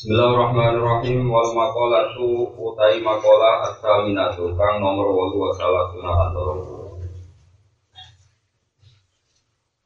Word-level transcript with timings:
Bismillahirrahmanirrahim. 0.00 1.28
Wal 1.28 1.52
maqalatu 1.52 2.56
utai 2.56 3.04
maqala 3.04 3.68
as-saminatu 3.68 4.48
kang 4.56 4.80
nomor 4.80 5.12
8 5.12 5.36
wa 5.36 5.50
salatuna 5.52 6.12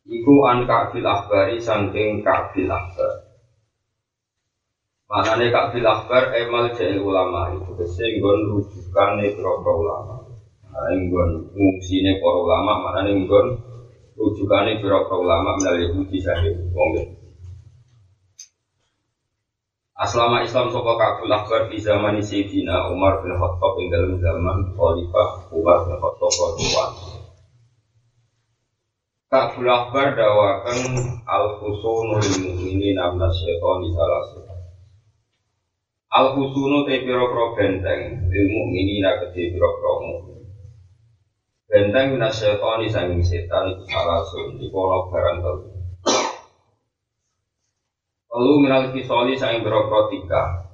Iku 0.06 0.34
an 0.46 0.70
ka'fil 0.70 1.02
akhbari 1.02 1.58
saking 1.58 2.22
ka'fil 2.22 2.70
akhbar 2.70 3.26
Manane 5.10 5.50
ka'fil 5.50 5.82
akhbar 5.82 6.30
emal 6.30 6.70
jahil 6.78 7.02
ulama 7.02 7.50
itu 7.50 7.74
kese 7.74 8.06
nggon 8.14 8.54
rujukane 8.54 9.34
para 9.34 9.50
ulama. 9.74 10.30
Nah, 10.70 10.94
nggon 10.94 11.30
ngungsine 11.58 12.22
para 12.22 12.38
ulama 12.38 12.86
manane 12.86 13.18
nggon 13.18 13.46
rujukane 14.14 14.78
para 14.78 15.10
ulama 15.10 15.58
melalui 15.58 16.06
uji 16.06 16.22
sahih 16.22 16.54
wong 16.70 17.23
Aslama 20.04 20.44
Islam 20.44 20.68
sapa 20.68 21.00
kabul 21.00 21.32
akbar 21.32 21.72
di 21.72 21.80
zaman 21.80 22.20
Sayyidina 22.20 22.92
Umar 22.92 23.24
bin 23.24 23.40
Khattab 23.40 23.72
ing 23.80 23.88
dalam 23.88 24.20
zaman 24.20 24.76
Khalifah 24.76 25.48
Umar 25.48 25.88
bin 25.88 25.96
Khattab 25.96 26.28
radhiyallahu 26.28 27.24
Kabul 29.32 29.64
akbar 29.64 30.12
dawakan 30.12 30.80
al 31.24 31.56
husunu 31.56 32.20
lil 32.20 32.36
mu'minin 32.36 33.00
amna 33.00 33.32
syaitan 33.32 33.76
di 33.80 33.90
salah 33.96 34.22
Al 36.12 36.36
husunu 36.36 36.84
te 36.84 37.00
pira-pira 37.00 37.44
benteng 37.56 38.28
lil 38.28 38.46
mu'minin 38.52 39.08
kedhe 39.08 39.56
pira-pira 39.56 39.92
mukmin 40.04 40.44
Benteng 41.64 42.06
minas 42.12 42.44
syaitan 42.44 42.84
di 42.84 42.92
sanging 42.92 43.24
setan 43.24 43.72
salah 43.88 44.20
sun 44.28 44.60
di 44.60 44.68
kono 44.68 45.08
barang 45.08 45.40
Lalu 48.34 48.66
minal 48.66 48.90
kisoli 48.90 49.38
saing 49.38 49.62
berokro 49.62 50.10
tiga 50.10 50.66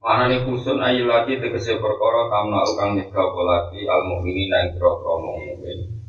Mana 0.00 0.32
nih 0.32 0.48
kusun 0.48 0.80
ayu 0.80 1.04
lagi 1.04 1.36
tegese 1.36 1.76
perkara 1.76 2.32
tamna 2.32 2.64
ukang 2.64 2.96
nyegah 2.96 3.28
lagi 3.44 3.84
al 3.84 4.00
mukminin 4.08 4.48
nang 4.48 4.64
berokro 4.80 5.20
mukmin 5.20 6.00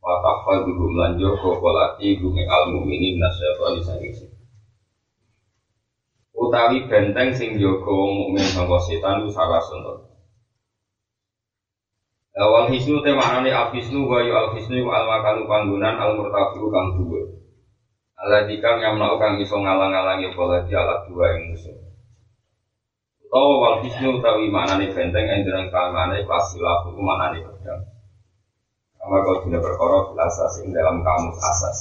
Watafal 0.00 0.64
dulu 0.64 0.96
melanjur 0.96 1.36
koko 1.36 1.68
lagi 1.68 2.16
gumeng 2.16 2.48
al 2.48 2.72
mukminin 2.72 3.20
nasyatoni 3.20 3.84
saing 3.84 4.32
Utawi 6.32 6.88
benteng 6.88 7.36
sing 7.36 7.60
jogo 7.60 8.08
mukmin 8.08 8.48
sangka 8.48 8.80
setan 8.80 9.20
itu 9.20 9.36
salah 9.36 9.60
sentuh. 9.60 10.00
Awal 12.40 12.72
hisnu 12.72 13.04
te 13.04 13.12
maknane 13.12 13.52
al 13.52 13.68
hisnu 13.76 14.08
wa 14.08 14.24
yu 14.24 14.32
al 14.32 14.56
hisnu 14.56 14.88
al 14.88 15.04
makanu 15.04 15.44
panggunan 15.44 16.00
al 16.00 16.16
murtafiu 16.16 16.72
kang 16.72 16.96
dhuwur 16.96 17.31
Allah 18.22 18.46
dikang 18.46 18.78
yang 18.78 19.02
melakukan 19.02 19.42
iso 19.42 19.58
ngalang-alangi 19.58 20.30
pola 20.30 20.62
di 20.62 20.70
alat 20.70 21.10
dua 21.10 21.34
yang 21.34 21.50
musuh. 21.50 21.74
Tahu 23.26 23.50
wal 23.58 23.82
hisnu 23.82 24.22
utawi 24.22 24.46
nih 24.46 24.94
benteng 24.94 25.26
yang 25.26 25.42
jeneng 25.42 25.66
kalmane 25.74 26.22
pasilah 26.22 26.86
hukum 26.86 27.10
nih 27.34 27.42
pedang. 27.42 27.82
Kama 28.94 29.26
kau 29.26 29.42
tidak 29.42 29.66
berkorok 29.66 30.14
asas 30.14 30.62
dalam 30.70 31.02
kamus 31.02 31.34
asas. 31.42 31.78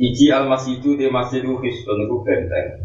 Iji 0.00 0.32
al 0.32 0.48
masjidu 0.48 0.96
di 0.96 1.12
masjidu 1.12 1.60
hisnun 1.60 2.08
itu 2.08 2.16
benteng. 2.24 2.80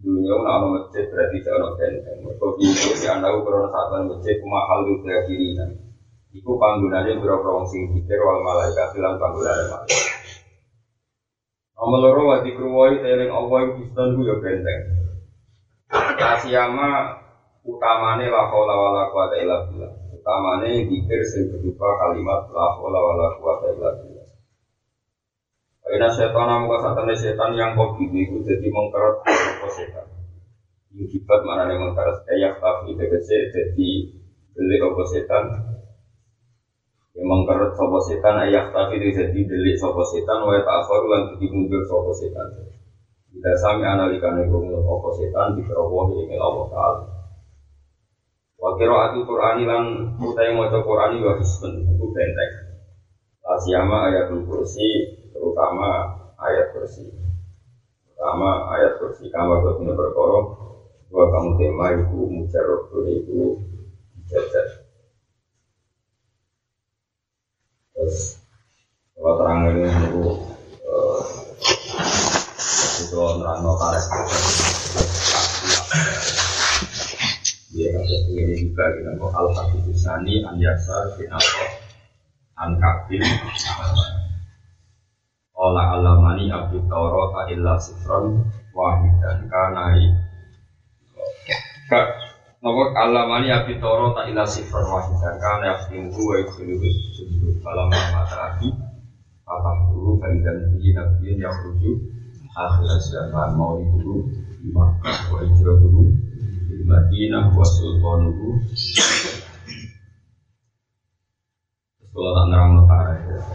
Dunia 0.00 0.32
una 0.32 0.56
ono 0.56 0.80
masjid 0.80 1.04
berarti 1.12 1.44
tidak 1.44 1.60
ono 1.60 1.68
benteng. 1.76 2.16
Mereka 2.24 2.46
itu 2.56 2.88
di 2.96 3.06
anda 3.10 3.36
ukuran 3.36 3.68
saat 3.68 4.00
masjid 4.08 4.40
mahal 4.48 4.88
itu 4.88 5.04
kiri 5.28 5.60
nanti. 5.60 5.89
Iku 6.30 6.62
panggunanya 6.62 7.18
berapa 7.18 7.42
wong 7.42 7.66
sing 7.66 7.90
pikir 7.90 8.22
wal 8.22 8.38
malaikat 8.46 8.94
bilang 8.94 9.18
panggunanya 9.18 9.66
malaikat. 9.66 10.10
Nomor 11.74 11.98
loro 12.06 12.22
wa 12.28 12.36
dikruwai 12.44 13.00
teling 13.00 13.32
Allah 13.32 13.56
yang 13.64 13.70
Kristen 13.80 14.08
ku 14.14 14.20
ya 14.22 14.36
benteng. 14.38 14.80
Asyama 16.20 17.18
utamane 17.66 18.30
la 18.30 18.46
haula 18.46 18.74
wala 18.76 19.02
quwata 19.10 19.34
illa 19.42 19.64
billah. 19.66 19.90
Utamane 20.14 20.86
pikir 20.86 21.18
sing 21.24 21.50
berupa 21.50 21.88
kalimat 21.98 22.46
la 22.52 22.78
haula 22.78 23.00
wala 23.00 23.26
quwata 23.40 23.66
illa. 23.74 23.90
Karena 25.80 26.06
setan 26.14 26.46
namun 26.46 26.78
satane 26.78 27.16
setan 27.18 27.58
yang 27.58 27.74
kau 27.74 27.98
bibi 27.98 28.28
itu 28.28 28.38
jadi 28.46 28.70
mengkeret 28.70 29.26
apa 29.26 29.68
setan. 29.74 30.06
Yukibat 30.94 31.42
mana 31.42 31.66
yang 31.66 31.90
mengkeret 31.90 32.22
kayak 32.22 32.62
tapi 32.62 32.94
tegese 32.94 33.50
jadi 33.50 33.90
beli 34.54 34.76
apa 34.78 35.02
setan 35.10 35.44
Memang 37.20 37.44
kerut 37.44 37.76
sopo 37.76 38.00
setan 38.00 38.48
ayah 38.48 38.72
tapi 38.72 38.96
jadi 38.96 39.28
delik 39.28 39.76
sopo 39.76 40.00
setan 40.08 40.40
wa 40.40 40.56
ta'akhir 40.56 41.02
lan 41.04 41.22
jadi 41.36 41.46
mundur 41.52 41.84
sopo 41.84 42.16
setan. 42.16 42.48
Tidak 43.28 43.56
sami 43.60 43.84
analikan 43.84 44.40
itu 44.40 44.56
sopo 44.80 45.12
setan 45.12 45.52
di 45.52 45.60
keroboh 45.68 46.16
ini 46.16 46.40
Allah 46.40 46.64
Ta'ala. 46.72 47.04
Wa 48.56 48.72
qiraatu 48.80 49.28
Qur'ani 49.28 49.68
lan 49.68 49.84
utai 50.16 50.56
maca 50.56 50.80
Qur'ani 50.80 51.20
wa 51.20 51.36
hisbun 51.36 51.84
itu 51.84 52.08
benteng. 52.08 52.52
Asyama 53.44 54.08
ayat 54.08 54.32
kursi 54.48 54.88
terutama 55.36 56.16
ayat 56.40 56.72
kursi. 56.72 57.04
Terutama 58.08 58.72
ayat 58.80 58.96
kursi 58.96 59.28
kama 59.28 59.60
kau 59.60 59.76
berkorok 59.76 60.46
bahwa 61.12 61.26
kamu 61.36 61.50
tema 61.60 61.86
itu 62.00 62.16
mujarab 62.32 62.88
itu. 63.12 63.60
Terus 64.30 64.72
kalau 69.14 69.32
terang 69.36 69.58
ini 69.68 69.84
itu 69.90 70.24
itu 73.00 73.20
nerang 73.38 73.58
notaris 73.64 74.06
dia 77.70 77.88
kata 77.94 78.16
ini 78.34 78.54
juga 78.66 78.84
kita 78.98 79.10
kok 79.16 79.32
al 79.34 79.46
hadis 79.54 79.98
sani 80.00 80.42
an 80.42 80.56
yasar 80.58 81.14
bin 81.14 81.30
an 82.58 82.70
kabin 82.80 83.22
Ola 85.60 85.92
alamani 85.92 86.48
abdi 86.48 86.80
taurat 86.88 87.52
illa 87.52 87.76
sifron 87.76 88.48
wahidan 88.72 89.44
kanai 89.52 90.08
Nopo 92.60 92.92
alamani 92.92 93.48
abi 93.56 93.80
toro 93.80 94.12
tak 94.12 94.28
ila 94.28 94.44
sifar 94.44 94.84
wahidan 94.84 95.34
kan 95.40 95.64
ya 95.64 95.72
minggu 95.88 96.20
wa 96.20 96.36
ikhilu 96.44 96.76
sujud 97.16 97.56
malam 97.64 97.88
mata 97.88 98.36
abi 98.52 98.68
apa 99.48 99.70
dulu 99.88 100.20
faidan 100.20 100.68
bi 100.68 100.92
nabiyin 100.92 101.40
yang 101.40 101.56
rujuk 101.64 101.96
akhir 102.52 103.00
zaman 103.08 103.56
mau 103.56 103.80
dulu 103.80 104.28
di 104.60 104.68
Makkah 104.76 105.32
wa 105.32 105.40
hijrah 105.40 105.72
dulu 105.80 106.04
di 106.68 106.84
Madinah 106.84 107.48
wa 107.48 107.64
sultan 107.64 108.28
dulu 108.28 108.52
kalau 112.12 112.30
tak 112.36 112.44
nerang 112.52 112.70
notara 112.76 113.14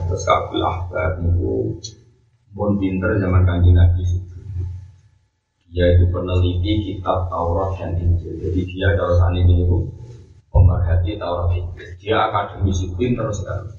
terus 0.10 0.24
kabul 0.26 0.66
ahbar 0.66 1.22
niku 1.22 1.78
pun 2.58 2.74
pinter 2.82 3.22
zaman 3.22 3.46
kanji 3.46 3.70
nabi 3.70 4.02
yaitu 5.76 6.08
peneliti 6.08 6.72
kitab 6.88 7.28
Taurat 7.28 7.76
dan 7.76 8.00
Injil. 8.00 8.40
Jadi 8.40 8.62
dia 8.64 8.96
kalau 8.96 9.20
saat 9.20 9.36
ini 9.36 9.68
bu, 9.68 9.84
pemerhati 10.48 11.20
Taurat 11.20 11.52
Injil. 11.52 12.00
Dia 12.00 12.32
akademisi 12.32 12.96
pinter 12.96 13.28
sekali. 13.36 13.76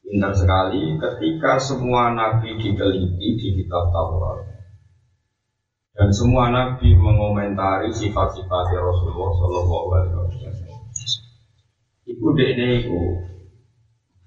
Pinter 0.00 0.32
sekali 0.32 0.96
ketika 0.96 1.60
semua 1.60 2.16
nabi 2.16 2.56
diteliti 2.56 3.28
di 3.36 3.48
kitab 3.60 3.92
Taurat. 3.92 4.48
Dan 5.92 6.08
semua 6.16 6.48
nabi 6.48 6.96
mengomentari 6.96 7.92
sifat-sifat 7.92 8.72
Rasulullah 8.72 9.30
Shallallahu 9.36 9.84
Alaihi 9.92 10.16
Wasallam. 10.16 10.80
Ibu 12.08 12.26
dekne 12.40 12.66
ibu 12.88 13.00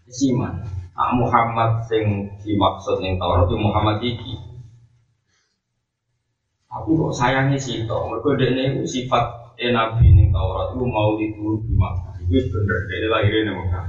siman. 0.05 0.69
Ah 0.93 1.17
Muhammad 1.17 1.89
sing 1.89 2.29
dimaksud 2.45 3.01
yang 3.01 3.17
Taurat 3.17 3.49
itu 3.49 3.57
Muhammad 3.57 3.97
iki 4.05 4.52
Aku 6.73 6.89
kok 6.97 7.13
sayangnya 7.13 7.57
sih 7.61 7.85
toh, 7.85 8.09
mereka 8.09 8.33
ini 8.49 8.81
sifat 8.89 9.53
e 9.61 9.69
nabi 9.69 10.09
ning 10.09 10.33
Taurat 10.33 10.73
itu 10.73 10.83
mau 10.89 11.13
itu 11.21 11.61
di 11.61 11.73
Makkah. 11.77 12.17
Itu 12.25 12.49
bener, 12.49 12.79
dia 12.89 13.07
lahirnya 13.13 13.41
ning 13.45 13.55
Makkah. 13.61 13.83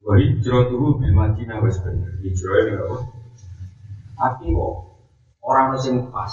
Wah 0.00 0.16
hijrah 0.18 0.66
tuh 0.66 0.98
di 0.98 1.08
Madinah 1.14 1.62
wes 1.62 1.78
bener, 1.86 2.18
hijrah 2.24 2.56
ini 2.66 2.72
apa? 2.82 2.96
Tapi 4.18 4.44
kok 4.50 4.74
orang 5.46 5.78
sing 5.78 6.10
pas, 6.10 6.32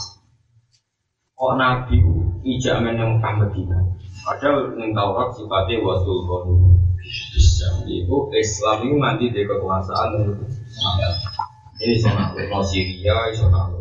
kok 1.38 1.54
nabi 1.62 2.02
ijak 2.48 2.82
yang 2.82 3.22
Mekah 3.22 3.34
Madinah. 3.38 3.84
Padahal 4.26 4.74
ning 4.82 4.98
Taurat 4.98 5.30
sifatnya 5.38 5.78
wasul 5.84 6.26
konu 6.26 6.74
bisa. 7.06 7.70
Itu 7.86 8.34
Islam 8.34 8.78
itu 8.82 8.96
nanti 8.98 9.26
di 9.30 9.46
kekuasaan 9.46 10.10
ini 11.78 11.96
sama 12.02 12.34
mau 12.50 12.66
Syria, 12.66 13.30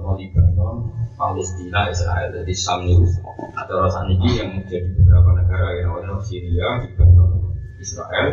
mau 0.04 0.12
Lebanon, 0.12 0.84
Palestina, 1.16 1.88
Israel, 1.88 2.28
jadi 2.28 2.52
Sam 2.52 2.84
itu 2.84 3.08
atau 3.56 3.76
rasa 3.80 4.04
ini 4.12 4.36
yang 4.36 4.52
menjadi 4.52 4.84
beberapa 4.92 5.30
negara 5.40 5.68
yang 5.80 5.96
namanya 5.96 6.20
Syria, 6.20 6.68
Lebanon, 6.84 7.56
Israel, 7.80 8.28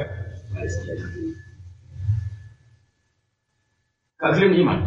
Palestina. 0.51 0.93
Gelem 4.23 4.51
iman. 4.63 4.79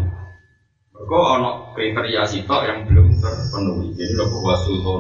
Mergo 0.97 1.21
ana 1.29 1.77
kriteria 1.77 2.25
sitok 2.25 2.65
yang 2.65 2.89
belum 2.89 3.21
terpenuhi. 3.21 3.93
Jadi 3.93 4.17
lho 4.17 4.25
wasul 4.41 4.81
itu 4.81 4.95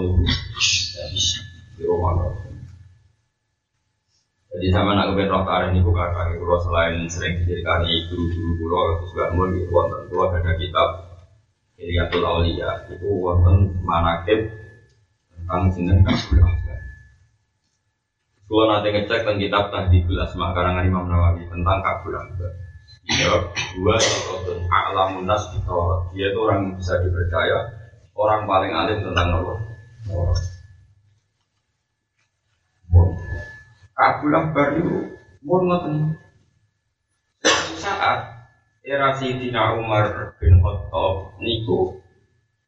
di 1.81 1.82
Roma. 1.88 2.37
Jadi 4.52 4.66
sama 4.72 4.96
nak 4.96 5.12
kepen 5.12 5.32
roh 5.32 5.44
ini 5.69 5.84
bukan 5.84 6.08
kaki 6.16 6.40
kulo 6.40 6.56
selain 6.60 7.04
sering 7.08 7.44
diceritakan 7.44 7.84
guru-guru 8.08 8.56
kulo 8.56 8.81
terus 9.04 9.12
di 9.52 9.60
wonten 9.69 10.00
kulo 10.08 10.32
ada 10.32 10.52
kitab 10.56 11.06
Iliatul 11.76 12.25
Aulia 12.25 12.88
itu 12.88 13.05
wonten 13.05 13.76
manakib 13.84 14.49
tentang 15.28 15.69
sinten 15.73 16.00
kabul 16.00 16.40
Kulo 18.46 18.70
nanti 18.70 18.94
ngecek 18.94 19.26
tentang 19.26 19.43
kitab 19.43 19.64
Tahdidul 19.75 20.23
Asma 20.23 20.55
karangan 20.55 20.87
Imam 20.87 21.11
Nawawi 21.11 21.50
tentang 21.50 21.82
kabul 21.82 22.14
Ya, 23.06 23.31
dua 23.78 23.94
sosok 24.02 24.67
alamun 24.67 25.31
nas 25.31 25.46
Dia 26.11 26.26
itu 26.26 26.38
orang 26.43 26.75
yang 26.75 26.75
bisa 26.75 26.99
dipercaya, 26.99 27.58
orang 28.19 28.50
paling 28.50 28.73
alim 28.75 28.99
tentang 28.99 29.31
Allah. 29.31 29.58
Kabulah 33.94 34.44
baru 34.50 34.90
pun 35.38 35.62
ngoten. 35.70 35.94
Era 38.87 39.11
Sayyidina 39.19 39.83
Umar 39.83 40.38
bin 40.38 40.62
Khattab 40.62 41.35
niku 41.43 41.99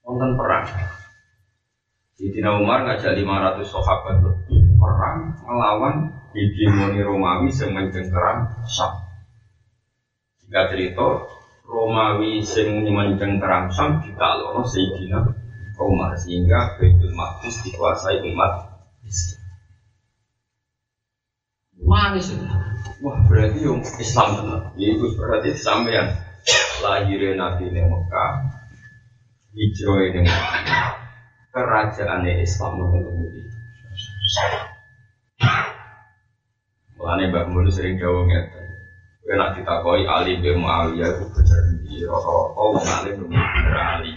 wonten 0.03 0.35
perang. 0.35 0.67
Sayyidina 2.19 2.59
Umar 2.59 2.83
ngajak 2.91 3.15
500 3.15 3.63
sahabat 3.63 4.27
lebih 4.27 4.67
perang 4.83 5.39
melawan 5.47 6.11
hegemoni 6.35 7.07
Romawi 7.07 7.55
yang 7.55 7.71
mencengkeram 7.71 8.51
Syam. 8.67 8.99
Jika 10.43 10.75
cerita 10.75 11.23
Romawi 11.63 12.43
yang 12.43 12.83
mencengkeram 12.83 13.71
Syam 13.71 14.03
lolos 14.43 14.75
Sayyidina 14.75 15.23
Umar 15.79 16.19
sehingga 16.19 16.75
Baitul 16.83 17.15
Maqdis 17.15 17.63
dikuasai 17.63 18.27
umat 18.27 18.83
Islam. 19.07 19.39
Manis 21.79 22.35
Wah 22.99 23.19
berarti 23.29 23.59
yang 23.63 23.81
Islam 23.85 24.29
tenar. 24.39 24.63
Ya 24.75 24.89
itu 24.97 25.07
berarti 25.15 25.55
sampean 25.55 26.17
lahirnya 26.83 27.39
Nabi 27.39 27.71
di 27.71 27.81
Mekah, 27.83 28.33
hijrah 29.55 30.09
di 30.15 30.21
Mekah, 30.25 30.89
kerajaan 31.53 32.27
Islam 32.27 32.73
menurut 32.79 33.15
Mulane 36.99 37.31
Mbak 37.31 37.47
Mulu 37.55 37.71
sering 37.71 37.95
jauh 37.95 38.27
ngeten. 38.27 38.67
Kowe 39.23 39.35
nek 39.39 39.61
ditakoi 39.61 40.03
Ali 40.09 40.43
bin 40.43 40.59
Muawiyah 40.65 41.15
itu 41.15 41.25
bener 41.31 41.63
di 41.87 42.03
rata-rata 42.03 42.59
wong 42.59 42.85
alim 42.85 43.17
bener 43.23 43.77
Ali. 43.77 44.11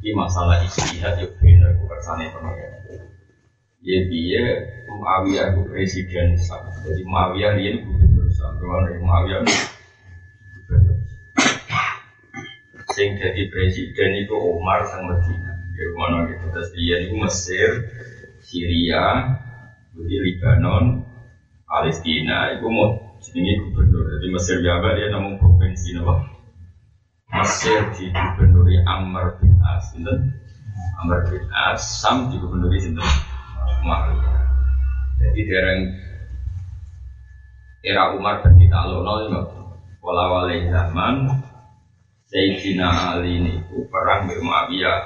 Ini 0.00 0.10
masalah 0.16 0.62
istihad 0.64 1.20
yo 1.20 1.28
bener 1.36 1.76
kersane 1.84 2.32
pengen 2.32 2.70
ya 3.86 3.98
dia 4.10 4.44
Muawiyah 4.90 5.54
itu 5.54 5.62
presiden 5.70 6.34
Islam 6.34 6.66
jadi 6.82 7.02
Muawiyah 7.06 7.52
ini 7.62 7.78
gubernur 7.86 8.26
Islam 8.26 8.52
ke 8.58 8.64
mana 8.66 8.88
Muawiyah 8.98 9.40
sing 12.96 13.12
jadi 13.20 13.42
presiden 13.52 14.10
itu 14.24 14.34
Umar 14.34 14.82
sang 14.88 15.04
Medina 15.04 15.52
ya 15.76 15.86
mana 15.92 16.18
gitu. 16.32 16.44
Terus 16.48 16.70
dia 16.72 16.96
itu 17.04 17.14
Mesir 17.20 17.70
Syria 18.40 19.04
jadi 19.92 20.16
Lebanon 20.24 21.04
Palestina. 21.68 22.56
Itu 22.56 22.72
mau 22.72 23.20
jadi 23.20 23.60
gubernur. 23.60 24.04
Jadi 24.16 24.26
Mesir 24.32 24.56
biasa 24.64 24.88
dia 24.96 25.08
namun 25.12 25.36
provinsi 25.36 26.00
nama 26.00 26.24
Mesir 27.36 27.80
di 27.92 28.08
gubernuri 28.08 28.80
Amr 28.88 29.36
bin 29.44 29.52
As. 29.60 29.92
Amr 31.04 31.28
bin 31.28 31.44
As. 31.52 31.84
Sam 32.00 32.32
di 32.32 32.40
gubernuri 32.40 32.80
sinten 32.80 33.04
Muawiyah. 33.84 34.40
Jadi 35.16 35.40
dereng 35.48 35.80
era 37.86 38.12
Umar 38.16 38.42
dan 38.42 38.58
kita 38.58 38.78
lono 38.88 39.12
itu 39.26 39.40
wala 40.02 40.50
zaman 40.70 41.14
Sayyidina 42.26 43.14
Ali 43.14 43.38
ini 43.38 43.54
perang 43.86 44.26
di 44.26 44.34
Muawiyah 44.42 44.98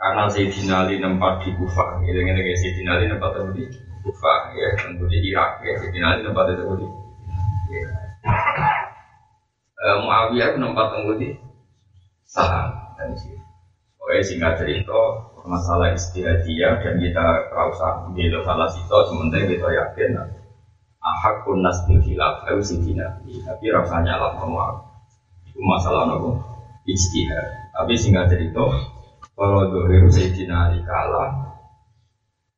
karena 0.00 0.24
Sayyidina 0.32 0.88
Ali 0.88 0.96
nempat 0.96 1.44
di 1.44 1.52
Kufah 1.56 2.00
gitu 2.04 2.24
gitu 2.24 2.40
gitu 2.40 2.56
Sayyidina 2.56 2.90
Ali 2.96 3.04
nempat 3.12 3.36
di 3.52 3.64
Kufah 4.00 4.40
ya 4.56 4.68
tentu 4.80 5.04
di 5.08 5.18
Irak 5.28 5.60
ya 5.60 5.76
Sayyidina 5.76 6.06
Ali 6.16 6.20
nempat 6.24 6.56
itu 6.56 6.64
di 6.80 6.86
ya. 7.76 7.88
Uh, 9.76 9.96
Muawiyah 10.00 10.56
nempat 10.56 10.88
di 11.20 11.36
Saham 12.24 12.96
dan 12.96 13.12
sini. 13.12 13.38
Oke 14.00 14.24
singkat 14.24 14.56
cerita 14.56 15.00
masalah 15.46 15.94
istihadiyah 15.94 16.82
dan 16.82 16.98
kita 16.98 17.24
rasa 17.54 18.10
gitu 18.18 18.42
salah 18.42 18.66
situ 18.66 18.96
sementara 19.06 19.46
kita 19.46 19.68
yakin 19.70 20.18
ahak 20.98 21.46
pun 21.46 21.62
nas 21.62 21.86
bil 21.86 22.02
hilaf 22.02 22.42
itu 22.50 22.74
sidina 22.74 23.22
tapi 23.46 23.70
rasanya 23.70 24.18
lah 24.18 24.34
semua 24.42 24.66
itu 25.46 25.60
masalah 25.62 26.10
nopo 26.10 26.42
istihad 26.84 27.46
tapi 27.72 27.94
singkat 27.94 28.26
cerita 28.26 28.66
kalau 29.38 29.70
dohir 29.70 30.10
sidina 30.10 30.74
dikala 30.74 31.54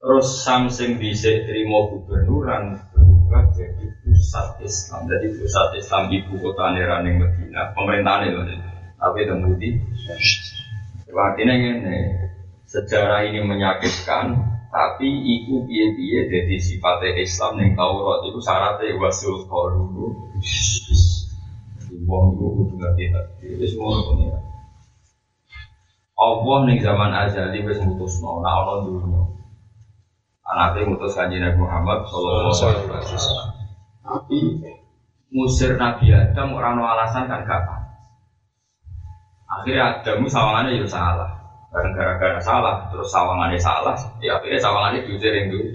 terus 0.00 0.40
samsing 0.40 0.96
bisa 0.96 1.29
terima 1.44 1.93
gubernuran 1.93 2.81
berubah 2.94 3.50
jadi 3.52 3.87
pusat 4.00 4.56
Islam. 4.62 5.11
Jadi 5.11 5.26
pusat 5.37 5.69
Islam 5.75 6.08
ibu 6.08 6.38
kota 6.38 6.73
Neraning 6.73 7.19
Medina 7.20 7.75
pemerintahan 7.76 8.31
itu 8.31 8.40
tapi 8.99 9.20
temudi 9.26 9.79
artinya 11.19 11.55
ini 11.55 12.27
sejarah 12.69 13.25
ini 13.25 13.41
menyakitkan 13.41 14.37
tapi 14.69 15.09
iku 15.09 15.65
biye 15.65 16.29
jadi 16.29 16.56
sifatnya 16.61 17.17
Islam 17.25 17.56
yang 17.56 17.73
Taurat 17.73 18.20
itu 18.29 18.38
syaratnya 18.44 19.00
wasul 19.00 19.49
dulu 19.49 20.12
Wong 22.09 22.37
itu 22.37 22.44
kudu 22.44 22.75
ngerti 22.76 23.05
itu 23.53 23.67
semua 23.69 24.00
itu 24.00 24.32
ya. 24.32 24.38
Allah 26.17 26.59
nih 26.69 26.81
zaman 26.81 27.11
azali 27.12 27.65
wis 27.65 27.81
mutusno 27.85 28.41
ora 28.41 28.65
ana 28.65 28.75
dunya. 28.85 29.23
Anake 30.49 30.88
mutus 30.88 31.12
kanjeng 31.12 31.44
Nabi 31.44 31.61
Muhammad 31.61 32.09
sallallahu 32.09 32.53
alaihi 32.64 33.12
wasallam. 33.12 33.49
Tapi 34.05 34.38
musir 35.32 35.76
Nabi 35.76 36.17
Adam 36.17 36.56
orang 36.56 36.81
no 36.81 36.88
alasan 36.88 37.29
kan 37.29 37.44
gak 37.44 37.69
akhirnya 39.49 40.00
Adam 40.00 40.28
sawangannya 40.28 40.81
ya 40.81 40.87
salah 40.88 41.38
karena 41.68 41.88
gara-gara 41.92 42.40
salah, 42.40 42.88
terus 42.88 43.12
sawangannya 43.12 43.60
salah, 43.60 43.96
ya 44.25 44.40
akhirnya 44.40 44.56
sawangannya 44.56 45.04
diusir 45.04 45.32
yang 45.37 45.52
dulu. 45.52 45.68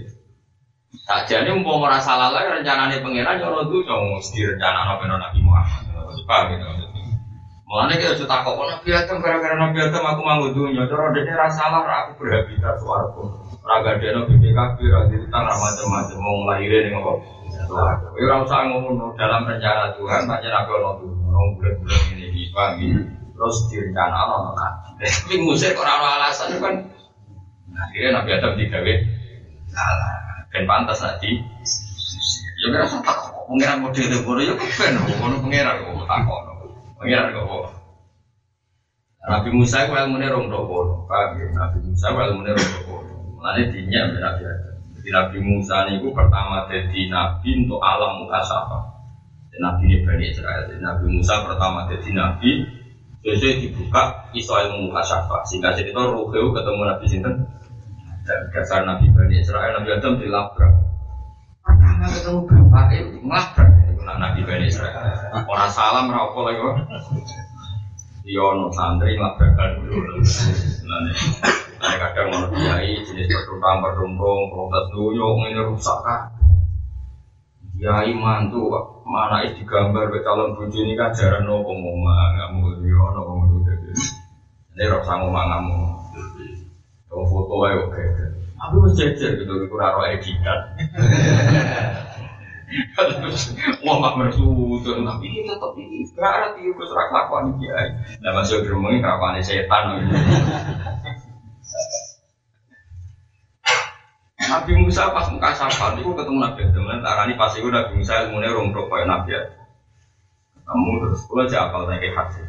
Tak 1.06 1.30
jadi 1.30 1.50
mau 1.54 1.78
merasa 1.78 2.14
salah 2.14 2.34
lagi 2.34 2.50
rencananya 2.50 3.02
pengiran 3.02 3.38
ya 3.38 3.46
orang 3.46 3.66
tuh 3.66 3.82
yang 3.82 4.02
mesti 4.14 4.40
rencana 4.46 4.94
nabi 4.94 5.04
nabi 5.10 5.38
Muhammad. 5.42 5.84
Paham 6.24 6.44
gitu 6.54 6.64
maksudnya. 6.64 7.02
Mulanya 7.68 7.94
kita 8.00 8.14
sudah 8.16 8.40
takut 8.40 8.64
nabi 8.64 8.90
Adam 8.94 9.18
gara-gara 9.20 9.54
nabi 9.58 9.78
Adam 9.84 10.02
aku 10.06 10.20
mau 10.24 10.46
dunia. 10.50 10.82
Terus 10.88 11.10
dia 11.12 11.34
rasa 11.36 11.66
salah, 11.66 11.82
aku 11.84 12.24
berhabitat 12.24 12.74
suaraku. 12.80 13.22
Raga 13.62 14.00
dia 14.00 14.16
nabi 14.16 14.34
PKB, 14.38 14.78
raga 14.88 15.14
itu 15.14 15.26
tanggal 15.28 15.56
macam-macam 15.58 16.18
mau 16.18 16.36
ngelahirin 16.46 16.90
yang 16.90 17.02
apa. 17.02 17.12
Ya 18.18 18.22
orang 18.30 18.42
usah 18.46 18.60
ngomong 18.66 19.14
dalam 19.14 19.46
rencana 19.46 19.94
Tuhan, 19.94 20.22
banyak 20.26 20.50
nabi 20.50 20.70
orang 20.74 20.94
tuh, 21.04 21.10
orang 21.28 21.48
bulan-bulan 21.58 22.02
ini, 22.18 22.42
paham 22.50 22.72
gitu 22.80 23.23
terus 23.34 23.56
direncana 23.68 24.30
ono 24.30 24.50
nabi. 24.54 25.02
Tapi 25.02 25.34
musik 25.42 25.74
orang 25.74 26.22
alasan 26.22 26.56
kan. 26.62 26.74
Akhirnya 27.74 28.22
Nabi 28.22 28.30
Adam 28.38 28.54
digawe 28.54 28.94
salah. 29.66 30.14
Ben 30.54 30.64
pantas 30.70 31.02
tadi. 31.02 31.42
Ya 32.62 32.66
kira 32.70 32.86
tak 32.86 33.16
kok 33.18 33.44
pengiran 33.50 33.82
model 33.82 34.06
itu 34.06 34.18
kono 34.22 34.40
ya 34.40 34.54
ben 34.54 34.94
kono 35.18 35.36
pengiran 35.42 35.82
kok 35.82 36.06
tak 36.06 36.18
kok. 36.22 36.40
Pengiran 37.02 37.34
kok. 37.34 37.66
Nabi 39.24 39.50
Musa 39.56 39.88
itu 39.88 39.92
ilmu 39.96 40.20
rong 40.20 40.46
paham 41.08 41.40
ya? 41.40 41.46
Nabi 41.56 41.78
Musa 41.82 42.06
itu 42.12 42.20
ilmu 42.22 42.44
rong 42.46 42.60
dopo. 42.60 42.94
Mulanya 43.34 43.62
dinyak 43.72 44.04
Nabi 44.22 44.42
Adam. 44.46 44.74
Jadi 44.94 45.08
Nabi 45.10 45.38
Musa 45.42 45.76
itu 45.90 46.08
pertama 46.14 46.70
jadi 46.70 47.00
Nabi 47.10 47.48
untuk 47.66 47.80
alam 47.82 48.22
muka 48.22 48.40
Nabi 49.54 49.82
ini 49.86 50.02
Bani 50.06 50.24
Israel. 50.30 50.66
Nabi 50.78 51.04
Musa 51.10 51.34
pertama 51.46 51.90
jadi 51.90 52.10
Nabi 52.14 52.50
Biasanya 53.24 53.56
dibuka 53.56 54.02
iso 54.36 54.52
ilmu 54.52 54.92
mukasyafah 54.92 55.48
sehingga 55.48 55.72
cerita 55.72 56.04
Ruheu 56.04 56.52
ketemu 56.52 56.82
Nabi 56.84 57.04
Sinten? 57.08 57.34
Dan 58.24 58.40
dasar 58.52 58.84
Nabi 58.84 59.08
Bani 59.16 59.40
Israel 59.40 59.80
Nabi 59.80 59.96
Adam 59.96 60.20
dilabrak. 60.20 60.72
Pertama 61.64 62.06
ketemu 62.12 62.40
bapak 62.44 62.86
itu 62.92 63.16
ngelabrak 63.24 63.68
itu 63.88 64.00
Nabi 64.04 64.40
Bani 64.44 64.64
Israel. 64.68 64.96
Orang 65.48 65.72
salam 65.72 66.12
apa 66.12 66.38
lagi 66.44 66.60
kok 66.60 66.76
Yono 68.24 68.72
iya, 68.72 68.76
santri 68.76 69.16
ngelabrakan 69.20 69.84
dulu. 69.84 70.16
Nah, 71.84 71.92
kadang 72.00 72.32
mau 72.32 72.48
kiai 72.56 72.96
jenis 73.04 73.28
pertumpang 73.28 73.84
pertumpung 73.84 74.48
protes 74.48 74.84
dulu 74.96 75.44
ini 75.44 75.60
rusak 75.60 75.98
kan 76.00 76.32
Kiai 77.84 78.16
mantu 78.16 78.72
kok 78.72 79.04
mana 79.04 79.44
is 79.44 79.60
digambar 79.60 80.08
be 80.08 80.24
calon 80.24 80.56
bojo 80.56 80.72
ini 80.72 80.96
kan 80.96 81.12
jaran 81.12 81.44
no 81.44 81.60
ngomong 81.60 82.00
ngamu 82.00 82.80
yo 82.80 83.12
no 83.12 83.20
ngomong 83.28 83.60
jadi 83.60 83.92
ini 84.72 84.88
rok 84.88 85.04
sangu 85.04 85.28
mangamu 85.28 85.92
Kalau 87.12 87.28
foto 87.28 87.68
ayo 87.68 87.84
oke 87.84 88.00
aku 88.56 88.74
harus 88.80 88.96
jejer 88.96 89.36
gitu 89.36 89.68
aku 89.68 89.76
raro 89.76 90.00
editan. 90.08 90.64
Wah 93.84 93.96
mak 94.00 94.16
mersudun 94.16 95.04
tapi 95.04 95.28
ini 95.28 95.44
tetap 95.44 95.76
ini 95.76 96.08
berat 96.16 96.56
itu 96.56 96.80
serak 96.88 97.12
lakukan 97.12 97.60
kiai. 97.60 98.00
Nah 98.24 98.32
masuk 98.32 98.64
gerombongnya 98.64 99.04
kelakuan 99.04 99.44
setan. 99.44 99.84
Nabi 104.54 104.72
Musa 104.78 105.10
pas 105.10 105.26
muka 105.34 105.50
safar 105.50 105.98
itu 105.98 106.14
ketemu 106.14 106.38
Nabi 106.38 106.62
Adam 106.70 106.86
dan 106.86 107.26
ini 107.26 107.34
pas 107.34 107.50
itu 107.58 107.66
Nabi 107.66 107.98
Musa 107.98 108.22
ilmunya 108.22 108.54
rontok 108.54 108.86
kayak 108.86 109.10
Nabi 109.10 109.34
Adam. 109.34 109.66
Kamu 110.62 110.90
terus 111.02 111.20
kalau 111.26 111.44
apal 111.50 111.82
tanya 111.90 112.08
hadis. 112.14 112.48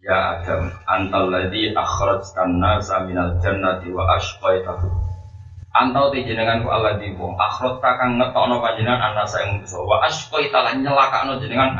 Ya 0.00 0.16
Adam, 0.40 0.72
antal 0.88 1.28
ladzi 1.28 1.76
akhrajtan 1.76 2.58
nasa 2.58 3.04
minal 3.04 3.36
jannati 3.44 3.92
wa 3.92 4.08
ashqaitahu. 4.16 4.88
Antau 5.76 6.08
te 6.08 6.24
jenengan 6.24 6.64
ku 6.64 6.72
Allah 6.72 6.96
di 6.96 7.12
wong 7.12 7.36
akhrot 7.36 7.80
kakang 7.84 8.16
ngetokno 8.16 8.64
panjenengan 8.64 9.12
ana 9.12 9.24
saya 9.28 9.52
manusa 9.52 9.80
wa 9.84 10.00
ashqaita 10.04 10.64
lan 10.64 10.80
nyelakakno 10.80 11.40
jenengan 11.44 11.76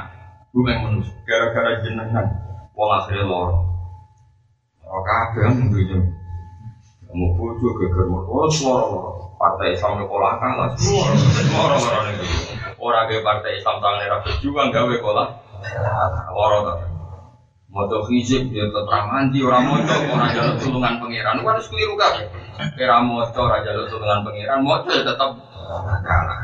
bumi 0.53 0.77
manusa 0.77 1.13
gara-gara 1.25 1.81
jenengan 1.81 2.25
wong 2.77 2.91
akhire 3.01 3.25
loro. 3.25 3.65
Oh 4.85 5.01
kabeh 5.01 5.57
ndunya. 5.57 6.22
Kamu 7.13 7.29
bojo 7.37 7.77
geger 7.77 8.09
oh 8.09 8.49
suara 8.49 8.89
partai 9.37 9.77
Islam 9.77 10.01
di 10.01 10.09
kolah 10.09 10.41
kalah 10.41 10.73
semua 10.81 11.13
orang 11.69 11.85
orang 11.85 12.07
itu 12.17 12.25
orang 12.81 13.05
ke 13.05 13.21
partai 13.21 13.61
Islam 13.61 13.85
tangan 13.85 14.01
era 14.01 14.17
berjuang 14.25 14.73
gawe 14.73 14.95
kolah. 15.05 15.29
Orang 16.33 16.65
tak 16.73 16.89
mau 17.69 17.85
hijab 18.09 18.49
dia 18.49 18.65
tetap 18.65 19.05
mandi 19.13 19.45
orang 19.45 19.61
moco 19.69 19.93
orang 19.93 20.33
jalur 20.33 20.57
tulungan 20.57 21.05
pangeran. 21.05 21.37
Harus 21.45 21.69
keliru 21.69 22.01
kan 22.01 22.17
kira 22.81 23.05
moco 23.05 23.41
orang 23.45 23.61
jalur 23.61 23.85
tulungan 23.93 24.25
pangeran. 24.25 24.59
Moco 24.65 24.89
ya 24.89 25.05
tetap 25.05 25.37
kalah. 26.01 26.41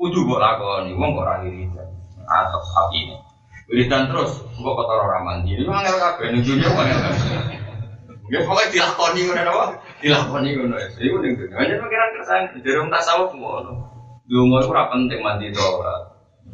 Kudu 0.00 0.24
buat 0.24 0.40
lakoni 0.40 0.96
wong 0.96 1.12
kok 1.12 1.28
ora 1.28 1.44
wiridan. 1.44 1.88
Atau 2.24 2.64
sapi. 2.72 3.04
Ini 3.04 3.16
wiridan 3.68 4.08
terus 4.08 4.40
kok 4.40 4.72
kotor 4.80 4.96
orang 4.96 5.28
mandi. 5.28 5.60
Ini 5.60 5.68
mangel 5.68 6.00
kabeh 6.00 6.32
ning 6.32 6.40
dunya 6.40 6.72
mangel 6.72 7.04
Ya 8.26 8.42
pokoknya 8.42 8.72
dilakoni 8.74 9.20
ngono 9.30 9.50
apa? 9.54 9.66
Dilakoni 10.02 10.48
ngono. 10.58 10.74
Iku 10.98 11.16
ning 11.22 11.32
dunya. 11.38 11.54
Hanya 11.54 11.74
pikiran 11.78 12.10
kersane 12.18 12.46
dereng 12.62 12.90
tasawuf 12.90 13.30
ngono. 13.30 13.72
Dungo 14.26 14.58
iku 14.58 14.74
ora 14.74 14.90
penting 14.90 15.22
mandi 15.22 15.54
to 15.54 15.62
ora. 15.62 15.94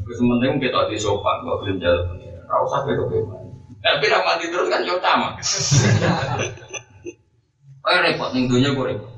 Wis 0.04 0.20
penting 0.20 0.60
kita 0.60 0.92
di 0.92 1.00
sopan 1.00 1.40
kok 1.40 1.64
gelem 1.64 1.80
jalan. 1.80 2.20
Ora 2.48 2.56
usah 2.68 2.80
ketok 2.84 3.08
Tapi 3.82 4.04
ra 4.12 4.20
mandi 4.20 4.46
terus 4.52 4.68
kan 4.68 4.84
yo 4.84 5.00
sama. 5.00 5.36
Oh 7.82 7.98
repot 7.98 8.30
ning 8.36 8.46
dunya 8.46 8.76
kok 8.76 8.86
repot. 8.86 9.12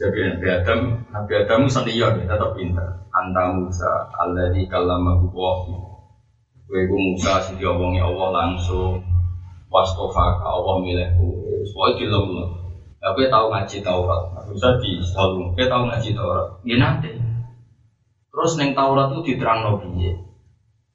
Jadi 0.00 0.18
Nabi 0.24 0.48
Adam, 0.50 0.80
Nabi 1.14 1.32
Adam 1.36 1.62
senior 1.68 2.16
tetap 2.16 2.58
pintar. 2.58 3.06
Anta 3.12 3.54
Musa, 3.54 4.08
Allah 4.18 4.50
di 4.50 4.66
kalamahu 4.66 5.30
wahi. 5.30 5.76
Kue 6.64 6.88
Musa, 6.88 7.44
si 7.44 7.60
diomongi 7.60 8.00
Allah 8.00 8.28
langsung 8.32 9.04
wastofa 9.72 10.44
Allah 10.44 10.76
milihku. 10.84 11.32
Soalnya 11.64 11.96
di 11.96 12.06
lemah 12.12 12.62
tapi 13.02 13.26
tahu 13.26 13.50
ngaji 13.50 13.76
Taurat. 13.82 14.22
Bisa 14.46 14.78
di 14.78 15.02
selalu 15.02 15.58
kita 15.58 15.74
tahu 15.74 15.82
ngaji 15.90 16.10
Taurat. 16.14 16.46
Ya 16.62 16.76
nanti. 16.78 17.10
Terus 18.30 18.52
neng 18.60 18.78
Taurat 18.78 19.10
itu 19.10 19.34
diterang 19.34 19.66
nabi 19.66 20.14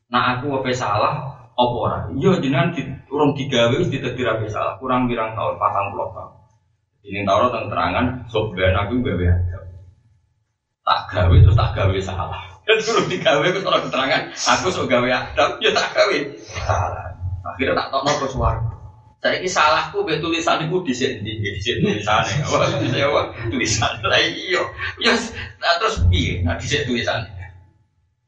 nah 0.08 0.40
aku 0.40 0.64
apa 0.64 0.72
salah? 0.72 1.16
Apa 1.58 1.74
orang 1.74 2.16
iya 2.16 2.38
jenengan 2.38 2.72
di 2.72 2.86
urung 3.12 3.36
digawe 3.36 3.76
wis 3.76 3.92
ditetir 3.92 4.24
apa 4.24 4.46
salah? 4.48 4.80
Kurang 4.80 5.12
birang 5.12 5.36
tahun 5.36 5.60
patang 5.60 5.92
puluh 5.92 6.16
tahun. 6.16 6.32
Ini 7.04 7.28
Taurat 7.28 7.52
yang 7.52 7.68
terangan 7.68 8.06
sobat 8.32 8.72
aku 8.72 9.04
gawe 9.04 9.26
ada 9.28 9.60
tak 10.88 11.02
gawe 11.12 11.36
terus 11.36 11.58
tak 11.60 11.76
gawe 11.76 11.98
salah. 12.00 12.42
Terus 12.68 13.08
digawe 13.08 13.48
terus 13.48 13.64
orang 13.64 13.84
keterangan 13.88 14.22
aku 14.32 14.68
sok 14.72 14.92
gawe 14.92 15.08
adab 15.08 15.56
ya 15.64 15.72
tak 15.72 15.88
gawe 15.96 16.18
salah 16.52 17.07
Akhirnya 17.48 17.74
tak 17.80 17.88
tahu 17.96 18.02
nopo 18.04 18.26
suara. 18.28 18.62
Saya 19.18 19.42
ini 19.42 19.50
salahku 19.50 20.06
be 20.06 20.22
tulisan 20.22 20.62
itu 20.68 20.78
di 20.86 20.94
sini 20.94 21.42
di 21.42 21.58
sini 21.58 21.82
tulisannya. 21.82 22.46
Tulisannya 22.54 23.02
apa? 23.02 23.22
Tulisan 23.50 23.92
lah 24.06 24.20
iyo. 24.22 24.62
Ya 25.02 25.18
terus 25.82 26.06
piye? 26.12 26.46
Nah 26.46 26.54
di 26.60 26.66
sini 26.70 26.86
tulisannya. 26.86 27.34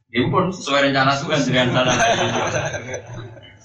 Ini 0.09 0.25
pun 0.33 0.49
sesuai 0.49 0.89
rencana 0.89 1.13
Tuhan 1.13 1.39
dengan 1.45 1.67
sana. 1.69 1.93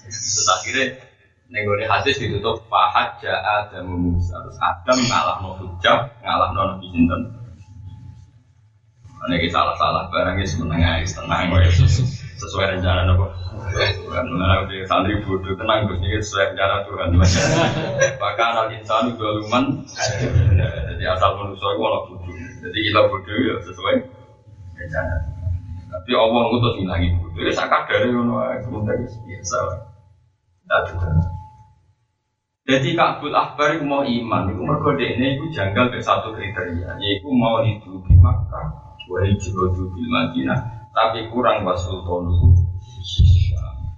Terus 0.05 0.49
akhirnya 0.53 1.01
nenggone 1.49 1.89
hadis 1.89 2.21
ditutup 2.21 2.61
fahat 2.69 3.17
ja'a 3.25 3.73
dan 3.73 3.89
Musa. 3.89 4.37
Terus 4.45 4.59
Adam 4.61 4.99
ngalah 5.09 5.37
no 5.41 5.51
hujab, 5.65 6.13
ngalah 6.21 6.53
no 6.53 6.77
nabi 6.77 6.87
sinten. 6.93 7.23
Ini 9.25 9.49
salah-salah 9.49 10.13
barangnya 10.13 10.45
semenengah, 10.45 11.01
tenang 11.09 11.49
sesuai 12.39 12.79
rencana 12.79 13.07
nopo. 13.07 13.27
Tuhan 13.75 14.25
mengenai 14.31 14.67
di 14.71 14.77
santri 14.87 15.19
bodoh 15.23 15.55
tenang 15.55 15.87
terus 15.87 16.03
ini 16.03 16.19
sesuai 16.21 16.55
rencana 16.55 16.77
Tuhan. 16.87 17.09
Bahkan 18.23 18.53
al 18.59 18.69
insan 18.75 19.15
juga 19.15 19.39
luman. 19.41 19.65
Jadi 20.91 21.05
asal 21.07 21.31
manusia 21.39 21.69
itu 21.71 21.81
malah 21.81 22.03
bodoh. 22.11 22.35
Jadi 22.35 22.79
kita 22.91 23.01
bodoh 23.07 23.37
ya 23.39 23.55
sesuai 23.63 23.95
rencana. 24.79 25.15
Tapi 25.95 26.11
Allah 26.15 26.43
ngutus 26.51 26.75
lagi 26.85 27.09
bodoh. 27.19 27.41
Ya 27.43 27.53
saya 27.55 27.69
kadar 27.71 28.01
ya 28.07 28.21
sebentar 28.63 28.95
biasa. 28.99 29.59
Tidak 30.65 31.15
jadi 32.65 32.97
Kabul 32.97 33.37
Akbar 33.37 33.77
itu 33.77 33.85
mau 33.85 34.01
iman, 34.01 34.49
itu 34.49 34.65
mereka 34.65 34.97
ini 34.97 35.37
itu 35.37 35.53
janggal 35.53 35.93
ke 35.93 36.01
satu 36.01 36.33
kriteria, 36.33 36.97
yaitu 36.97 37.29
mau 37.29 37.61
hidup 37.61 38.01
di 38.09 38.17
Makkah, 38.17 38.97
wahai 39.05 39.37
hidup 39.37 39.77
di 39.77 40.05
Madinah, 40.09 40.74
tapi 40.95 41.27
kurang 41.29 41.67
wasultonu 41.67 42.55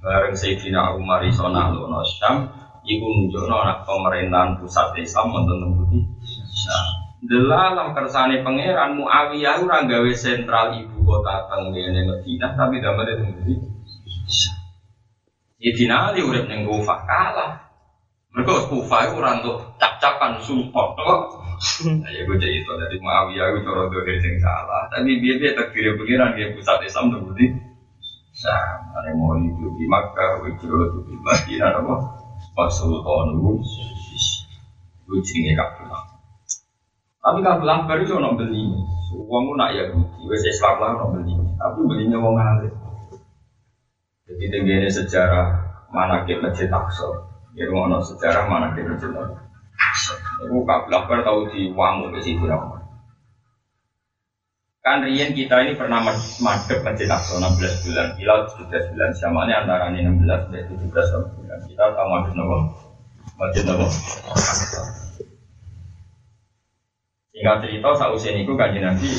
bareng 0.00 0.32
Sayyidina 0.32 0.96
Umar 0.96 1.20
iso 1.28 1.46
nalono 1.52 2.00
Syam 2.02 2.48
iku 2.88 3.04
nunjukno 3.04 3.52
anak 3.52 3.84
pemerintahan 3.84 4.56
pusat 4.58 4.96
Islam 4.96 5.36
wonten 5.36 5.60
tembuti 5.60 6.00
Delalah 7.26 7.90
kersane 7.90 8.40
pangeran 8.46 8.96
Muawiyah 8.96 9.58
ora 9.58 9.82
gawe 9.82 10.10
sentral 10.14 10.78
ibu 10.78 11.02
kota 11.02 11.44
teng 11.50 11.74
ngene 11.74 12.06
Madinah 12.06 12.54
tapi 12.54 12.80
damel 12.80 13.08
tembuti 13.12 13.54
Sayyidina 15.56 16.12
Ali 16.12 16.20
urip 16.22 16.46
ning 16.46 16.68
Kufah 16.68 17.00
kalah. 17.08 17.50
Mereka 18.30 18.68
Kufah 18.68 19.08
orang 19.10 19.40
tuh 19.40 19.56
cap-capan 19.80 20.38
sumpah 20.38 20.92
ya 22.14 22.20
gue 22.24 22.36
jadi 22.36 22.56
itu 22.60 22.72
dari 22.76 22.96
Muawiyah 23.00 23.46
gue 23.56 23.62
coro 23.64 23.88
dohir 23.88 24.16
sing 24.20 24.36
salah. 24.40 24.88
Tapi 24.92 25.20
dia 25.20 25.40
dia 25.40 25.56
takdir 25.56 25.96
pengiran 25.96 26.36
dia 26.36 26.52
pusat 26.52 26.84
Islam 26.84 27.12
tuh 27.12 27.20
budi. 27.26 27.46
Sah, 28.36 28.84
ada 28.92 29.16
mau 29.16 29.32
hidup 29.40 29.72
di 29.80 29.88
Makkah, 29.88 30.44
gue 30.44 30.52
coro 30.60 31.00
di 31.08 31.16
Madinah, 31.16 31.80
apa? 31.80 31.94
Pasultan 32.52 33.40
gue, 33.40 33.54
gue 35.08 35.20
cingnya 35.24 35.56
kapulah. 35.56 36.02
Tapi 37.24 37.40
kapulah 37.40 37.88
baru 37.88 38.02
cuma 38.04 38.20
nak 38.28 38.34
beli. 38.36 38.64
Uangmu 39.16 39.56
nak 39.56 39.72
ya 39.72 39.88
budi, 39.88 40.20
wes 40.28 40.44
Islam 40.44 40.76
lah 40.78 40.90
nak 41.00 41.08
beli. 41.16 41.32
Tapi 41.56 41.78
belinya 41.88 42.20
mau 42.20 42.36
ngalir. 42.36 42.72
Jadi 44.26 44.44
tingginya 44.52 44.90
sejarah 44.90 45.46
mana 45.94 46.26
masjid 46.26 46.68
Aqsa. 46.68 47.08
Ya, 47.56 47.70
mau 47.72 47.88
sejarah 48.02 48.50
mana 48.50 48.74
kita 48.74 48.98
Aqsa. 48.98 49.45
Ibu 50.46 50.68
kabilah 50.68 51.08
tahu 51.08 51.48
di 51.52 51.72
Wangu 51.72 52.12
ke 52.12 52.20
situ 52.20 52.44
Kan 54.86 55.02
Rian 55.02 55.34
kita 55.34 55.66
ini 55.66 55.74
pernah 55.74 55.98
madep 55.98 56.78
masjid 56.86 57.10
Aqsa 57.10 57.42
16 57.42 57.90
bulan, 57.90 58.14
Hilal 58.14 58.46
17 58.54 58.94
bulan, 58.94 59.10
Syamanya 59.18 59.66
antara 59.66 59.90
ini 59.90 60.06
16 60.06 60.54
dan 60.54 60.62
17 60.62 61.34
bulan. 61.34 61.58
Kita 61.66 61.84
tahu 61.90 62.06
madep 62.06 62.32
nopo, 62.38 62.56
masjid 63.34 63.66
nopo. 63.66 63.90
Singkat 67.34 67.56
cerita, 67.66 67.88
sausia 67.98 68.30
ini 68.30 68.46
kan 68.46 68.70
nanti 68.78 69.10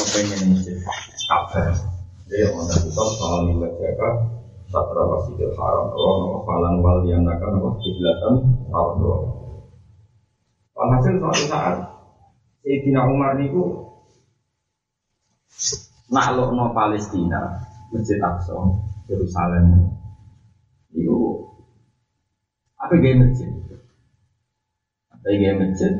kepengen 0.00 0.56
masjid 0.56 0.80
Ka'bah. 1.28 1.68
Dia 2.32 2.48
mau 2.56 2.64
kita 2.64 3.04
soal 3.20 3.52
nilai 3.52 3.68
jaga 3.84 4.39
Satra 4.70 5.02
Masjidil 5.02 5.50
Haram. 5.58 5.90
Nama 5.90 6.38
falan 6.46 6.74
wal 6.78 7.02
dianakan 7.02 7.50
nama 7.58 7.70
kiblatan 7.82 8.34
Allah 8.70 9.18
Walhasil 10.78 11.18
suatu 11.18 11.44
saat 11.50 11.76
Sayyidina 12.62 13.04
Umar 13.04 13.36
niku 13.36 13.90
nakluk 16.08 16.54
no 16.54 16.70
Palestina 16.72 17.66
Masjid 17.90 18.16
Aqsa 18.22 18.54
Yerusalem. 19.10 19.90
Itu 20.94 21.44
apa 22.78 22.94
gaya 22.96 23.18
masjid? 23.18 23.50
Apa 25.12 25.28
gaya 25.34 25.52
masjid? 25.58 25.92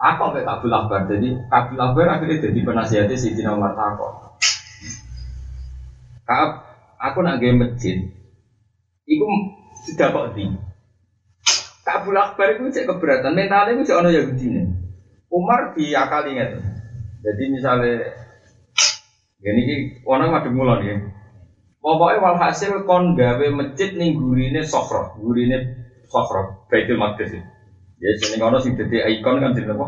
Takok 0.00 0.34
kayak 0.34 0.46
Kabul 0.50 0.74
Akbar. 0.74 1.00
Jadi 1.06 1.28
Kabul 1.46 1.78
Akbar 1.78 2.06
akhirnya 2.10 2.42
jadi 2.42 2.58
penasihatnya 2.64 3.14
Sayyidina 3.20 3.54
Umar 3.54 3.76
takok. 3.78 4.34
Kaab, 6.26 6.71
aku 7.02 7.18
nak 7.26 7.42
game 7.42 7.66
masjid. 7.66 7.98
Iku 9.02 9.26
sudah 9.90 10.08
kok 10.14 10.26
di. 10.38 10.46
Kabul 11.82 12.14
Akbar 12.14 12.54
itu 12.54 12.70
cek 12.70 12.86
keberatan. 12.86 13.34
Mentalnya 13.34 13.74
itu 13.74 13.90
ono 13.90 14.06
Yahudi 14.06 14.46
nih. 14.54 14.64
Umar 15.34 15.74
diakali 15.74 16.38
nggak 16.38 16.50
Jadi 17.22 17.42
misalnya 17.50 18.14
ini 19.42 19.60
ki 19.66 19.76
orang 20.06 20.30
madem 20.30 20.54
mulon 20.54 20.86
ya. 20.86 20.94
Pokoknya 21.82 22.22
walhasil 22.22 22.86
kon 22.86 23.18
gawe 23.18 23.42
masjid 23.50 23.90
ning 23.98 24.14
gurine 24.14 24.62
sofro, 24.62 25.18
gurine 25.18 25.58
sofro, 26.06 26.62
Baitul 26.70 26.94
Maqdis. 26.94 27.34
Ya 27.98 28.10
sini 28.22 28.38
kono 28.38 28.62
sing 28.62 28.78
ikon 28.78 29.42
kan 29.42 29.54
jenenge 29.54 29.74
apa? 29.74 29.86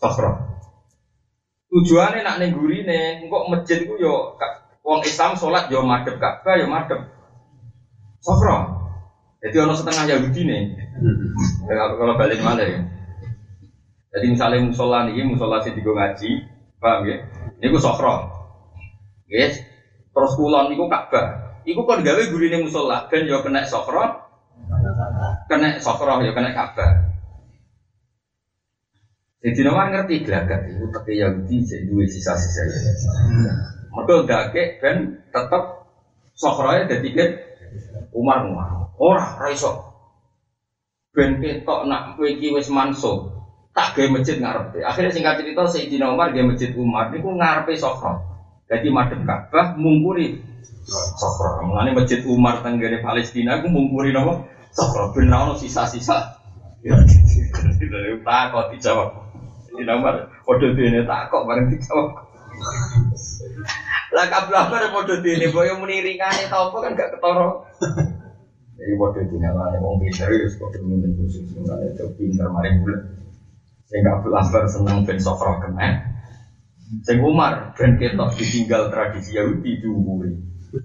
Sofro. 0.00 0.30
Tujuannya 1.68 2.24
nak 2.24 2.40
ning 2.40 2.56
gurine, 2.56 3.20
engko 3.20 3.52
masjid 3.52 3.84
ku 3.84 4.00
yo 4.00 4.32
wong 4.90 5.06
Islam 5.06 5.38
sholat 5.38 5.70
yo 5.70 5.86
madhep 5.86 6.18
Ka'bah 6.18 6.58
yo 6.58 6.66
madhep 6.66 6.98
Sofro. 8.20 8.76
Jadi 9.40 9.56
ono 9.56 9.72
setengah 9.72 10.04
Yahudi 10.04 10.44
nih. 10.44 10.62
Kalau 11.64 11.96
kalau 11.96 12.14
balik 12.20 12.44
mana 12.44 12.60
ya? 12.60 12.84
Jadi 14.12 14.26
misalnya 14.36 14.60
musola 14.60 15.08
nih, 15.08 15.24
musola 15.24 15.62
sih 15.64 15.72
tiga 15.72 15.96
ngaji, 15.96 16.30
paham 16.76 17.08
ya? 17.08 17.16
Ini 17.56 17.70
gue 17.70 17.80
sofro, 17.80 18.26
yes. 19.30 19.56
Terus 20.10 20.32
kulon 20.36 20.68
niku 20.68 20.90
Ka'bah. 20.90 21.56
Iku 21.64 21.86
kon 21.88 22.04
gawe 22.04 22.22
gurine 22.28 22.60
musola 22.60 23.08
ben 23.08 23.24
yo 23.24 23.40
kena 23.40 23.64
sofro, 23.64 24.04
kena 25.48 25.80
sofro 25.80 26.20
yo 26.20 26.36
kena 26.36 26.52
Ka'bah. 26.52 27.08
Jadi 29.40 29.60
nomor 29.64 29.88
ngerti 29.88 30.28
gelagat 30.28 30.68
itu 30.68 30.84
tapi 30.92 31.16
Yahudi 31.16 31.64
jadi 31.64 31.88
dua 31.88 32.04
sisa-sisa. 32.04 32.60
Mereka 33.90 34.14
gak 34.26 34.54
ben 34.54 35.18
tetap 35.34 35.62
sofronya 36.38 36.86
jadi 36.86 37.08
kan 37.12 37.28
Umar 38.14 38.42
Umar. 38.46 38.90
Ora, 38.98 39.38
ora 39.38 39.48
iso. 39.50 39.70
Ben 41.10 41.42
ketok 41.42 41.86
nak 41.90 42.14
kowe 42.14 42.26
iki 42.26 42.54
wis 42.54 42.70
mansuh. 42.70 43.28
Tak 43.70 43.94
gawe 43.94 44.18
masjid 44.18 44.38
ngarepe. 44.38 44.82
Akhirnya 44.82 45.14
singkat 45.14 45.38
cerita 45.42 45.62
Sayyidina 45.62 46.10
Umar 46.10 46.34
gawe 46.34 46.46
masjid 46.46 46.70
Umar 46.74 47.10
niku 47.10 47.34
ngarepe 47.34 47.74
Sofra. 47.78 48.18
Jadi 48.70 48.86
madhep 48.90 49.22
Ka'bah 49.26 49.74
mungkuri 49.78 50.38
Sofra. 51.18 51.62
Mulane 51.62 51.94
masjid 51.94 52.22
Umar 52.26 52.62
tenggene 52.62 53.02
Palestina 53.02 53.58
iku 53.58 53.70
mungkuri 53.70 54.10
napa? 54.10 54.46
Sofra 54.74 55.10
ben 55.14 55.30
ono 55.30 55.54
sisa-sisa. 55.54 56.38
Ya, 56.80 56.96
tak 58.26 58.42
kok 58.54 58.66
dijawab. 58.74 59.08
Sayyidina 59.70 59.92
Umar 59.98 60.14
padha 60.46 60.66
dene 60.74 61.06
tak 61.06 61.30
kok 61.30 61.46
bareng 61.46 61.70
dijawab. 61.70 62.30
Lah 64.20 64.28
kablah 64.28 64.68
pada 64.68 64.92
padha 64.92 65.16
dene 65.24 65.48
boyo 65.48 65.80
muni 65.80 66.04
ringane 66.04 66.44
ta 66.52 66.68
kan 66.68 66.92
gak 66.92 67.16
ketara. 67.16 67.64
Jadi 68.76 68.92
bodoh 69.00 69.24
di 69.24 69.36
nyala 69.40 69.72
nih, 69.72 69.80
wong 69.80 69.96
pinter 69.96 70.28
ya, 70.28 70.44
bodoh 70.60 70.80
mimpin 70.84 71.12
khusus, 71.16 71.44
sebenarnya 71.48 71.96
itu 71.96 72.04
pinter 72.20 72.48
mari 72.52 72.68
bulan. 72.80 73.00
Sehingga 73.88 74.20
Abdul 74.20 74.36
Akbar 74.36 74.68
seneng 74.68 75.08
ben 75.08 75.16
sofro 75.16 75.56
kena. 75.60 76.04
Sing 77.00 77.24
Umar 77.24 77.72
ben 77.76 77.96
ketok 77.96 78.36
ditinggal 78.36 78.92
tradisi 78.92 79.40
Yahudi 79.40 79.80
diumuri. 79.80 80.36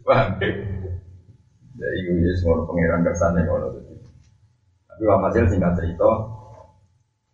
Paham 0.07 0.39
ya? 0.39 0.51
Jadi 1.75 1.95
itu 2.03 2.11
ya 2.23 2.31
semua 2.39 2.63
pangeran 2.63 3.03
kersane 3.03 3.43
kalau 3.43 3.67
itu. 3.79 3.95
Tapi 4.91 5.03
hasil 5.11 5.43
singkat 5.51 5.75
cerita, 5.75 6.11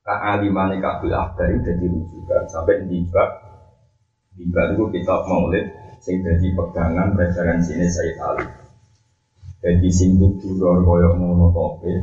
kealimannya 0.01 0.81
Abdul 0.81 1.13
Akbar 1.13 1.46
itu 1.46 1.62
jadi 1.62 1.86
rujukan 1.89 2.41
sampai 2.50 2.89
tiba 2.89 3.24
tiba 4.38 4.62
itu 4.74 4.84
kitab 4.93 5.25
Maulid 5.27 5.81
sing 6.01 6.25
jadi 6.25 6.58
pegangan 6.58 7.13
referensi 7.13 7.77
ini 7.77 7.86
Sayyid 7.86 8.17
Ali. 8.20 8.46
Jadi 9.62 9.88
sing 9.93 10.17
tuduror 10.17 10.81
koyo 10.81 11.13
ngono 11.13 11.53
tope 11.53 11.94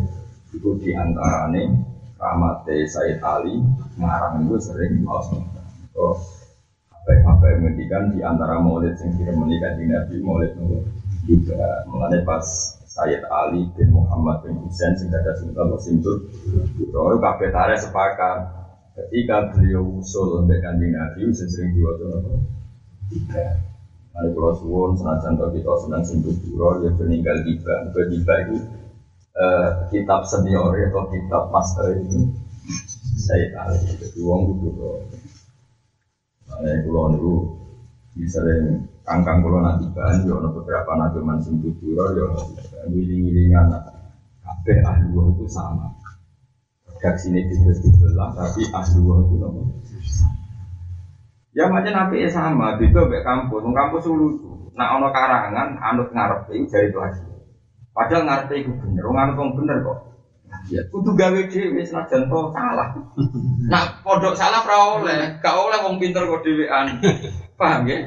itu 0.54 0.70
diantarane 0.78 1.62
ramate 2.14 2.86
Said 2.86 3.18
Ali 3.18 3.58
ngarang 3.98 4.46
itu 4.46 4.56
sering 4.62 5.02
maos 5.02 5.30
Oh, 5.98 6.14
apa 7.10 7.10
yang 7.50 7.66
menghentikan 7.66 8.14
di 8.14 8.22
antara 8.22 8.62
maulid 8.62 8.94
sing 8.94 9.10
kira 9.18 9.34
menikah 9.34 9.74
di 9.74 9.90
Nabi 9.90 10.22
maulid 10.22 10.54
itu 10.54 10.78
juga 11.26 11.82
mengenai 11.90 12.22
pas 12.22 12.46
Sayyid 12.86 13.26
Ali 13.26 13.66
bin 13.74 13.90
Muhammad 13.90 14.46
bin 14.46 14.62
Husain 14.62 14.94
sing 14.94 15.10
ada 15.10 15.34
sultan 15.34 15.74
Simtul 15.82 16.30
Roy 16.94 17.18
kabeh 17.18 17.50
tare 17.50 17.74
sepakat. 17.74 18.38
Ketika 18.94 19.50
beliau 19.54 19.98
usul 19.98 20.42
untuk 20.46 20.58
kanjeng 20.62 20.94
Nabi 20.94 21.34
sering 21.34 21.74
diwajib 21.74 22.14
apa 22.14 22.30
tiga 23.10 23.46
Nanti 24.18 24.34
kalau 24.34 24.50
suwon 24.58 24.98
senajan 24.98 25.38
kalau 25.38 25.54
kita 25.54 25.78
senang 25.78 26.02
sentuh 26.02 26.34
duro, 26.42 26.82
ya 26.82 26.90
meninggal 26.98 27.38
tiba. 27.46 27.86
Tiba 27.94 28.34
itu 28.42 28.56
kitab 29.94 30.26
senior 30.26 30.74
atau 30.74 31.06
kitab 31.06 31.54
master 31.54 32.02
itu 32.02 32.26
saya 33.14 33.46
tahu. 33.54 33.78
Jadi 33.94 34.18
uang 34.18 34.40
itu 34.58 34.68
kok. 34.74 34.98
Nah, 36.58 36.78
kalau 36.82 37.14
itu 37.14 37.34
sering 38.26 38.90
kangkang 39.06 39.38
kalau 39.46 39.62
nanti 39.62 39.86
kan, 39.94 40.26
ya 40.26 40.34
ada 40.34 40.50
beberapa 40.50 40.90
nanti 40.98 41.22
man 41.22 41.38
sentuh 41.38 41.70
duro, 41.78 42.10
ya 42.18 42.26
wiling-wilingan. 42.90 43.70
Kabeh 44.42 44.82
ahli 44.82 45.14
itu 45.14 45.46
sama. 45.46 45.94
Redaksi 46.90 47.30
ini 47.30 47.46
dibelah, 47.54 48.34
tapi 48.34 48.66
ahli 48.74 48.98
itu 48.98 49.34
nama. 49.38 49.62
Ya 51.56 51.64
macam 51.72 51.90
nabi 51.90 52.28
sama, 52.28 52.76
itu 52.76 52.92
mbak 52.92 53.24
kampus, 53.24 53.64
kampus 53.64 54.04
lucu. 54.12 54.68
Nah 54.76 55.00
ono 55.00 55.08
karangan, 55.08 55.80
anut 55.80 56.12
ngarep 56.12 56.52
itu 56.52 56.68
dari 56.68 56.92
lagi. 56.92 57.24
Padahal 57.96 58.22
ngarep 58.28 58.50
itu 58.52 58.70
bener, 58.76 59.02
orang 59.08 59.32
anut 59.32 59.56
bener 59.56 59.76
kok. 59.80 59.98
Ya, 60.68 60.80
kudu 60.88 61.12
gawe 61.16 61.40
dhewe 61.48 61.80
senajan 61.84 62.28
to 62.28 62.40
salah. 62.52 62.88
Nah, 63.68 64.00
pondok 64.00 64.32
salah 64.32 64.64
ora 64.64 64.78
oleh, 64.96 65.20
gak 65.44 65.52
oleh 65.52 65.76
wong 65.84 66.00
pinter 66.00 66.24
kok 66.24 66.40
dhewean. 66.40 67.04
Paham 67.60 67.84
ya? 67.84 68.00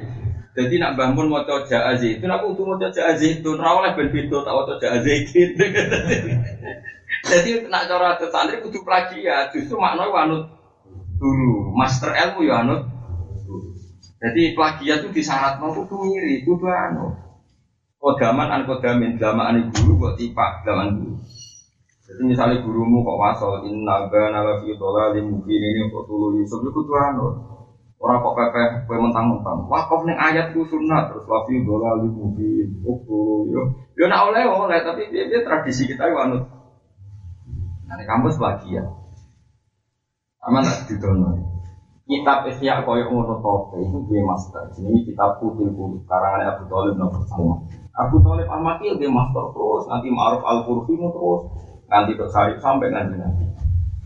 Jadi 0.58 0.82
nak 0.82 0.98
bangun 0.98 1.30
mau 1.30 1.46
coba 1.46 1.94
itu, 1.96 2.26
aku 2.26 2.58
tuh 2.58 2.66
mau 2.66 2.76
coba 2.82 3.14
itu, 3.14 3.50
ora 3.56 3.70
oleh 3.78 3.92
ben 3.94 4.10
beda 4.10 4.42
tak 4.42 4.54
mau 4.58 4.66
coba 4.66 5.00
itu. 5.06 5.64
Jadi 7.30 7.50
nak 7.72 7.86
cara 7.86 8.18
santri 8.26 8.58
kudu 8.66 8.82
plagiat, 8.82 9.54
justru 9.54 9.78
makna 9.78 10.10
anut 10.10 10.50
dulu, 11.22 11.72
master 11.78 12.10
ilmu 12.10 12.50
ya 12.50 12.66
anut 12.66 12.91
jadi 14.22 14.54
plagiat 14.54 15.02
itu 15.02 15.10
disyarat 15.18 15.58
mau 15.58 15.74
kudu 15.74 15.98
ngiri, 15.98 16.46
kudu 16.46 16.70
anu. 16.70 17.10
Kodaman 17.98 18.54
an 18.54 18.62
kodamin, 18.70 19.18
zaman 19.18 19.74
guru 19.74 19.98
buat 19.98 20.14
tipak 20.14 20.62
zaman 20.62 20.94
guru. 20.94 21.18
Jadi 22.06 22.22
misalnya 22.30 22.62
gurumu 22.62 23.02
kok 23.02 23.18
wasol, 23.18 23.66
inna 23.66 24.06
bana 24.14 24.46
la 24.46 24.54
fi 24.62 24.78
dhalalin 24.78 25.26
mungkin 25.26 25.58
ini 25.58 25.90
kok 25.90 26.06
tulu 26.06 26.38
Yusuf 26.38 26.62
itu 26.62 26.70
kudu 26.70 26.94
anu. 26.94 27.34
Orang 27.98 28.22
kok 28.22 28.38
pepeh 28.38 28.86
kowe 28.86 28.98
mentang-mentang. 29.02 29.66
Wakaf 29.66 30.06
ning 30.06 30.18
ayat 30.18 30.54
ku 30.54 30.70
sunat 30.70 31.10
terus 31.10 31.26
la 31.26 31.42
fi 31.50 31.58
dhalalin 31.58 32.14
mungkin 32.14 32.68
tulu 32.86 33.50
yo. 33.50 33.74
Yo 33.98 34.06
nak 34.06 34.30
oleh 34.30 34.46
oleh 34.46 34.86
tapi 34.86 35.10
dia, 35.10 35.26
dia 35.26 35.42
tradisi 35.42 35.90
kita 35.90 36.14
yo 36.14 36.18
anut. 36.22 36.46
Nah, 37.90 37.98
kampus 38.06 38.38
plagiat. 38.38 38.86
Aman 40.46 40.66
tak 40.66 40.90
didono 40.90 41.51
kitab 42.12 42.44
Ihya 42.44 42.84
koyo 42.84 43.08
ngono 43.08 43.40
tope 43.40 43.80
itu 43.80 44.04
gue 44.04 44.20
master. 44.20 44.68
Ini 44.76 45.08
kitab 45.08 45.40
putih 45.40 45.72
putih 45.72 46.04
karangan 46.12 46.44
Abu 46.44 46.68
Talib 46.68 47.00
nomor 47.00 47.24
sama. 47.24 47.56
Abu 47.96 48.20
Talib 48.20 48.52
al 48.52 48.60
Makil 48.60 49.00
gue 49.00 49.08
master 49.08 49.56
terus 49.56 49.88
nanti 49.88 50.12
Ma'ruf 50.12 50.44
al 50.44 50.68
Qurfimu 50.68 51.08
terus 51.16 51.42
nanti 51.88 52.12
dok 52.20 52.28
sampai 52.36 52.92
nanti 52.92 53.16
nanti. 53.16 53.48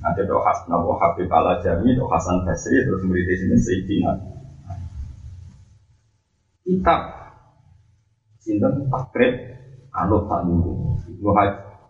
Nanti 0.06 0.22
dok 0.22 0.46
Has 0.46 0.70
Nabi 0.70 0.94
Habib 1.02 1.34
al 1.34 1.58
Jami 1.66 1.98
dok 1.98 2.14
Hasan 2.14 2.46
Basri 2.46 2.78
terus 2.86 3.02
murid 3.02 3.26
sini 3.26 3.58
Sayyidina. 3.58 4.14
Kitab 6.62 7.02
sinten 8.38 8.86
takrib 8.86 9.34
anut 9.98 10.30
dulu. 10.30 10.94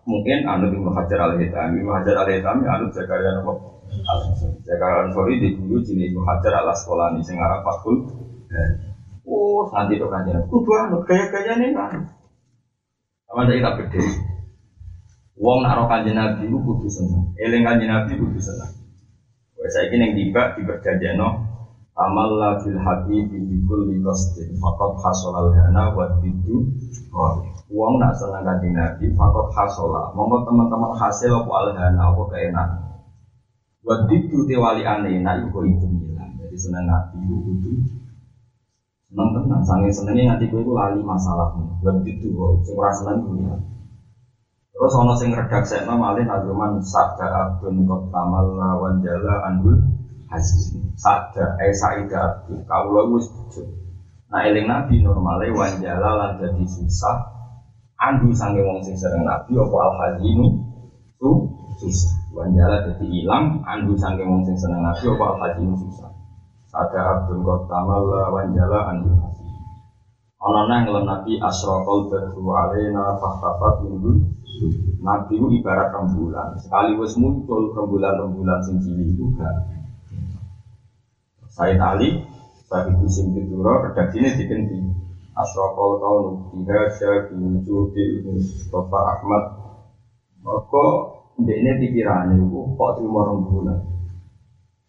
Mungkin 0.05 0.45
anut 0.45 0.69
Ibnu 0.69 0.93
Hajar 0.93 1.17
al 1.17 1.33
Hitami, 1.41 1.81
Ibnu 1.81 1.91
Hajar 1.91 2.23
al 2.23 2.29
Hitami 2.29 2.63
anut 2.69 2.93
Zakaria 2.93 3.41
Nabi 4.03 4.59
Jakarta 4.67 5.07
Ansori 5.07 5.39
di 5.39 5.55
dulu 5.55 5.79
jenis 5.79 6.11
Muhajar 6.11 6.63
ala 6.63 6.73
sekolah 6.75 7.15
ini 7.15 7.21
sing 7.23 7.39
arah 7.39 7.63
Fakul. 7.63 8.03
Oh, 9.25 9.65
nanti 9.73 9.97
tuh 9.97 10.05
kan 10.11 10.21
kudu 10.25 10.71
anu 10.77 11.01
gaya-gaya 11.01 11.57
nih 11.57 11.73
kan. 11.73 11.97
Sama 13.25 13.41
saya 13.49 13.57
tak 13.57 13.73
beda. 13.81 14.01
Wong 15.35 15.65
nak 15.65 15.75
roh 15.81 15.87
kanjeng 15.89 16.15
Nabi 16.15 16.47
itu 16.47 16.57
kudu 16.61 16.87
seneng. 16.87 17.33
Eling 17.35 17.65
kanjeng 17.65 17.89
Nabi 17.89 18.15
kudu 18.15 18.39
seneng. 18.39 18.71
Wes 19.59 19.73
saiki 19.73 19.97
ning 19.97 20.13
tiba 20.13 20.55
diperjanjiano 20.55 21.27
amal 21.95 22.29
la 22.37 22.59
fil 22.61 22.77
hati 22.79 23.25
bikul 23.27 23.87
likostin 23.89 24.55
fakot 24.61 24.99
hasolal 25.01 25.51
hana 25.51 25.91
wa 25.95 26.05
tidu 26.21 26.69
Uang 27.65 27.97
nak 27.97 28.13
seneng 28.13 28.45
kanjeng 28.45 28.77
Nabi 28.77 29.09
fakot 29.17 29.49
hasola. 29.57 30.13
Monggo 30.13 30.45
teman-teman 30.45 30.93
hasil 30.95 31.33
apa 31.33 31.51
alhana 31.65 32.13
apa 32.13 32.21
keenakan. 32.29 32.94
Wadidu 33.85 34.49
tewali 34.49 34.81
aneh, 34.81 35.21
nah 35.21 35.37
ibu 35.37 35.61
itu 35.61 35.85
bilang. 35.85 36.33
Jadi 36.41 36.57
seneng 36.57 36.89
nabi 36.89 37.21
itu 37.21 37.71
seneng 39.13 39.29
tenan, 39.37 39.61
sange 39.61 39.89
senengnya 39.93 40.33
nanti 40.33 40.49
gue 40.49 40.65
lali 40.65 41.05
masalahmu. 41.05 41.85
Wadidu 41.85 42.33
kok, 42.33 42.49
sing 42.65 42.73
ora 42.81 42.89
seneng 42.89 43.17
gue. 43.21 43.53
Terus 44.75 44.93
ono 44.97 45.13
sing 45.15 45.29
redaksi 45.31 45.85
nama 45.85 45.95
malin 46.11 46.27
azuman 46.27 46.81
sabda 46.83 47.29
abdun 47.29 47.85
kot 47.87 48.11
tamal 48.11 48.57
lawan 48.59 48.99
jala 49.05 49.47
andul 49.47 49.71
hasil 50.27 50.81
sabda 50.99 51.45
eh 51.63 51.71
saida 51.71 52.43
kau 52.67 52.91
lo 52.91 53.15
wis 53.15 53.23
Nah 54.25 54.41
eling 54.43 54.67
nabi 54.67 54.99
normalnya 54.99 55.53
wanjala 55.55 56.09
lan 56.19 56.31
jadi 56.41 56.63
susah. 56.67 57.17
Andu 57.95 58.35
sange 58.35 58.59
wong 58.67 58.83
sing 58.83 58.99
sering 58.99 59.23
nabi 59.23 59.55
apa 59.55 59.75
al 59.79 59.93
hazinu 59.95 60.43
tu 61.15 61.31
susah 61.79 62.14
wanjala 62.35 62.83
jadi 62.91 63.05
hilang 63.07 63.63
andu 63.63 63.95
sange 63.95 64.27
wong 64.27 64.43
sing 64.43 64.59
seneng 64.59 64.83
nabi 64.83 65.07
apa 65.07 65.25
hazinu 65.39 65.73
susah 65.79 66.11
sabda 66.67 66.99
abdun 66.99 67.39
kot 67.47 67.71
tamal 67.71 68.03
lawan 68.11 68.51
jala 68.51 68.91
andul 68.91 69.15
hasil 69.23 69.47
Ono 70.45 70.67
nang 70.69 70.85
ngelem 70.85 71.09
nabi 71.09 71.41
asrokol 71.41 72.11
badru 72.11 72.43
alaina 72.53 73.17
fahtafat 73.17 73.81
minggu 73.87 74.35
Nabi 75.03 75.35
itu 75.35 75.47
ibarat 75.59 75.91
rembulan. 75.91 76.55
Sekali 76.55 76.95
wes 76.95 77.19
muncul 77.19 77.75
rembulan-rembulan 77.75 78.63
sing 78.63 78.79
cilik 78.79 79.11
itu 79.11 79.25
gak. 79.35 79.55
Saya 81.51 81.75
tali, 81.75 82.23
saya 82.67 82.91
itu 82.91 83.07
sing 83.11 83.35
dituro, 83.35 83.83
redaksi 83.83 84.19
ini 84.19 84.29
diganti. 84.35 84.79
Asrokol 85.35 85.99
kaunu 85.99 86.31
biha 86.55 86.87
diwujudi 87.27 88.23
Mustafa 88.23 88.99
Ahmad. 89.19 89.43
Maka 90.39 90.85
ini 91.43 91.71
pikirannya 91.83 92.39
itu 92.39 92.59
kok 92.79 92.91
terima 92.95 93.21
rembulan. 93.27 93.79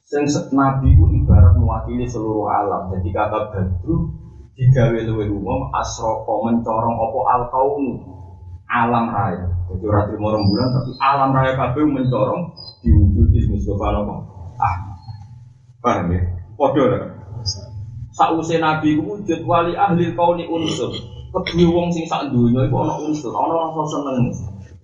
Sing 0.07 0.23
Nabi 0.55 0.95
itu 0.95 1.05
ibarat 1.19 1.59
mewakili 1.59 2.07
seluruh 2.07 2.47
alam. 2.47 2.95
Jadi 2.95 3.11
kata 3.11 3.51
Badru 3.51 4.15
digawe 4.55 4.99
luwih 5.03 5.35
umum 5.35 5.67
asroko 5.75 6.47
mencorong 6.47 6.95
opo 6.95 7.27
al 7.27 7.51
kaunu 7.51 7.99
alam 8.71 9.11
raya. 9.11 9.51
Jadi 9.67 9.83
orang 9.83 10.07
terima 10.07 10.29
rembulan 10.39 10.69
tapi 10.71 10.91
alam 11.03 11.31
raya 11.35 11.53
kabeh 11.59 11.83
mencorong 11.83 12.43
diwujudi 12.87 13.51
Mustafa 13.51 13.87
apa? 13.99 14.15
Ah, 14.63 14.77
paham 15.83 16.15
ya? 16.15 16.23
Podo 16.55 16.83
lah. 16.87 17.03
Nabi 18.63 19.03
wujud 19.03 19.41
wali 19.43 19.75
ahli 19.75 20.15
kauni 20.15 20.47
unsur. 20.47 20.95
Kedua 21.37 21.69
wong 21.69 21.93
sing 21.93 22.09
sak 22.09 22.33
dunya 22.33 22.65
iku 22.65 22.81
ana 22.81 22.95
unsur, 22.97 23.29
ana 23.35 23.75
rasa 23.75 23.83
seneng. 23.93 24.33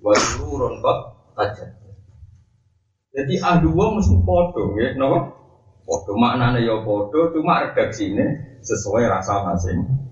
Wa 0.03 0.13
surun 0.19 0.83
aja. 1.37 1.67
Jadi 3.13 3.35
wong 3.69 3.91
mesti 4.01 4.17
podo 4.25 4.73
ya, 4.81 4.97
napa? 4.97 5.37
Podo 5.85 6.13
maknane 6.17 6.65
ya 6.65 6.81
podo, 6.81 7.29
cuma 7.35 7.61
redaksine 7.69 8.57
sesuai 8.65 9.05
rasa 9.11 9.45
masing 9.45 10.03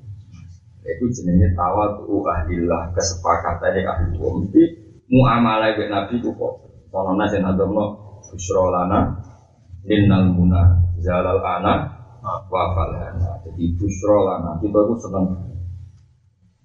itu 0.81 1.07
jenenge 1.13 1.53
tawadu 1.55 2.25
ahlillah 2.25 2.91
kesepakatan 2.97 3.85
ahli 3.85 4.17
wong. 4.17 4.45
Mesti 4.45 4.63
muamalah 5.07 5.77
dengan 5.77 6.09
nabi 6.09 6.19
itu 6.19 6.33
kok 6.35 6.53
kalau 6.91 7.15
nasi 7.15 7.39
nadomno 7.39 8.19
busro 8.27 8.73
lana 8.73 9.21
linnal 9.87 10.31
muna 10.35 10.77
zalal 10.99 11.43
ana 11.43 11.75
wa 12.23 12.65
falana 12.75 13.39
jadi 13.47 13.65
busro 13.77 14.27
lana. 14.27 14.59
Kita 14.59 14.79
itu 14.87 14.95
seneng. 14.99 15.25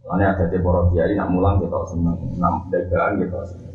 Makanya 0.06 0.38
ada 0.38 0.46
di 0.54 0.62
para 0.62 0.86
kiai 0.94 1.18
nak 1.18 1.34
mulang 1.34 1.58
kita 1.58 1.80
seneng, 1.90 2.18
nam 2.38 2.70
dagang 2.70 3.18
kita 3.18 3.42
seneng. 3.50 3.75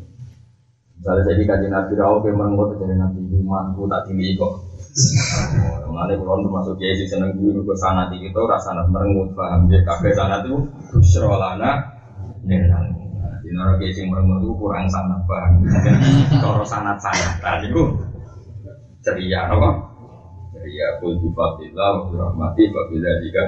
Misalnya 1.01 1.33
jadi 1.33 1.41
kaji 1.49 1.67
nabi 1.73 1.97
rawuh 1.97 2.21
ke 2.21 2.29
merenggut 2.29 2.77
jadi 2.77 2.93
nabi 2.93 3.25
imanku 3.33 3.89
tak 3.89 4.05
tinggi 4.05 4.37
kok. 4.37 4.53
Mengenai 5.89 6.13
kulon 6.13 6.45
termasuk 6.45 6.77
kiai 6.77 6.93
si 6.93 7.09
seneng 7.09 7.33
gue 7.41 7.57
gue 7.57 7.73
sanat 7.73 8.13
itu 8.13 8.29
rasa 8.45 8.69
sanat 8.69 8.85
merengut 8.85 9.33
paham 9.33 9.65
dia 9.65 9.81
kafe 9.81 10.13
sanat 10.13 10.45
itu 10.45 10.61
busrolana 10.93 11.81
nenang. 12.45 12.85
Di 13.41 13.49
nara 13.49 13.81
kiai 13.81 13.89
sing 13.89 14.13
merengut 14.13 14.45
itu 14.45 14.53
kurang 14.61 14.85
sanat 14.93 15.25
paham. 15.25 15.65
Kalau 16.45 16.61
sanat 16.61 17.01
sanat 17.01 17.33
tadi 17.41 17.73
itu 17.73 17.81
ceria 19.01 19.49
apa? 19.49 19.69
Ceria 20.53 21.01
kul 21.01 21.17
bifatillah 21.17 21.97
wa 21.97 22.13
rahmati 22.13 22.69
wa 22.69 22.81
bidzalika. 22.93 23.43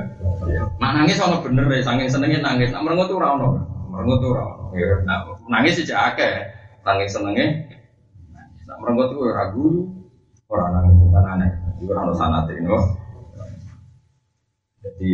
Nak 0.82 0.92
nangis 1.06 1.22
bener 1.22 1.70
ya 1.70 1.86
saking 1.86 2.10
senengnya 2.10 2.42
nangis. 2.42 2.74
Nak 2.74 2.82
merengut 2.82 3.14
tuh 3.14 3.22
ora 3.22 3.38
ono. 3.38 3.62
Merengut 3.94 4.18
tuh 4.26 4.34
ono. 4.34 4.74
Nah, 5.06 5.22
nangis 5.54 5.78
sejak 5.78 6.18
akeh. 6.18 6.63
Saking 6.84 7.08
senengnya 7.08 7.48
Nak 8.68 8.78
merengut 8.84 9.16
tuh 9.16 9.32
ragu 9.32 9.68
orang 10.52 10.70
nangis 10.76 11.00
kan 11.16 11.26
aneh. 11.36 11.52
Itu 11.80 11.92
orang 11.96 12.16
sanat 12.16 12.52
ini. 12.52 12.68
Jadi 14.84 15.12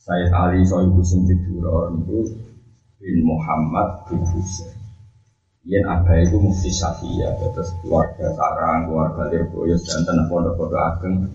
saya 0.00 0.26
Ali 0.32 0.64
Sohibu 0.64 1.04
Sing 1.04 1.28
orang 1.64 2.00
itu 2.04 2.40
bin 3.00 3.16
Muhammad 3.24 4.08
bin 4.08 4.24
Husain. 4.24 4.72
Yen 5.62 5.86
ada 5.86 6.18
itu 6.18 6.42
mufti 6.42 6.74
Syafi'iyah, 6.74 7.38
terus 7.38 7.70
keluarga 7.78 8.34
Sarang, 8.34 8.90
keluarga 8.90 9.30
Lirboyo, 9.30 9.78
dan 9.78 10.02
tanah 10.02 10.26
pondok-pondok 10.26 10.82
ageng. 10.82 11.30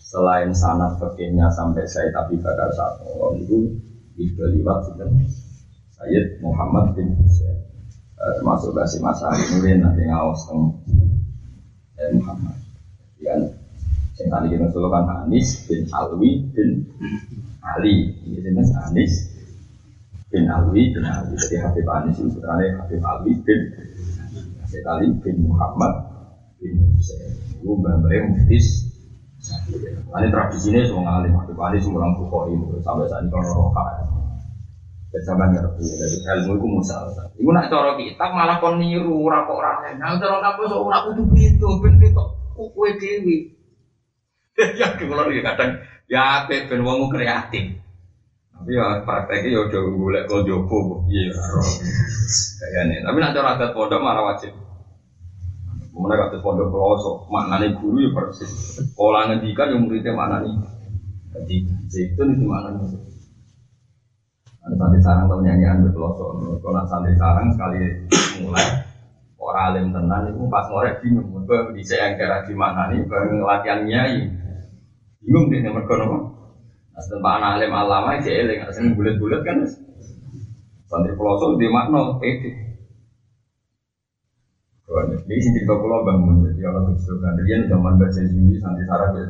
Selain 0.00 0.48
sanat 0.56 0.96
fakihnya 0.96 1.52
sampai 1.52 1.84
saya 1.84 2.08
tapi 2.08 2.40
bakar 2.40 2.72
satu 2.72 3.36
itu 3.36 3.76
itu 4.16 4.40
liwat 4.40 4.96
Sayyid 5.92 6.40
Muhammad 6.40 6.96
bin 6.96 7.12
Husain 7.20 7.75
termasuk 8.16 8.72
Basim 8.72 9.04
Masari 9.04 9.44
Nurin 9.52 9.84
nanti 9.84 10.08
ngawas 10.08 10.48
tentang 10.48 10.80
Muhammad 12.16 12.56
yang 13.20 13.40
yang 14.16 14.28
tadi 14.32 14.46
kita 14.56 14.72
kan 14.72 15.04
Anis 15.28 15.68
bin 15.68 15.84
Alwi 15.92 16.40
bin 16.56 16.88
Ali. 17.60 18.16
Ini 18.24 18.40
jenis 18.40 18.72
Anis 18.88 19.12
bin 20.32 20.48
Alwi 20.48 20.96
bin 20.96 21.04
Ali. 21.04 21.36
Jadi 21.36 21.60
Habib 21.60 21.86
Anis 21.92 22.16
itu 22.16 22.32
sebenarnya 22.32 22.80
Habib 22.80 23.00
Alwi 23.04 23.32
bin 23.44 23.60
Habib 24.64 24.84
Ali 24.88 25.06
bin 25.20 25.36
Muhammad 25.44 25.92
bin 26.56 26.96
Hussein 26.96 27.36
itu 27.66 27.68
mbak-mbaknya 27.68 28.30
muftis 28.30 28.86
ini 30.16 30.28
tradisinya 30.32 30.80
semua 30.88 31.02
ngalim. 31.04 31.36
Habib 31.36 31.58
Ali 31.60 31.78
semua 31.82 32.08
orang 32.08 32.16
bukhori 32.16 32.56
sampai 32.80 33.06
saat 33.12 33.26
ini 33.26 33.30
kalau 33.30 33.68
roha 33.68 34.05
Bersama 35.06 35.48
ngerti, 35.48 35.86
jadi 35.86 36.16
ilmu 36.34 36.58
itu 36.58 36.66
musal. 36.66 37.08
Ibu 37.38 37.50
nak 37.54 37.70
cara 37.70 37.94
kita 37.94 38.26
malah 38.34 38.58
kon 38.58 38.82
niru, 38.82 39.22
ora 39.22 39.46
kok 39.46 39.54
ora. 39.54 39.86
Nah, 39.94 40.18
cara 40.18 40.42
kamu 40.42 40.66
so 40.66 40.82
ora 40.82 40.98
kudu 41.06 41.30
itu, 41.38 41.68
ben 41.78 41.96
kue 42.56 42.90
dewi. 42.98 43.56
ya 44.80 44.96
dia 44.96 45.42
kadang 45.44 45.70
ya 46.08 46.42
apa 46.42 46.64
ben 46.64 46.80
wong 46.80 47.12
kreatif. 47.12 47.76
Tapi 48.56 48.72
ya 48.72 49.04
prakteknya 49.04 49.52
ya 49.52 49.60
udah 49.68 49.80
golek 49.84 50.24
kok 50.24 50.48
jopo 50.48 51.04
iya 51.12 51.28
kayaknya. 52.56 53.04
Tapi 53.04 53.16
nak 53.20 53.34
cara 53.36 53.48
adat 53.60 53.70
pondok 53.76 54.00
malah 54.00 54.32
wajib. 54.32 54.56
Kemudian 55.92 56.20
kata 56.28 56.40
pondok 56.40 56.72
pelosok, 56.72 57.28
maknanya 57.28 57.72
guru 57.76 58.00
ya 58.00 58.10
persis. 58.16 58.80
Kalau 58.96 59.28
ngendikan 59.28 59.72
yang 59.72 59.80
muridnya 59.84 60.12
maknanya. 60.12 60.72
Jadi 61.36 61.56
itu 61.92 62.20
nih? 62.20 62.36
Ada 64.66 64.74
santri 64.82 64.98
sarang 64.98 65.30
atau 65.30 65.38
nyanyian 65.38 65.86
di 65.86 65.94
pelosok. 65.94 66.58
Kalau 66.58 66.82
santri 66.90 67.14
sarang 67.14 67.54
sekali 67.54 67.78
mulai 68.42 68.66
orang 69.38 69.64
alim 69.70 69.86
tenan 69.94 70.26
itu 70.26 70.42
pas 70.50 70.66
ngorek 70.66 70.98
bingung. 71.06 71.30
Mereka 71.30 71.70
bisa 71.70 71.94
yang 71.94 72.18
kira 72.18 72.42
di 72.42 72.54
mana 72.58 72.90
nih 72.90 73.06
bareng 73.06 73.46
latihan 73.46 73.86
nyai. 73.86 74.26
Bingung 75.22 75.54
deh 75.54 75.62
nomor 75.62 75.86
kono 75.86 76.06
nah 76.96 77.04
tempat 77.04 77.32
anak 77.38 77.50
alim 77.60 77.76
alama 77.76 78.16
aja 78.16 78.30
eling 78.32 78.64
asing 78.66 78.96
bulat-bulat 78.96 79.44
kan 79.46 79.62
santri 80.90 81.14
pelosok 81.14 81.62
di 81.62 81.70
makno 81.70 82.18
pede. 82.18 82.50
Jadi 84.86 85.42
sih 85.42 85.52
cerita 85.54 85.78
pulau 85.78 86.02
bangun 86.02 86.42
jadi 86.42 86.66
kalau 86.66 86.90
kecil 86.90 87.14
kan. 87.22 87.38
Dia 87.38 87.62
zaman 87.70 88.02
baca 88.02 88.18
juli 88.18 88.58
santri 88.58 88.82
sarang 88.82 89.14
ya. 89.14 89.26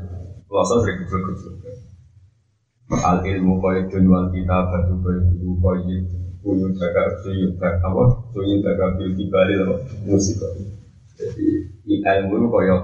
Pelosok 0.48 0.80
sering 0.80 0.96
kecil-kecil 1.04 1.52
al 2.86 3.18
ilmu 3.26 3.58
kaya 3.58 3.82
wal 4.06 4.26
kita 4.30 4.56
batu 4.70 4.94
kaya 5.02 5.20
kaya 5.58 5.98
Kuyun 6.46 6.78
jaga 6.78 7.10
suyun 7.26 7.58
jaga 7.58 7.82
apa? 7.82 8.22
Suyun 8.30 8.62
jaga 8.62 8.94
bil 8.94 9.10
kibali 9.18 9.58
apa? 9.58 9.82
Musik. 10.06 10.38
Jadi 11.18 11.66
ilmu 11.90 12.38
itu 12.38 12.46
koyo 12.46 12.76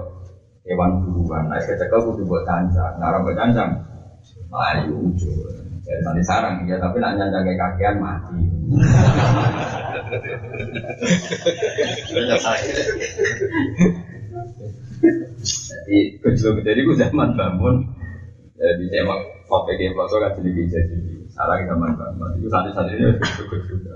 hewan 0.67 1.07
buruan. 1.07 1.47
Nah, 1.47 1.63
kecekel 1.63 2.03
kudu 2.03 2.27
buat 2.27 2.43
cancang. 2.43 2.99
Nah, 2.99 3.23
buat 3.23 3.39
cancang. 3.39 3.71
Melayu 4.51 5.15
ujung. 5.15 5.47
Jadi 5.87 6.03
nanti 6.03 6.23
sarang 6.27 6.67
ya, 6.67 6.75
tapi 6.83 6.99
nak 6.99 7.15
nyancang 7.23 7.47
kayak 7.47 7.59
kakian 7.59 8.03
mati. 8.03 8.43
Jadi 15.43 15.99
kecil 16.23 16.63
jadi 16.63 16.81
gue 16.87 16.95
zaman 16.95 17.35
bangun. 17.35 17.83
Jadi 18.55 18.85
saya 18.95 19.19
foto 19.53 19.69
kayak 19.77 19.93
foto 19.93 20.15
kan 20.17 20.33
jadi 20.41 20.65
jadi. 20.65 20.97
Salah 21.29 21.61
zaman 21.61 21.93
banget. 21.93 22.41
Itu 22.41 22.49
santri-santri 22.49 22.97
ini 22.97 23.21
cukup 23.21 23.61
juga. 23.69 23.93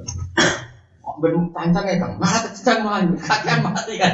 ben 1.16 1.49
tancangnya 1.49 1.97
kang, 1.97 2.12
malah 2.21 2.45
kecang 2.45 2.85
malah 2.85 3.01
kakian 3.16 3.64
mati 3.64 3.97
kan. 3.97 4.12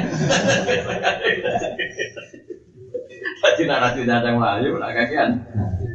Jadi 3.43 3.61
nak 3.67 3.79
racun 3.83 4.07
cancang 4.07 4.39
melayu, 4.39 4.79
nak 4.79 4.95
kakian. 4.95 5.35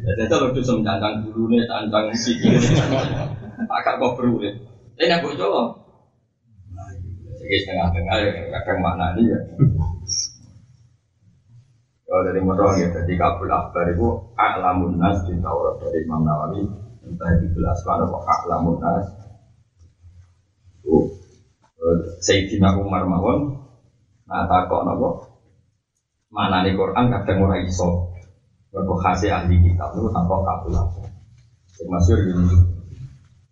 Jadi 0.04 0.20
itu 0.28 0.34
lu 0.36 0.52
dusem 0.52 0.84
cancang 0.84 1.24
dulu 1.24 1.48
nih, 1.48 1.64
cancang 1.64 2.12
sikil, 2.12 2.60
agak 3.72 3.94
kok 3.96 4.12
perlu 4.20 4.36
nih. 4.44 4.52
Ini 5.00 5.16
aku 5.16 5.32
coba. 5.32 5.80
Jadi 7.40 7.56
setengah-tengah 7.64 8.16
ya, 8.20 8.32
kadang 8.52 8.78
makna 8.84 9.16
ini 9.16 9.32
ya. 9.32 9.40
Kalau 12.18 12.34
dari 12.34 12.42
motor 12.42 12.74
ya, 12.74 12.90
jadi 12.90 13.14
kabul 13.14 13.46
akbar 13.46 13.94
itu 13.94 14.10
a'lamun 14.34 14.98
nas 14.98 15.22
di 15.22 15.38
Taurat 15.38 15.78
dari 15.78 16.02
Imam 16.02 16.26
Nawawi. 16.26 16.66
Entah 17.06 17.30
di 17.38 17.46
gelas 17.54 17.78
mana 17.86 18.10
kok 18.10 18.26
a'lamun 18.26 18.74
nas. 18.82 19.06
Itu 20.82 21.14
Sayyidina 22.18 22.74
Umar 22.74 23.06
mawon. 23.06 23.62
Nah 24.26 24.50
takok 24.50 24.82
nopo? 24.82 25.30
Mana 26.34 26.66
di 26.66 26.74
Quran 26.74 27.06
kadang 27.06 27.38
ora 27.46 27.62
iso. 27.62 28.10
Mergo 28.74 28.98
khasi 28.98 29.30
ahli 29.30 29.54
kitab 29.62 29.94
itu 29.94 30.10
takok 30.10 30.42
kabul 30.42 30.74
akbar. 30.74 31.06
Yang 31.78 31.86
masyur 31.86 32.18
gini 32.18 32.58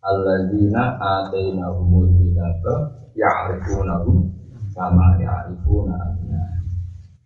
Alladzina 0.02 0.98
atainahumul 0.98 2.10
kitaba 2.18 2.98
ya'rifunahu 3.14 4.26
kama 4.74 5.22
ya'rifuna 5.22 6.18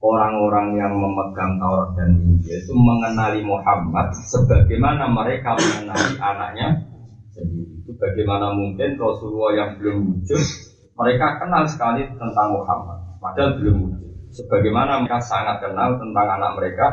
orang-orang 0.01 0.81
yang 0.81 0.97
memegang 0.97 1.61
Taurat 1.61 1.93
dan 1.93 2.17
Injil 2.17 2.57
itu 2.57 2.73
mengenali 2.73 3.45
Muhammad 3.45 4.09
sebagaimana 4.33 5.05
mereka 5.13 5.53
mengenali 5.61 6.17
anaknya 6.17 6.69
sendiri. 7.37 7.85
Itu 7.85 7.93
bagaimana 8.01 8.57
mungkin 8.57 8.97
Rasulullah 8.97 9.53
yang 9.53 9.71
belum 9.77 9.97
wujud 10.09 10.43
mereka 10.97 11.41
kenal 11.41 11.69
sekali 11.69 12.09
tentang 12.17 12.49
Muhammad 12.57 12.99
padahal 13.21 13.61
belum 13.61 13.77
wujud. 13.93 14.11
Sebagaimana 14.31 15.05
mereka 15.05 15.21
sangat 15.21 15.61
kenal 15.61 16.01
tentang 16.01 16.27
anak 16.39 16.53
mereka. 16.57 16.87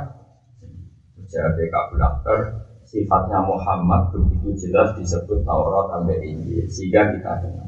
Jadi 1.28 1.68
Kabul 1.68 2.00
Akbar 2.00 2.40
sifatnya 2.88 3.44
Muhammad 3.44 4.16
begitu 4.16 4.68
jelas 4.68 4.96
disebut 4.96 5.44
Taurat 5.44 6.08
dan 6.08 6.08
Injil 6.24 6.68
sehingga 6.72 7.12
kita 7.16 7.32
kenal. 7.44 7.68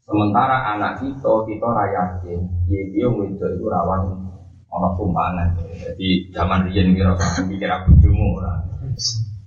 Sementara 0.00 0.74
anak 0.76 1.02
kita 1.02 1.32
kita 1.44 1.66
rayakin, 1.66 2.40
dia 2.70 2.82
dia 2.88 3.08
itu 3.10 3.64
rawan 3.68 4.25
ono 4.70 4.88
tumpangan. 4.98 5.48
Jadi 5.82 6.30
zaman 6.34 6.66
riyen 6.68 6.92
kira 6.92 7.16
mikir 7.46 7.70
aku 7.70 7.96
jumu 8.02 8.40
ora. 8.40 8.60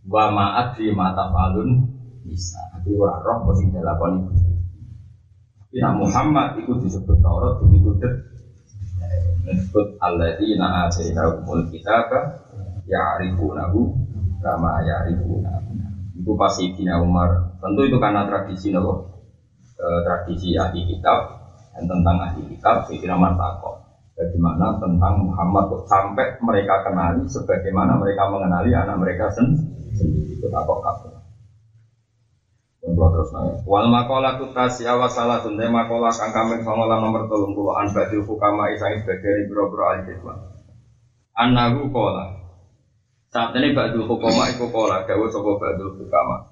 Wa 0.10 0.34
ma'at 0.34 0.80
fi 0.80 0.90
mata 0.92 1.30
falun 1.30 1.86
bisa. 2.26 2.60
Tapi 2.74 2.96
ora 2.98 3.20
roh 3.22 3.50
kok 3.50 3.56
sing 3.60 3.70
dilakoni. 3.74 4.22
Ya 5.70 5.94
Muhammad 5.94 6.58
itu 6.58 6.74
disebut 6.82 7.22
Taurat 7.22 7.62
begitu 7.62 7.94
det. 8.02 8.14
Disebut 9.46 10.02
alladzina 10.02 10.90
atainahumul 10.90 11.70
kitaba 11.70 12.42
ya'rifunahu 12.90 13.80
kama 14.42 14.82
ya'rifuna. 14.82 15.62
Itu 16.18 16.34
pasti 16.34 16.74
Dina 16.74 16.98
Umar. 17.00 17.54
Tentu 17.62 17.86
itu 17.86 18.02
karena 18.02 18.26
tradisi 18.26 18.74
nopo. 18.74 19.20
tradisi 19.80 20.60
ahli 20.60 20.84
kitab 20.84 21.40
dan 21.72 21.88
tentang 21.88 22.18
ahli 22.20 22.44
kitab 22.52 22.84
Sayyidina 22.84 23.16
Umar 23.16 23.40
takok 23.40 23.79
bagaimana 24.20 24.76
tentang 24.84 25.16
Muhammad 25.24 25.72
sampai 25.88 26.36
mereka 26.44 26.84
kenali 26.84 27.24
sebagaimana 27.32 27.96
mereka 27.96 28.28
mengenali 28.28 28.76
anak 28.76 29.00
mereka 29.00 29.32
sendiri 29.32 30.36
itu 30.36 30.46
apa 30.52 30.74
kabar 30.84 31.20
terus 33.20 33.30
nanya. 33.36 33.54
Wal 33.68 33.88
makola 33.92 34.40
tu 34.40 34.48
tasya 34.56 34.96
wa 34.96 35.12
salah 35.12 35.44
tunde 35.44 35.68
makola 35.68 36.08
kang 36.16 36.32
kami 36.32 36.64
songola 36.64 36.96
nomor 36.96 37.28
tolong 37.28 37.52
puluh 37.52 37.76
an 37.76 37.92
badil 37.92 38.24
hukama 38.24 38.72
isang 38.72 38.96
sebagai 39.04 39.46
biro 39.52 39.68
biro 39.68 39.84
al 39.84 40.00
hikmah. 40.08 40.38
Anahu 41.36 41.92
kola. 41.92 42.40
Saat 43.30 43.54
ini 43.60 43.76
badil 43.76 44.08
hukama 44.08 44.48
iku 44.56 44.72
kola 44.72 45.04
gawe 45.04 45.26
sopo 45.28 45.60
badil 45.60 45.92
hukama. 46.00 46.48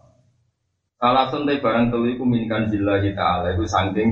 Salah 0.99 1.31
tunde 1.31 1.61
barang 1.63 1.93
telu 1.93 2.11
iku 2.11 2.25
minkan 2.25 2.67
jillahi 2.67 3.13
ta'ala 3.13 3.53
itu 3.53 3.63
sangking 3.69 4.09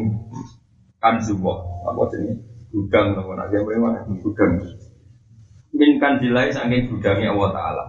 kan 1.02 1.20
zuwah. 1.20 1.60
Apa 1.86 2.02
jenis? 2.14 2.55
Gudang 2.76 3.16
nak 3.16 3.48
gawe 3.48 3.74
mana 3.80 4.04
gudang 4.20 4.60
minkan 5.72 6.20
dilai 6.20 6.52
saking 6.52 6.92
gudangnya 6.92 7.32
Allah 7.32 7.52
Taala 7.56 7.86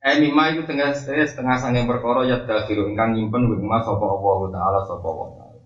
Eh 0.00 0.16
mima 0.16 0.48
itu 0.48 0.64
tengah 0.64 0.96
setengah 0.96 1.60
sange 1.60 1.84
perkara 1.84 2.24
ya 2.24 2.40
dakhiru 2.48 2.88
ingkang 2.88 3.12
nyimpen 3.12 3.52
wing 3.52 3.68
mas 3.68 3.84
sapa 3.84 4.00
Allah 4.00 4.48
Taala 4.48 4.80
sapa 4.88 5.04
Allah 5.04 5.28
Taala. 5.36 5.60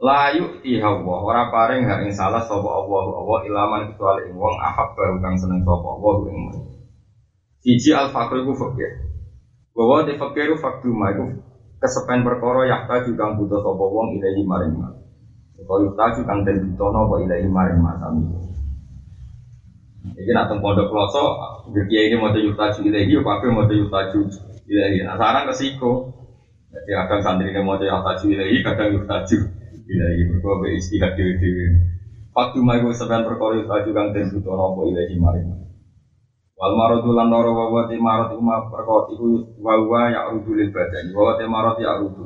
Layu 0.00 0.44
Allah 0.80 1.18
ora 1.20 1.52
paring 1.52 1.84
hak 1.84 2.08
salah 2.16 2.40
sapa 2.40 2.64
Allah 2.64 3.04
Allah 3.04 3.38
ilaman 3.44 3.92
kecuali 3.92 4.32
ing 4.32 4.40
wong 4.40 4.56
ahab 4.64 4.96
baru 4.96 5.20
kang 5.20 5.36
seneng 5.36 5.60
sapa 5.60 5.86
Allah 5.92 6.14
ing. 6.32 6.36
Siji 7.60 7.92
al 7.92 8.16
fakir 8.16 8.48
iku 8.48 8.56
fakir. 8.56 9.12
Bahwa 9.76 10.08
di 10.08 10.16
fakir 10.16 10.48
faktu 10.56 10.88
iku 10.88 11.24
kesepen 11.84 12.24
perkara 12.24 12.64
yakta 12.64 13.04
juga 13.04 13.36
butuh 13.36 13.60
sapa 13.60 13.84
wong 13.84 14.16
ilahi 14.16 14.40
maring. 14.40 15.03
Kau 15.62 15.78
yutaju 15.78 16.20
kang 16.26 16.42
den 16.42 16.66
bitono 16.66 17.06
wa 17.06 17.16
ilahi 17.22 17.46
maring 17.46 17.78
masami. 17.78 18.26
Jadi 20.14 20.30
nak 20.34 20.52
teng 20.52 20.60
pondok 20.60 20.92
kloso, 20.92 21.24
dia 21.72 22.00
ini 22.04 22.20
mau 22.20 22.28
yutaju 22.28 22.80
ilahi, 22.84 23.14
apa 23.16 23.46
mau 23.48 23.64
yutaju 23.64 24.20
ilahi. 24.68 24.96
Nah 25.06 25.16
sekarang 25.16 25.48
resiko. 25.48 25.92
Jadi 26.74 26.90
kadang 26.90 27.20
santri 27.22 27.48
ini 27.54 27.60
mau 27.64 27.80
yutaju 27.80 28.24
ilahi, 28.28 28.60
kadang 28.60 28.92
yutaju 28.92 29.38
ilahi. 29.88 30.20
Mereka 30.28 30.50
be 30.60 30.66
istihad 30.76 31.16
dewi. 31.16 31.64
Waktu 32.34 32.58
mai 32.66 32.82
gue 32.82 32.90
sebenarnya 32.90 33.24
perkara 33.30 33.62
yutaju 33.62 33.88
kang 33.94 34.06
den 34.12 34.26
bitono 34.34 34.74
wa 34.74 34.82
ilahi 34.84 35.14
maring. 35.16 35.48
Wal 36.54 36.74
maradu 36.78 37.10
lan 37.10 37.34
wa 37.34 37.82
ti 37.90 37.98
marad 37.98 38.30
iku 38.30 38.42
ma 38.42 38.62
perkara 38.70 39.10
iku 39.10 39.26
ya 40.12 40.30
udulil 40.30 40.70
badani. 40.70 41.10
Wa 41.10 41.34
ti 41.34 41.44
marad 41.50 41.76
ya 41.82 41.98
udu. 41.98 42.24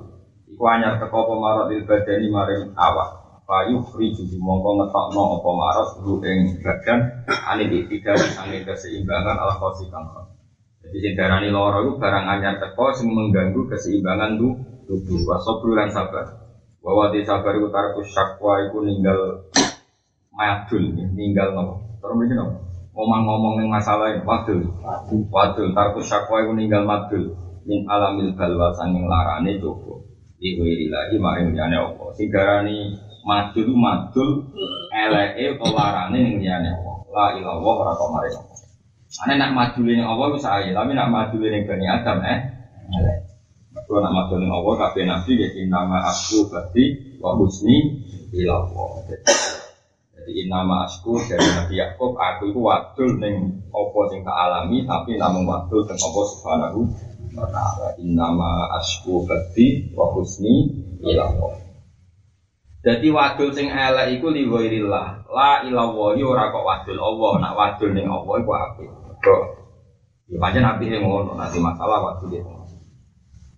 Iku 0.48 0.62
anyar 0.68 1.00
teko 1.00 1.24
apa 1.24 1.34
marad 1.38 1.66
lil 1.72 1.86
badani 1.88 2.26
maring 2.28 2.62
awak. 2.76 3.17
Payu 3.48 3.80
friju 3.80 4.28
mongko 4.44 4.76
ngetokno 4.76 5.40
apa 5.40 5.50
maros 5.56 5.90
lu 6.04 6.20
ing 6.20 6.60
badan 6.60 7.00
ane 7.48 7.64
tidak 7.88 8.20
sange 8.36 8.60
keseimbangan 8.60 9.40
ala 9.40 9.56
khosi 9.56 9.88
kang 9.88 10.04
Jadi 10.84 10.96
sing 11.00 11.12
darani 11.16 11.48
loro 11.48 11.80
iku 11.80 11.96
barang 11.96 12.28
anyar 12.28 12.60
teko 12.60 12.92
sing 12.92 13.08
mengganggu 13.08 13.64
keseimbangan 13.72 14.36
tu 14.36 14.52
tubuh 14.84 15.32
wasobru 15.32 15.72
lan 15.72 15.88
sabar. 15.88 16.28
Bahwa 16.84 17.08
di 17.08 17.24
sabar 17.24 17.56
iku 17.56 17.72
tarku 17.72 18.04
syakwa 18.04 18.68
iku 18.68 18.84
ninggal 18.84 19.48
madul 20.28 20.84
ninggal 21.16 21.48
nopo. 21.56 22.04
Terus 22.04 22.14
mriki 22.20 22.36
nopo? 22.36 22.68
Ngomong-ngomong 22.92 23.64
ning 23.64 23.72
masalah 23.72 24.12
wadul. 24.28 24.60
Wadul 25.32 25.72
tarku 25.72 26.04
syakwa 26.04 26.44
iku 26.44 26.52
ninggal 26.52 26.84
madul 26.84 27.32
min 27.64 27.88
alamil 27.88 28.36
balwa 28.36 28.76
sanging 28.76 29.08
larane 29.08 29.56
coba. 29.56 30.04
Iku 30.36 30.68
lagi 30.68 31.16
maring 31.16 31.56
liyane 31.56 31.76
apa. 31.80 32.12
Sing 32.12 32.28
darani 32.28 33.07
madul 33.26 33.70
madul 33.74 34.30
eleke 34.92 35.58
utawa 35.58 35.70
larane 35.74 36.18
ning 36.18 36.36
liyane 36.42 36.68
Allah. 36.70 36.96
La 37.08 37.24
ilaha 37.38 37.58
ora 37.62 37.92
kok 37.96 38.10
mare. 38.14 38.30
Ane 39.24 39.34
nak 39.40 39.50
madul 39.56 39.88
ning 39.88 40.04
Allah 40.04 40.26
wis 40.34 40.44
ae, 40.44 40.70
tapi 40.70 40.92
nak 40.92 41.08
madul 41.08 41.42
ning 41.42 41.64
Bani 41.64 41.86
Adam 41.88 42.18
eh 42.22 42.38
elek. 42.98 43.18
Nak 43.74 44.12
madul 44.12 44.38
ning 44.44 44.52
Allah 44.52 44.72
kabeh 44.76 45.04
nabi 45.08 45.32
ya 45.38 45.48
nama 45.66 46.04
aku 46.12 46.46
berarti 46.52 46.84
wa 47.18 47.34
husni 47.34 48.04
ila 48.36 48.54
Allah. 48.62 48.88
Jadi 50.28 50.44
nama 50.44 50.84
asku 50.84 51.16
dari 51.24 51.40
Nabi 51.40 51.80
Yakub 51.80 52.12
aku 52.20 52.52
itu 52.52 52.60
wadul 52.60 53.16
ning 53.16 53.64
apa 53.72 54.00
sing 54.12 54.20
tak 54.20 54.36
alami 54.36 54.84
tapi 54.84 55.16
namun 55.16 55.48
wadul 55.48 55.88
teng 55.88 55.96
apa 55.96 56.20
subhanahu 56.20 56.84
wa 57.32 57.48
ta'ala. 57.48 57.96
Innama 57.96 58.68
asku 58.76 59.24
berarti 59.24 59.88
wa 59.96 60.12
husni 60.12 60.84
ila 61.00 61.32
Allah. 61.32 61.67
Jadi 62.78 63.10
wadul 63.10 63.50
sing 63.50 63.66
elek 63.66 64.18
iku 64.18 64.30
liwairillah. 64.30 65.26
La 65.34 65.66
ilaha 65.66 66.14
ora 66.14 66.54
kok 66.54 66.62
wadul 66.62 66.98
Allah, 67.02 67.32
nak 67.42 67.52
wadul 67.58 67.90
ning 67.90 68.06
Allah 68.06 68.34
iku 68.38 68.52
apik. 68.54 68.88
Kok 69.18 69.42
ya 70.30 70.38
pancen 70.38 70.62
apike 70.62 71.02
ngono, 71.02 71.34
nanti 71.34 71.58
masalah 71.58 71.98
wadul 71.98 72.30
itu. 72.30 72.54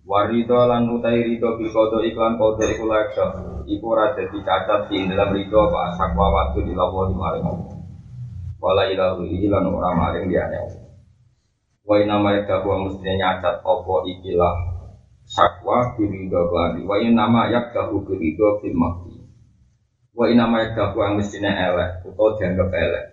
Warido 0.01 0.65
lan 0.65 0.89
utai 0.89 1.21
rido 1.21 1.55
bil 1.61 1.69
kodo 1.69 2.01
iklan 2.01 2.35
kodo 2.41 2.65
iku 2.65 2.89
laksa 2.89 3.31
Iku 3.69 3.85
ora 3.93 4.17
dadi 4.17 4.41
cacat 4.41 4.89
di 4.89 5.05
dalam 5.05 5.37
rido 5.37 5.69
apa 5.69 5.93
sakwa 5.93 6.27
wadul 6.33 6.65
ilaha 6.65 7.07
di 7.07 7.15
maring 7.15 7.45
Wala 8.57 8.89
ilahu 8.89 9.25
ilan 9.25 9.69
ora 9.69 9.93
maring 9.93 10.33
Allah. 10.33 10.81
Wa 11.81 11.97
inama 11.97 12.37
yakdahu 12.37 12.89
mestinya 12.89 13.13
nyacat 13.17 13.65
opo 13.65 14.05
ikilah 14.05 14.53
sakwa 15.25 15.97
birido 15.97 16.49
kelani 16.49 16.85
Wa 16.85 17.01
inama 17.01 17.49
yakdahu 17.49 18.05
birido 18.05 18.61
fil 18.61 18.77
makti 18.77 19.10
Wa 20.11 20.25
inama 20.27 20.67
yakdahu 20.67 20.99
yang 20.99 21.15
mestinya 21.19 21.51
elek 21.51 22.03
Atau 22.03 22.35
dianggap 22.35 22.69
elek 22.71 23.05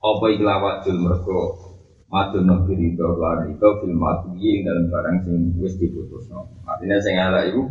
Apa 0.00 0.24
ikilah 0.32 0.58
wadul 0.60 0.98
mergo 1.00 1.66
Madun 2.06 2.46
nabi 2.46 2.78
ridho 2.78 3.18
lan 3.18 3.50
ridho 3.50 3.82
fil 3.82 3.90
mati 3.98 4.62
dalam 4.62 4.86
barang 4.86 5.26
sing 5.26 5.58
wis 5.58 5.74
diputusno. 5.74 6.46
Artinya 6.62 7.02
sing 7.02 7.18
ala 7.18 7.42
iku 7.50 7.66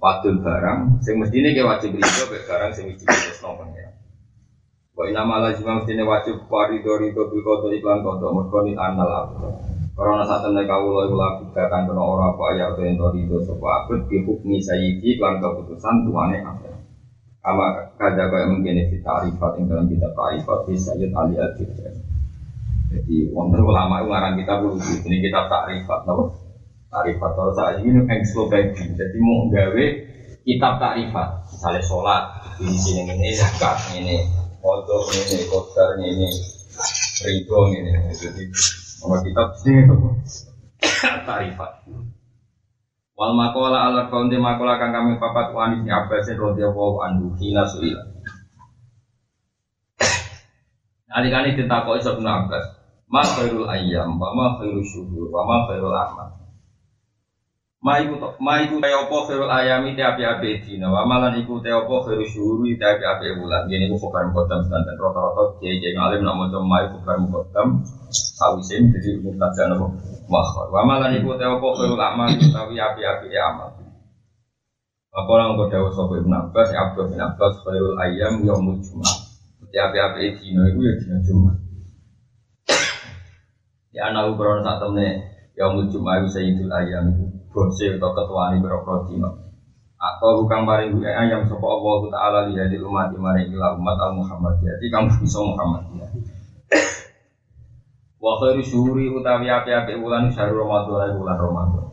wadul 0.00 0.40
barang 0.40 1.04
sing 1.04 1.20
mestine 1.20 1.52
ke 1.52 1.60
wajib 1.60 1.92
rido 1.92 2.22
mek 2.32 2.48
barang 2.48 2.72
sing 2.72 2.88
wiji 2.88 3.04
tresno 3.04 3.60
pengen. 3.60 3.92
Wa 4.96 5.04
inna 5.04 5.28
ma 5.28 5.36
lazim 5.44 5.68
mestine 5.68 6.00
wajib 6.00 6.48
parido 6.48 6.96
rido 6.96 7.28
bil 7.28 7.44
qadar 7.44 7.76
iklan 7.76 8.00
qadar 8.00 8.30
mergo 8.32 8.58
ni 8.64 8.72
anal 8.72 9.10
abd. 9.20 9.42
Karena 9.94 10.24
saat 10.26 10.48
temen 10.48 10.64
kawula 10.64 11.04
iku 11.04 11.16
laku 11.20 11.44
kan 11.52 11.84
kena 11.84 12.02
ora 12.02 12.32
apa 12.32 12.42
ayat 12.56 12.80
ento 12.80 13.12
rido 13.12 13.36
sapa 13.44 13.84
abd 13.84 14.08
bi 14.08 14.24
hukmi 14.24 14.64
sayyidi 14.64 15.20
iklan 15.20 15.44
keputusan 15.44 16.08
tuane 16.08 16.40
abd. 16.40 16.73
Ama 17.44 17.92
kada 18.00 18.32
kaya 18.32 18.48
mungkin 18.48 18.88
di 18.88 19.04
tarifat 19.04 19.60
yang 19.60 19.68
dalam 19.68 19.84
kitab 19.84 20.16
tarifat 20.16 20.64
di 20.64 20.80
Sayyid 20.80 21.12
Ali 21.12 21.36
al 21.36 21.52
Jadi 22.88 23.16
wonder 23.36 23.60
ulama 23.60 24.00
itu 24.00 24.08
ngarang 24.08 24.34
kita 24.40 24.54
dulu 24.64 24.80
ini 24.80 25.16
kita 25.20 25.44
tarifat, 25.52 26.08
nopo 26.08 26.40
tarifat. 26.88 27.30
Kalau 27.36 27.52
saat 27.52 27.84
ini 27.84 28.00
ensiklopedia, 28.00 28.96
jadi 28.96 29.18
mau 29.20 29.52
gawe 29.52 29.86
kitab 30.46 30.72
tarifat, 30.80 31.28
misalnya 31.52 31.82
sholat, 31.84 32.24
ini 32.64 32.76
sini 32.80 33.12
ini 33.12 33.36
zakat 33.36 33.76
ini, 33.92 34.24
foto 34.64 35.04
ini, 35.12 35.44
kotor 35.52 36.00
ini, 36.00 36.28
ridho 37.28 37.60
ini, 37.76 37.92
jadi 38.14 38.42
mau 39.04 39.20
kitab 39.20 39.52
sini 39.60 39.84
tarifat. 41.28 41.72
Wal 43.14 43.30
makola 43.38 43.86
ala 43.86 44.10
kaunti 44.10 44.34
makola 44.34 44.74
kang 44.74 44.90
kami 44.90 45.22
papat 45.22 45.54
wanis 45.54 45.86
ni 45.86 45.90
abbasin 45.94 46.34
radhiyallahu 46.34 46.98
anhu 46.98 47.30
hina 47.38 47.62
suila. 47.62 48.02
Adik-adik 51.14 51.54
ditakoi 51.62 52.02
Ibnu 52.02 52.26
Abbas, 52.26 52.74
Ma 53.06 53.22
khairul 53.22 53.70
ayyam 53.70 54.18
wa 54.18 54.34
ma 54.34 54.46
khairul 54.58 54.82
syuhur 54.82 55.30
wa 55.30 55.46
ma 55.46 55.56
khairul 55.70 55.94
amal. 55.94 56.26
Ma 57.78 58.02
iku 58.02 58.18
ma 58.42 58.58
iku 58.58 58.82
te 58.82 58.90
apa 58.90 59.16
khairul 59.30 59.46
ayami 59.46 59.94
te 59.94 60.02
api-api 60.02 60.66
dina 60.66 60.90
wa 60.90 61.06
malan 61.06 61.38
iku 61.38 61.62
te 61.62 61.70
apa 61.70 61.94
khairul 62.02 62.26
syuhur 62.26 62.66
te 62.66 62.82
api-api 62.82 63.38
bulan. 63.38 63.70
Yen 63.70 63.86
iku 63.86 64.02
fokar 64.02 64.26
muqaddam 64.26 64.66
sedanten 64.66 64.98
rata-rata 64.98 65.62
kiai-kiai 65.62 65.94
ngalim 65.94 66.26
nak 66.26 66.34
maca 66.34 66.58
ma 66.58 66.82
iku 66.82 66.98
fokar 66.98 67.16
muqaddam 67.22 67.68
sawisin 68.10 68.90
jadi 68.90 69.22
mubtada 69.22 69.70
napa 69.70 69.86
makhor. 70.28 70.66
Wa 70.72 70.82
malan 70.84 71.16
iku 71.18 71.36
te 71.36 71.44
apa 71.44 71.66
khairul 71.76 72.00
amal 72.00 72.28
utawi 72.30 72.76
api-api 72.80 73.28
amal. 73.36 73.70
Apa 75.14 75.30
orang 75.30 75.54
kau 75.54 75.70
dawa 75.70 75.88
sopo 75.94 76.18
ibn 76.18 76.34
Abbas, 76.34 76.74
Abdul 76.74 77.14
bin 77.14 77.22
Abbas, 77.22 77.62
khairul 77.62 77.94
ayam 78.02 78.42
yaumul 78.42 78.82
Jumat. 78.82 79.16
Jadi 79.62 79.76
api-api 79.78 80.42
dina 80.42 80.62
itu 80.68 80.80
ya 80.82 80.92
dina 80.98 81.16
Jumat. 81.22 81.56
Ya 83.94 84.10
anak 84.10 84.34
ukron 84.34 84.66
saat 84.66 84.82
temen 84.82 85.22
ya 85.54 85.70
muncul 85.70 86.02
ayu 86.10 86.26
sayyidul 86.26 86.72
ayam 86.74 87.14
bose 87.54 87.94
atau 87.94 88.10
ketua 88.10 88.50
ini 88.50 88.66
berapa 88.66 89.06
dino 89.06 89.30
atau 89.94 90.42
bukan 90.42 90.66
paling 90.66 90.98
gue 90.98 91.06
ayam 91.06 91.46
sopo 91.46 91.64
Allah 91.64 92.10
taala 92.10 92.40
lihat 92.50 92.68
di 92.74 92.82
umat 92.82 93.14
maring 93.14 93.54
ila 93.54 93.78
umat 93.78 93.96
al 94.02 94.12
Muhammad 94.18 94.58
jadi 94.60 94.86
kamu 94.90 95.22
bisa 95.22 95.38
Muhammad 95.40 95.82
ya. 95.94 96.06
Wa 98.24 98.40
khairu 98.40 98.64
syuhuri 98.64 99.12
utawi 99.12 99.52
api-api 99.52 100.00
bulan 100.00 100.32
syahrul 100.32 100.64
Ramadan 100.64 101.12
bulan 101.20 101.36
Ramadan. 101.36 101.84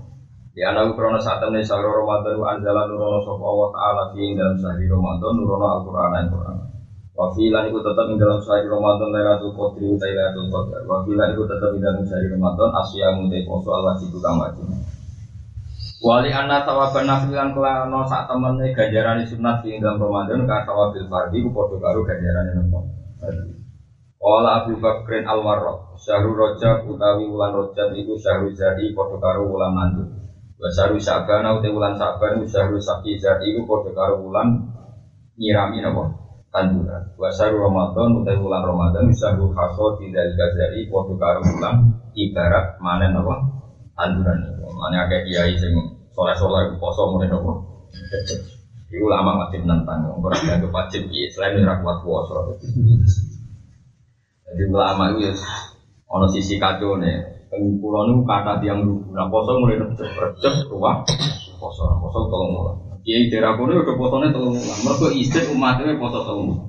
Ya 0.56 0.72
anak 0.72 0.96
ukron 0.96 1.20
saat 1.20 1.44
temen 1.44 1.60
syahrul 1.60 1.92
Ramadan 1.92 2.40
anjala 2.40 2.88
nurono 2.88 3.20
sopo 3.20 3.44
Allah 3.44 3.70
taala 3.76 4.04
di 4.16 4.32
dalam 4.32 4.56
syahrul 4.56 4.96
Ramadan 4.96 5.32
nurono 5.36 5.68
Al-Qur'an 5.76 6.12
Al-Qur'an. 6.24 6.72
Wafilan 7.12 7.68
itu 7.68 7.80
tetap 7.84 8.08
di 8.08 8.16
dalam 8.16 8.40
sehari 8.40 8.66
Ramadan 8.72 9.12
Lailatul 9.12 9.52
Qadri 9.52 9.84
utai 9.84 10.16
Lailatul 10.16 10.48
Qadar. 10.48 10.82
Wafilan 10.88 11.36
itu 11.36 11.44
tetap 11.44 11.70
di 11.76 11.80
dalam 11.84 12.02
sehari 12.08 12.28
Ramadan 12.32 12.70
Asya 12.80 13.08
mutai 13.12 13.44
poso 13.44 13.68
Allah 13.76 14.00
wajib 14.00 14.16
kang 14.24 14.40
wajib. 14.40 14.66
Wali 16.02 16.32
anna 16.34 16.64
tawaban 16.66 17.06
nafilan 17.06 17.52
kelano 17.54 18.02
saat 18.08 18.26
temennya 18.32 18.74
ganjaran 18.74 19.22
sunat 19.22 19.62
di 19.62 19.78
dalam 19.78 20.00
Ramadan 20.00 20.48
ka 20.48 20.66
tawabil 20.66 21.06
fardi 21.12 21.44
ku 21.44 21.52
podo 21.52 21.78
karo 21.78 22.02
ganjaran 22.08 22.58
nopo. 22.58 22.80
Wala 24.22 24.62
Abu 24.62 24.78
Bakrin 24.78 25.26
Al 25.26 25.42
Warraq 25.42 25.98
Syahrul 25.98 26.38
Rajab 26.38 26.86
utawi 26.86 27.26
wulan 27.26 27.58
Rajab 27.58 27.90
iku 27.98 28.14
syahrul 28.22 28.54
Zadi 28.54 28.94
podo 28.94 29.18
karo 29.18 29.50
wulan 29.50 29.74
mandu. 29.74 30.06
Wa 30.62 30.70
syahrul 30.70 31.02
Syaban 31.02 31.42
utawi 31.42 31.74
wulan 31.74 31.98
Syaban 31.98 32.38
syahrul 32.46 32.78
Saki 32.78 33.18
Zadi 33.18 33.50
iku 33.50 33.66
podo 33.66 33.90
karo 33.98 34.22
wulan 34.22 34.62
nyirami 35.42 35.82
nopo 35.82 36.22
tanduran. 36.54 37.02
Wasaru 37.18 37.66
Ramadan 37.66 38.22
utai 38.22 38.38
bulan 38.38 38.62
Ramadan 38.62 39.08
misalnya 39.08 39.48
haso 39.56 39.96
tidak 39.98 40.36
gazari 40.36 40.86
waktu 40.92 41.14
karo 41.18 41.40
bulan 41.42 41.76
ibarat 42.14 42.78
mana 42.78 43.08
apa 43.10 43.36
tanduran 43.98 44.38
itu. 44.46 44.68
Mana 44.76 45.08
agak 45.08 45.26
kiai 45.26 45.56
sing 45.56 45.72
soleh 46.12 46.36
soleh 46.36 46.68
poso 46.78 47.10
mulai 47.10 47.32
apa. 47.32 47.52
Iku 48.92 49.08
lama 49.08 49.48
masih 49.48 49.64
menentang, 49.64 50.04
orang 50.04 50.44
yang 50.44 50.60
wajib 50.68 51.08
selain 51.32 51.64
ora 51.64 51.80
kuat 51.80 52.04
puasa. 52.04 52.44
Jadi 54.52 54.64
ulama 54.68 55.16
itu 55.16 55.32
ono 56.12 56.28
sisi 56.28 56.60
kacau 56.60 57.00
nih. 57.00 57.48
Pulau 57.52 58.08
itu 58.08 58.24
kata 58.24 58.64
tiang 58.64 58.80
dulu, 58.84 59.12
nah 59.12 59.28
poso 59.28 59.60
mulai 59.60 59.76
recep 59.76 60.72
ruah 60.72 61.04
poso, 61.62 61.84
poso 62.02 62.20
tolong 62.32 62.52
mulai. 62.58 62.76
Kiai 63.06 63.30
daerah 63.30 63.54
kono 63.58 63.78
udah 63.78 63.96
posone 63.98 64.34
tolong 64.34 64.56
bulan. 64.58 64.78
Mereka 64.82 65.08
istri 65.14 65.44
umatnya 65.54 65.94
poso 66.02 66.26
tolong 66.26 66.46
bulan. 66.56 66.68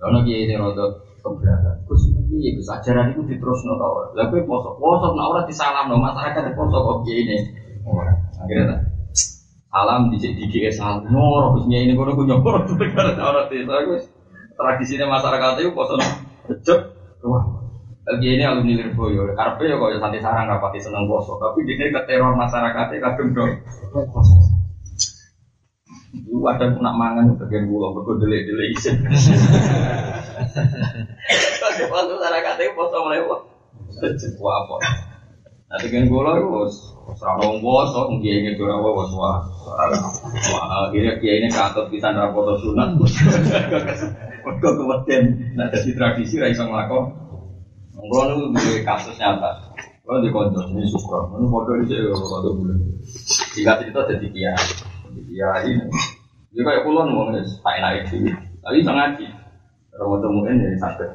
Karena 0.00 0.18
kiai 0.26 0.48
ini 0.48 0.54
rada 0.58 0.84
keberatan. 1.22 1.76
Gus 1.86 2.02
ini 2.10 2.56
Gus 2.58 2.68
ajaran 2.72 3.14
itu 3.14 3.22
diterus 3.28 3.62
no 3.68 3.76
tau. 3.78 4.10
Kowe 4.16 4.40
poso, 4.48 4.68
poso 4.80 5.06
nak 5.12 5.26
ora 5.30 5.40
disalam 5.46 5.92
no 5.92 6.00
masyarakat 6.02 6.56
poso 6.56 6.76
kok 6.80 6.98
ini. 7.12 7.38
Akhirnya 8.40 8.80
salam 9.70 10.08
di 10.08 10.18
kiai 10.50 10.72
salam. 10.72 11.04
Noro 11.10 11.58
Gus 11.58 11.68
ini 11.70 11.94
kono 11.94 12.16
ku 12.16 12.24
nyopor 12.26 12.64
karena 12.64 13.22
orang 13.28 13.52
desa 13.52 13.76
Gus. 13.86 14.04
Tradisinya 14.54 15.18
masyarakat 15.18 15.62
itu 15.62 15.70
poso 15.74 15.98
recep 16.46 16.93
wah. 17.24 17.44
Lagi 18.04 18.36
ini 18.36 18.44
alumni 18.44 18.84
Lirboyo, 18.84 19.32
karpe 19.32 19.64
ya 19.64 19.80
kok 19.80 19.88
ya 19.88 19.96
santai 19.96 20.20
sarang 20.20 20.44
rapati 20.44 20.76
seneng 20.76 21.08
poso, 21.08 21.40
tapi 21.40 21.64
dia 21.64 21.88
ke 21.88 22.04
teror 22.04 22.36
masyarakatnya 22.36 23.00
kadung 23.00 23.32
dong. 23.32 23.64
Lu 26.28 26.44
ada 26.44 26.68
nak 26.68 26.94
mangan 27.00 27.32
bagian 27.40 27.64
gula 27.64 27.96
berko 27.96 28.20
delek 28.20 28.44
delek 28.44 28.76
isin. 28.76 29.00
Kalau 31.64 31.88
waktu 31.96 32.14
cara 32.20 32.38
katanya 32.44 32.76
poso 32.76 32.96
mulai 33.00 33.24
wah, 33.24 33.40
wah 34.36 34.54
apa? 34.60 34.76
Nah 35.64 35.78
dengan 35.80 36.06
gula 36.12 36.38
itu 36.38 36.70
serang 37.16 37.60
poso, 37.60 38.12
mungkin 38.12 38.44
ini 38.44 38.56
curang 38.56 38.84
wah 38.84 38.92
wah 38.92 39.08
wah. 39.16 39.38
Akhirnya 40.88 41.18
kia 41.18 41.40
ini 41.40 41.48
katut 41.50 41.88
kita 41.88 42.12
rapoto 42.12 42.60
sunat. 42.60 42.94
Mereka 44.44 44.68
kemudian 44.76 45.22
nah 45.56 45.66
jadi 45.72 45.90
tradisi 45.96 46.36
raisa 46.36 46.68
ngelakon. 46.68 47.10
Kalau 47.96 48.52
itu 48.52 48.84
kasus 48.84 49.16
nyata. 49.16 49.72
Kalau 50.04 50.20
di 50.20 50.28
konco 50.28 50.60
ini 50.68 50.84
sukro, 50.84 51.32
ini 51.40 51.48
foto 51.48 51.80
ini 51.80 51.88
saya 51.88 52.12
foto 52.12 52.48
bulan. 52.60 52.76
Jika 53.56 53.80
cerita 53.80 54.04
jadi 54.04 54.26
kiai, 54.28 54.68
kiai 55.16 55.64
ini. 55.64 55.88
Dia 56.52 56.60
kayak 56.60 56.84
pulau 56.84 57.08
nih, 57.08 57.40
tak 57.64 57.74
enak 57.80 57.92
itu. 58.04 58.28
Tapi 58.60 58.84
bisa 58.84 58.92
ngaji. 58.92 59.26
Kalau 59.96 60.20
temuin 60.20 60.60
jadi 60.60 60.76
sakit. 60.76 61.10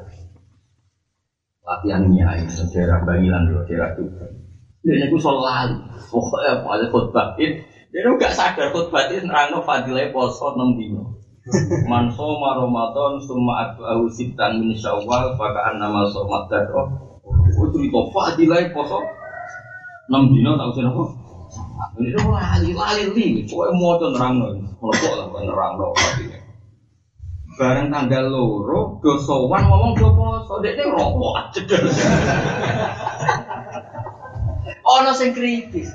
Latihan 1.69 2.01
kiai, 2.09 2.41
daerah 2.73 3.05
Bangilan 3.05 3.45
dulu, 3.45 3.61
daerah 3.69 3.93
itu. 3.93 4.09
Dia 4.81 5.05
itu 5.05 5.21
sholat, 5.21 5.69
pokoknya 6.09 6.65
pada 6.65 6.85
khutbah 6.89 7.37
ini. 7.37 7.61
Dia 7.93 7.99
itu 8.01 8.09
gak 8.17 8.33
sadar 8.33 8.73
khutbah 8.73 9.05
ini 9.05 9.29
nerangno 9.29 9.61
fadilah 9.61 10.09
poso 10.09 10.57
enam 10.57 10.73
dino. 10.73 11.13
Man 11.85 12.09
soma 12.13 12.57
Ramadan 12.57 13.21
summa 13.21 13.69
atba'ahu 13.69 14.05
sitan 14.09 14.61
min 14.61 14.73
Syawal 14.73 15.33
faka'an 15.37 15.81
nama 15.81 16.05
somat 16.09 16.45
dadro. 16.49 16.89
Oh 17.29 17.67
cerita 17.73 18.01
fadilah 18.13 18.69
poso 18.73 19.01
6 20.09 20.33
dino 20.33 20.57
tak 20.57 20.69
usah 20.73 20.89
apa. 20.89 21.03
Ini 21.97 22.09
tuh 22.13 22.29
lali 22.29 22.69
lali 22.77 23.03
li, 23.13 23.27
pokoknya 23.49 23.73
mau 23.73 23.97
tuh 23.97 24.09
nerang 24.13 24.37
loh, 24.37 24.53
melebok 24.77 25.13
lah 25.17 25.41
nerang 25.41 25.73
loh 25.77 25.89
fadilah. 25.97 26.28
Bareng 27.59 27.91
tanggal 27.91 28.31
loro, 28.31 29.03
dosowan 29.03 29.67
ngomong 29.67 29.91
dua 29.99 30.15
poso, 30.15 30.63
ini 30.63 30.79
rokok 30.79 31.35
aja 31.35 31.75
Ono 34.87 35.11
sing 35.11 35.35
kritis, 35.35 35.91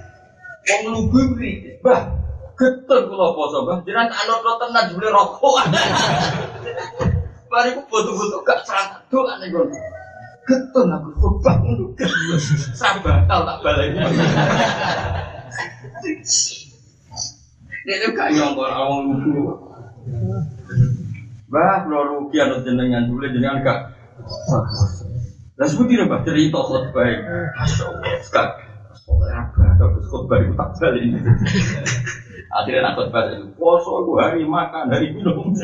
wong 0.69 0.93
lugu 0.93 1.33
kritis, 1.33 1.81
bah 1.81 2.05
Getun 2.55 3.11
kula 3.11 3.35
poso, 3.35 3.67
Bang. 3.67 3.83
Jenengan 3.83 4.12
tak 4.15 4.31
anut 4.31 4.57
tenan 4.62 4.87
jebule 4.93 5.11
rokok. 5.11 5.59
Bariku 7.51 7.81
foto-foto 7.91 8.39
gak 8.47 8.62
serangan 8.62 9.03
doa 9.11 9.35
ning 9.43 9.51
ngono. 9.51 9.75
Getun 10.47 10.87
aku 10.95 11.11
khotbah 11.19 11.55
ngono. 11.59 11.97
Sabatal 12.79 13.41
tak 13.43 13.57
baleni. 13.62 13.99
Dia 17.85 17.95
itu 17.99 18.09
gak 18.15 18.29
nyongkor 18.37 18.71
awang 18.71 19.01
lugu. 19.11 19.51
Bah, 21.55 21.87
kula 21.87 22.03
rugi 22.11 22.43
anut 22.43 22.67
jenengan 22.67 23.07
jebule 23.07 23.31
jenengan 23.31 23.63
gak. 23.63 23.79
Lah 25.55 25.67
sebuti 25.71 26.03
Mbah 26.03 26.27
cerita 26.27 26.59
khotbah. 26.59 27.07
Masya 27.55 27.85
Allah, 27.87 28.11
apa, 29.39 29.63
kalau 29.79 30.03
khotbah 30.03 30.43
itu 30.43 30.51
tak 30.59 30.75
baleni. 30.83 31.23
Akhirnya 32.51 32.91
nak 32.91 32.95
khutbah 32.99 33.31
itu 33.31 33.47
poso 33.55 34.03
gue 34.03 34.19
hari 34.19 34.43
makan 34.43 34.91
hari 34.91 35.15
minum. 35.15 35.55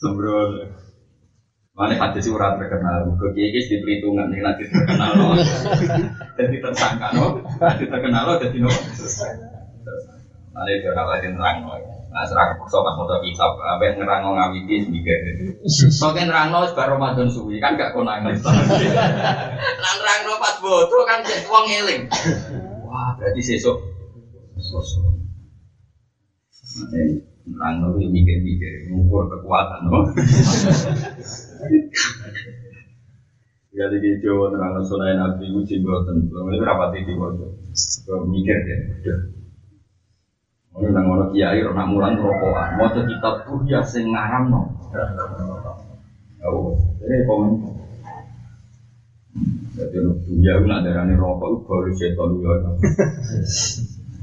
Sembrono. 0.00 0.72
Mana 1.76 1.92
hati 2.00 2.24
sih 2.24 2.32
orang 2.32 2.56
terkenal, 2.56 3.04
gue 3.20 3.36
kiai 3.36 3.52
di 3.52 3.76
perhitungan 3.84 4.32
nih 4.32 4.40
nanti 4.40 4.64
terkenal 4.64 5.12
loh, 5.12 5.36
jadi 6.32 6.56
tersangka 6.56 7.12
loh, 7.12 7.36
nanti 7.60 7.84
terkenal 7.84 8.24
loh 8.24 8.40
jadi 8.40 8.64
loh. 8.64 8.72
Mana 10.56 10.68
itu 10.72 10.88
orang 10.88 11.08
lain 11.12 11.36
terang 11.36 11.56
loh. 11.68 11.76
Nah, 12.16 12.24
serang 12.24 12.56
paksa 12.56 12.80
pas 12.80 12.96
mau 12.96 13.20
kitab, 13.20 13.60
apa 13.60 13.92
yang 13.92 14.00
ngerang 14.00 14.24
ngawiti 14.24 14.88
semikir. 14.88 15.20
Soalnya 15.68 16.32
nerang 16.32 16.48
lo 16.48 16.64
sebar 16.64 16.96
Ramadan 16.96 17.28
suwi 17.28 17.60
kan 17.60 17.76
gak 17.76 17.92
konangan. 17.92 18.32
Nah 19.84 19.92
nerang 20.00 20.20
lo 20.24 20.40
pas 20.40 20.56
bodoh 20.56 21.04
kan 21.04 21.20
jadi 21.20 21.44
uang 21.44 21.64
ngeling. 21.68 22.02
Wah 22.88 23.20
berarti 23.20 23.40
sesuk 23.44 23.76
sosok. 24.56 25.12
Nerang 27.44 27.84
lo 27.84 28.00
mikir-mikir, 28.00 28.88
ngukur 28.96 29.28
kekuatan 29.36 29.84
lo. 29.84 30.08
Ya 33.76 33.92
di 33.92 34.00
Jawa 34.24 34.56
terang 34.56 34.72
lo 34.72 34.80
sunai 34.88 35.20
nabi 35.20 35.52
uji 35.52 35.84
buatan, 35.84 36.32
belum 36.32 36.48
ini 36.48 36.64
berapa 36.64 36.96
titik 36.96 37.20
waktu. 37.20 37.44
Mikir 38.24 38.56
deh, 38.64 38.80
udah. 39.04 39.20
Ini 40.76 40.92
nang 40.92 41.08
ono 41.08 41.24
kiai 41.32 41.64
ora 41.64 41.88
mulan 41.88 42.20
rokokan, 42.20 42.76
maca 42.76 43.00
kitab 43.08 43.48
ya 43.64 43.80
sing 43.80 44.12
ngaramno. 44.12 44.60
Oh, 46.44 46.76
ini 47.00 47.24
komen. 47.24 47.52
Jadi 49.76 49.96
lu 50.00 50.12
ya 50.40 50.60
nak 50.64 50.84
darani 50.84 51.16
rokok 51.16 51.48
itu 51.52 51.58
baru 51.68 51.90
setan 51.96 52.30
ya. 52.40 52.52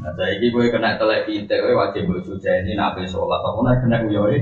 Nah, 0.03 0.27
ini 0.35 0.51
gue 0.51 0.67
kena 0.67 0.99
telek 0.99 1.25
pintek, 1.25 1.63
gue 1.63 1.79
wajib 1.79 2.11
gue 2.11 2.19
suci 2.27 2.51
ini 2.51 2.75
nabi 2.75 3.07
sholat, 3.07 3.39
apa 3.39 3.59
nak 3.63 3.79
kena 3.79 3.97
gue 4.03 4.35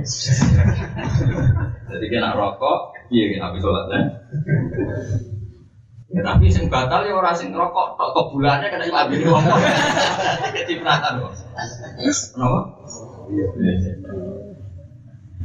Jadi 1.86 2.05
kena 2.09 2.34
rokok, 2.34 2.97
iya 3.14 3.24
kena 3.30 3.51
nabi 3.51 3.59
sholat 3.62 3.84
kan? 3.88 4.03
Ya 6.12 6.22
tapi 6.28 6.51
sing 6.51 6.68
batal 6.68 7.07
ya 7.07 7.16
orang 7.16 7.32
sing 7.32 7.55
rokok 7.55 7.95
tok 7.95 8.12
tok 8.12 8.36
bulannya 8.36 8.68
kena 8.68 8.84
nabi 8.91 9.24
ini 9.24 9.32
rokok. 9.32 9.57
Jadi 10.59 10.74
peratan 10.84 11.24
kok. 11.24 11.34
Kenapa? 12.36 12.59
Iya. 13.32 13.47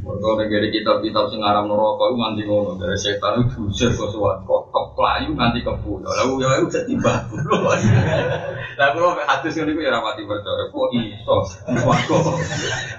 Mereka 0.07 0.39
negeri 0.39 0.67
kitab-kitab 0.71 1.27
sing 1.27 1.43
aram 1.43 1.67
neraka 1.67 2.03
itu 2.07 2.15
nganti 2.15 2.41
ngono 2.47 2.71
dari 2.79 2.95
setan 2.95 3.43
itu 3.43 3.67
diusir 3.67 3.91
ke 3.91 4.05
suat 4.07 4.39
kok 4.47 4.71
kok 4.71 4.85
pelayu 4.95 5.35
nganti 5.35 5.63
kebu. 5.63 6.03
Lalu 6.03 6.43
ya 6.43 6.47
itu 6.59 6.67
jadi 6.71 6.93
batu. 6.99 7.35
Lah 8.79 8.87
kalau 8.91 9.15
hadis 9.19 9.55
ngene 9.55 9.71
iku 9.71 9.81
ya 9.83 9.91
ora 9.95 9.99
pati 10.03 10.21
percaya. 10.23 10.63
Kok 10.71 10.87
iso 10.95 11.35
swarga. 11.63 12.17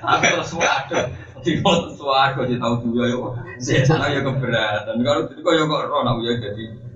Akhir 0.04 0.40
swarga. 0.44 1.00
Di 1.40 1.52
foto 1.64 1.88
swarga 1.96 2.44
di 2.44 2.56
tahu 2.60 2.74
juga 2.80 3.08
yo. 3.08 3.32
Setan 3.56 4.08
ya 4.08 4.20
keberatan. 4.24 5.00
Kalau 5.00 5.28
kok 5.28 5.52
ya 5.52 5.64
kok 5.64 5.80
ora 5.84 6.00
nak 6.04 6.20
ya 6.24 6.32
jadi. 6.36 6.87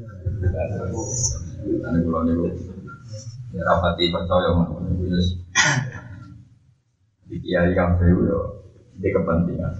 Ane 1.83 1.99
kula 2.03 2.21
niku 2.27 2.47
ya 3.53 3.63
rapati 3.67 4.13
percaya 4.13 4.49
ngono. 4.55 4.75
Wis. 5.03 5.39
Di 7.29 7.37
kiai 7.41 7.73
kabeh 7.73 8.09
yo 8.11 8.41
di 8.99 9.09
kepentingan. 9.09 9.75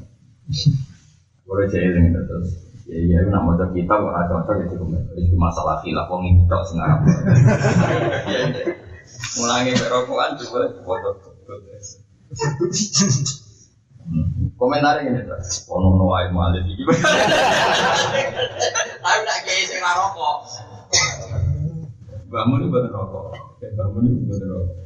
Boleh 1.47 1.67
jeling 1.71 2.15
terus. 2.15 2.73
Ya 2.91 2.99
iya 2.99 3.19
nak 3.31 3.47
mau 3.47 3.55
kita 3.57 3.95
ada 3.95 4.43
cocok 4.43 4.69
itu 4.69 4.75
Ini 5.17 5.39
masalah 5.39 5.81
khilaf 5.81 6.11
wong 6.11 6.29
iki 6.29 6.45
tok 6.51 6.67
sing 6.67 6.83
arep. 6.83 7.01
Mulangi 9.39 9.73
berokokan 9.79 10.37
juga 10.37 10.69
foto. 10.85 11.11
Komentar 14.59 14.99
ini 15.03 15.23
tuh, 15.27 15.39
ono 15.71 15.95
no 15.95 16.11
malah 16.11 16.59
di 16.59 16.75
Tapi 19.03 19.19
tak 19.27 19.39
kayak 19.43 19.67
sing 19.67 19.83
rokok. 19.83 20.37
Bangun 22.31 22.63
itu 22.63 22.71
bener 22.71 22.91
rokok, 22.95 23.35
bangun 23.59 24.03
itu 24.07 24.25
bener 24.31 24.47
rokok. 24.47 24.79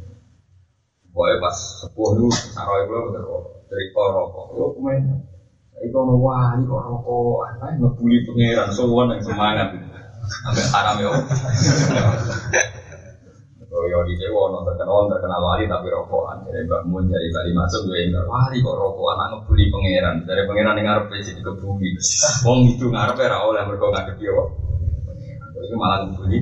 Pokoknya 1.12 1.36
pas 1.40 1.56
sepuh 1.84 2.10
itu, 2.16 2.26
sarai 2.56 2.88
gue 2.88 3.00
bener 3.12 3.22
rokok, 3.22 3.68
dari 3.68 3.86
rokok, 3.92 4.46
yo 4.56 4.64
komentar. 4.72 5.20
Iku 5.84 5.96
ono 6.00 6.16
wali 6.16 6.64
kok 6.64 6.80
rokok, 6.80 7.44
apa 7.44 7.76
ngebully 7.76 8.24
pangeran, 8.24 8.68
sowan 8.72 9.12
yang 9.12 9.20
semangat. 9.20 9.68
Sampai 10.26 10.64
haram 10.72 10.96
yo. 10.98 11.12
Yo 13.84 14.00
di 14.08 14.16
Jawa 14.16 14.48
ono 14.48 14.64
terkenal 14.64 15.04
terkenal 15.12 15.40
wali 15.44 15.68
tapi 15.68 15.92
rokokan. 15.92 16.48
Jadi 16.48 16.64
Mbak 16.64 16.82
Mun 16.88 17.04
jadi 17.12 17.28
kali 17.28 17.50
masuk 17.52 17.84
gue 17.84 18.08
enggak 18.08 18.24
wali 18.24 18.56
kok 18.64 18.72
rokokan 18.72 19.20
anak 19.20 19.28
ngebully 19.44 19.64
pangeran. 19.68 20.16
Dari 20.24 20.42
pangeran 20.48 20.78
yang 20.80 20.86
ngarep 20.88 21.12
sih 21.20 21.34
dikebuli. 21.36 21.88
Wong 22.48 22.60
itu 22.72 22.88
ngarep 22.88 23.20
ora 23.20 23.38
oleh 23.44 23.62
mergo 23.68 23.92
ngadep 23.92 24.16
yo. 24.16 24.48
Itu 25.60 25.74
malah 25.76 26.08
ngebully. 26.08 26.38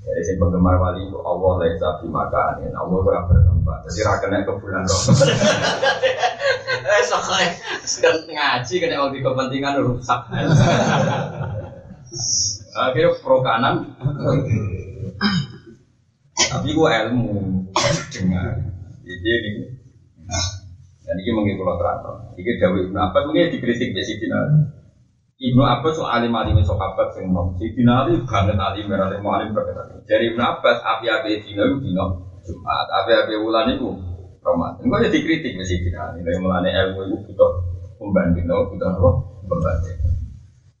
Jadi 0.00 0.20
si 0.22 0.32
penggemar 0.38 0.78
wali 0.78 1.06
itu 1.06 1.18
Allah 1.18 1.52
laisa 1.58 1.88
fi 1.98 2.06
makanin, 2.06 2.72
Allah 2.74 2.98
ora 3.02 3.20
bertempat. 3.26 3.78
Jadi 3.90 4.00
ra 4.06 4.14
kena 4.22 4.46
kebulan 4.46 4.86
rokok. 4.86 5.14
Eh 6.80 7.02
soalnya 7.06 7.54
sedang 7.86 8.26
ngaji 8.26 8.74
kena 8.80 9.04
waktu 9.04 9.22
kepentingan 9.22 9.78
rusak. 9.84 10.20
Akhirnya 12.74 13.14
pro 13.22 13.38
kanan. 13.42 13.94
Tapi 16.50 16.68
gua 16.74 16.88
ilmu 17.06 17.30
dengar. 18.10 18.58
Jadi 19.06 19.30
ini. 19.30 19.62
Dan 21.06 21.16
ini 21.22 21.30
mungkin 21.30 21.54
kalau 21.58 21.78
terang. 21.78 22.34
Ini 22.34 22.50
Dawi 22.58 22.78
Ibn 22.90 22.96
Abbas 22.98 23.22
mungkin 23.26 23.54
dikritik 23.54 23.94
di 23.94 24.02
sini. 24.02 24.26
Ibnu 25.40 25.62
Abbas 25.64 25.96
so 25.96 26.04
alim 26.04 26.36
alim 26.36 26.60
sahabat 26.60 27.16
sing 27.16 27.32
nom. 27.32 27.56
Sidina 27.56 28.04
Ali 28.04 28.20
banget 28.28 28.60
alim 28.60 28.92
merah 28.92 29.08
mau 29.24 29.40
alim 29.40 29.56
berkata. 29.56 30.04
Dari 30.04 30.36
Ibnu 30.36 30.42
Abbas 30.44 30.84
api-api 30.84 31.40
dina 31.40 31.64
itu 31.64 31.80
dina 31.80 32.04
Jumat, 32.44 32.86
api-api 33.00 33.40
wulan 33.40 33.72
itu 33.72 33.88
Ramadan. 34.44 34.84
Enggak 34.84 35.08
jadi 35.08 35.18
kritik 35.24 35.56
mesti 35.56 35.80
Sidina 35.80 36.12
Ali. 36.12 36.20
Dari 36.20 36.36
mulane 36.44 36.68
ilmu 36.68 37.08
itu 37.08 37.16
butuh 37.32 37.50
pembanding, 37.96 38.44
no, 38.44 38.68
butuh 38.68 38.92
apa? 38.92 39.10
Pembanding. 39.48 39.96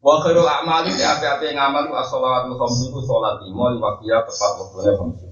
Wa 0.04 0.20
khairul 0.20 0.44
a'mali 0.44 0.92
api-api 0.92 1.56
ngamal 1.56 1.88
ku 1.88 1.96
as-shalawatul 1.96 2.60
khamsu 2.60 3.00
salat 3.00 3.40
lima 3.40 3.72
li 3.72 3.80
waqtiha 3.80 4.28
tepat 4.28 4.52
waktune 4.60 4.92
khamsu. 4.92 5.29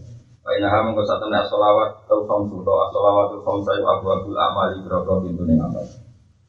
Fa 0.48 0.56
inna 0.56 0.72
ha 0.72 0.80
mengko 0.80 1.04
satene 1.04 1.44
as-shalawat 1.44 2.08
tul 2.08 2.24
khamsu 2.24 2.64
to 2.64 2.72
as-shalawatul 2.88 3.44
khamsu 3.44 3.84
abu 3.84 4.06
abul 4.08 4.32
amali 4.32 4.80
berapa 4.80 5.20
pintune 5.20 5.60
ngamal. 5.60 5.84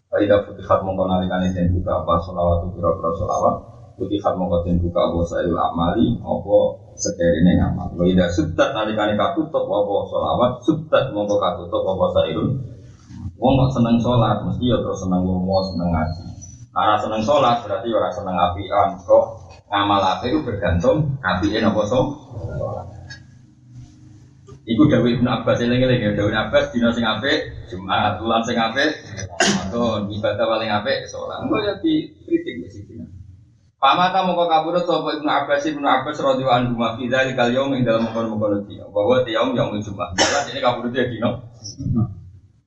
Aida 0.09 0.41
futihat 0.41 0.79
mongko 0.87 1.03
nalikane 1.05 1.51
den 1.51 1.69
buka 1.69 2.01
apa 2.01 2.17
selawat 2.23 2.65
pira-pira 2.73 3.11
selawat 3.13 3.55
Futihat 3.93 4.33
mongko 4.39 4.65
den 4.65 4.81
buka 4.81 5.05
apa 5.05 5.19
sayul 5.21 5.53
amali 5.53 6.17
apa 6.17 6.57
sekerine 6.97 7.53
ngamal 7.61 7.93
Wa 7.93 8.07
ida 8.09 8.25
sudat 8.25 8.73
nalikane 8.73 9.13
katutup 9.13 9.69
apa 9.69 9.95
selawat 10.09 10.51
Sudat 10.65 11.13
mongko 11.13 11.35
katutup 11.37 11.83
apa 11.93 12.05
sayul 12.17 12.47
Wong 13.37 13.53
kok 13.53 13.71
seneng 13.77 14.01
sholat 14.01 14.41
mesti 14.41 14.65
ya 14.65 14.81
terus 14.81 14.99
seneng 14.99 15.23
lomo 15.23 15.63
seneng 15.63 15.89
ngaji. 15.95 16.23
Karena 16.73 16.95
seneng 16.97 17.21
sholat 17.21 17.55
berarti 17.61 17.87
orang 17.93 18.13
seneng 18.15 18.35
apian 18.35 18.89
Kok 19.05 19.23
ngamal 19.69 20.01
apa 20.01 20.25
itu 20.25 20.41
bergantung 20.41 21.19
apiin 21.21 21.69
apa 21.69 21.81
so 21.85 22.17
Iku 24.69 24.85
Dawi 24.85 25.17
Ibn 25.17 25.25
Abbas 25.41 25.65
yang 25.65 25.73
lagi 25.73 25.97
ya 25.97 26.13
Dawi 26.13 26.29
Abbas 26.29 26.69
dino 26.69 26.93
sing 26.93 27.01
apik 27.01 27.65
Jumat 27.73 28.21
bulan 28.21 28.45
sing 28.45 28.53
apik 28.53 29.01
Ramadan 29.41 30.05
ibadah 30.13 30.45
paling 30.45 30.69
apik 30.69 31.09
sholat. 31.09 31.41
Enggak 31.41 31.61
ya 31.65 31.73
dikritik 31.81 32.55
mesti 32.61 32.85
dino 32.85 33.09
Pamata 33.79 34.27
moko 34.27 34.45
kabudut 34.45 34.85
sapa 34.85 35.17
Ibnu 35.17 35.25
Abbas 35.25 35.63
Ibnu 35.65 35.87
Abbas 35.87 36.21
radhiyallahu 36.21 36.51
anhu 36.51 36.73
ma 36.77 36.93
fi 36.99 37.09
dzalikal 37.09 37.49
yaum 37.49 37.73
ing 37.73 37.87
dalem 37.87 38.11
mengkon-mengkon 38.11 38.67
dina. 38.69 38.85
Bahwa 38.91 39.23
yaum 39.23 39.55
yaumul 39.57 39.81
Jumat. 39.81 40.13
Jelas 40.19 40.51
ini 40.53 40.59
kabudut 40.61 40.93
ya 40.93 41.07
dino. 41.07 41.49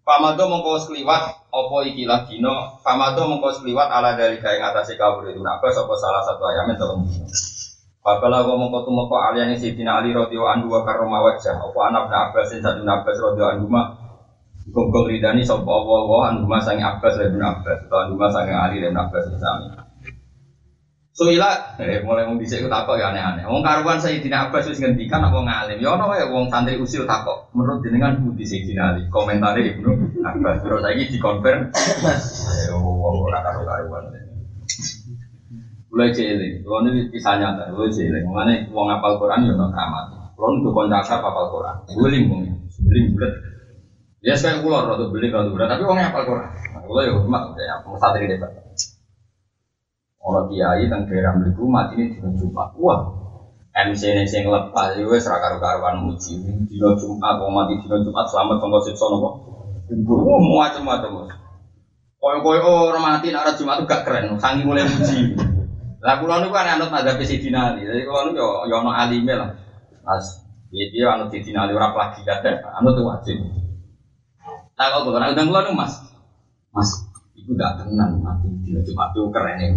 Pamado 0.03 0.51
mongko 0.51 0.83
sekliwat 0.83 1.23
apa 1.55 1.77
ikilah 1.87 2.27
dino 2.27 2.83
Pamado 2.83 3.31
mongko 3.31 3.63
sekliwat 3.63 3.87
ala 3.93 4.19
dari 4.19 4.43
kaya 4.43 4.59
ngatasi 4.59 4.99
kabudut 4.99 5.37
Ibnu 5.37 5.47
Abbas 5.47 5.79
apa 5.79 5.95
salah 6.01 6.23
satu 6.27 6.43
ayamin 6.49 6.81
dalam 6.81 7.07
Babala 8.03 8.43
wa 8.43 8.59
mongko 8.59 8.83
tumeka 8.83 9.17
aliyane 9.31 9.55
Sayyidina 9.55 10.03
Ali 10.03 10.11
radhiyallahu 10.11 10.67
anhu 10.67 10.75
wa 10.75 10.83
karrama 10.83 11.23
wajah 11.23 11.55
apa 11.55 11.79
anak 11.87 12.11
Ibnu 12.11 12.19
Abbas 12.19 12.47
sing 12.51 12.59
satu 12.59 12.83
Abbas 12.83 13.15
radhiyallahu 13.15 13.55
anhu 13.63 13.67
ma 13.71 13.83
Gogol 14.75 15.07
ridani 15.07 15.47
sapa 15.47 15.71
Allah 15.71 16.03
wa 16.11 16.19
anhu 16.27 16.51
ma 16.51 16.59
sange 16.59 16.83
Abbas 16.83 17.15
lan 17.15 17.31
Ibnu 17.31 17.45
Abbas 17.47 17.79
utawa 17.87 18.11
anhu 18.11 18.19
ma 18.19 18.27
sange 18.27 18.51
Ali 18.51 18.83
lan 18.83 18.99
Abbas 18.99 19.23
sami 19.39 19.67
Suila, 21.13 21.77
eh, 21.77 22.01
mulai 22.01 22.25
mau 22.25 22.41
bisa 22.41 22.57
takok 22.57 22.97
ya 22.97 23.13
aneh-aneh. 23.13 23.45
Wong 23.45 23.61
karuan 23.61 24.01
Sayyidina 24.01 24.49
Abbas 24.49 24.65
wis 24.73 24.81
ngendikan 24.81 25.21
apa 25.21 25.45
ngalim. 25.45 25.77
Ya 25.77 25.93
ono 25.93 26.09
wae 26.09 26.25
wong 26.25 26.49
santri 26.49 26.81
usil 26.81 27.05
takok. 27.05 27.53
Menurut 27.53 27.85
jenengan 27.85 28.17
budi 28.17 28.49
Sayyidina 28.49 28.97
Ali. 28.97 29.13
Komentare 29.13 29.61
Ibnu 29.61 29.93
Abbas. 30.25 30.65
Terus 30.65 30.81
saiki 30.81 31.13
dikonfirm. 31.13 31.69
Eh, 31.69 32.73
wong 32.73 33.29
ora 33.29 33.45
karo 33.45 33.61
karuan. 33.69 34.09
Mulai 35.93 36.09
cilik, 36.09 36.65
kalau 36.65 36.89
ini 36.89 37.05
kisah 37.13 37.37
nyata, 37.37 37.69
mulai 37.69 37.93
cilik. 37.93 38.25
Mengenai 38.25 38.65
uang 38.73 38.89
apal 38.89 39.21
Quran 39.21 39.45
ya 39.45 39.53
untuk 39.53 39.77
keramat. 39.77 40.09
Kalau 40.33 40.57
untuk 40.57 40.73
kontrakan 40.73 41.21
papal 41.21 41.45
Quran, 41.53 41.77
beling 42.01 42.25
bung, 42.33 42.43
beling 42.81 43.07
bulat. 43.13 43.33
Ya 44.25 44.33
saya 44.33 44.65
keluar 44.65 44.89
atau 44.89 45.13
beli 45.13 45.29
atau 45.29 45.53
bulat, 45.53 45.69
tapi 45.69 45.85
uangnya 45.85 46.09
apal 46.09 46.25
Quran. 46.25 46.49
Kalau 46.81 47.03
ya 47.05 47.13
hormat, 47.13 47.43
ya 47.61 47.77
saat 48.01 48.17
ini 48.17 48.33
debat. 48.33 48.49
Orang 50.25 50.49
kiai 50.49 50.89
dan 50.89 51.05
daerah 51.05 51.37
beliku 51.37 51.69
mati 51.69 52.01
ini 52.01 52.17
di 52.17 52.41
Jumat. 52.41 52.73
Wah, 52.81 53.13
MC 53.77 54.17
ini 54.17 54.25
sing 54.25 54.49
lepas 54.49 54.97
itu 54.97 55.13
wes 55.13 55.29
raka 55.29 55.61
karuan 55.61 56.09
muji. 56.09 56.41
Dino 56.73 56.97
Jumat, 56.97 57.37
mau 57.37 57.53
mati 57.53 57.77
dino 57.77 58.01
Jumat 58.01 58.25
selamat 58.33 58.65
sama 58.65 58.81
siksa 58.81 59.13
nopo. 59.13 59.29
Oh, 59.93 60.41
macam-macam. 60.41 61.29
Koyo-koyo 62.17 62.89
orang 62.89 63.21
mati 63.21 63.29
nak 63.29 63.53
Jumat 63.61 63.83
itu 63.83 63.85
gak 63.85 64.09
keren, 64.09 64.41
sangi 64.41 64.65
mulai 64.65 64.89
muji. 64.89 65.52
Lah 66.03 66.19
kula 66.19 66.43
niku 66.43 66.51
kan 66.51 66.67
anut 66.67 66.91
madzhab 66.91 67.23
Sidina 67.23 67.71
Ali. 67.71 67.87
Jadi 67.87 68.03
kula 68.03 68.27
niku 68.27 68.43
yo 68.43 68.67
yo 68.67 68.75
ono 68.83 68.91
alime 68.91 69.33
lah. 69.39 69.49
Mas, 70.03 70.43
dia 70.69 70.91
dia 70.91 71.15
anut 71.15 71.31
Sidina 71.31 71.63
Ali 71.63 71.79
ora 71.79 71.95
plagiat 71.95 72.43
anut 72.43 72.99
wajib. 72.99 73.39
Nah 74.75 74.87
kalau 74.91 75.07
kula 75.07 75.31
undang 75.31 75.47
kula 75.47 75.63
niku 75.63 75.79
Mas. 75.79 75.95
Mas, 76.75 76.91
iku 77.39 77.55
gak 77.55 77.79
tenan 77.79 78.19
mati 78.19 78.51
dino 78.67 78.81
Jumat 78.83 79.15
itu 79.15 79.31
keren 79.31 79.61
ya. 79.63 79.69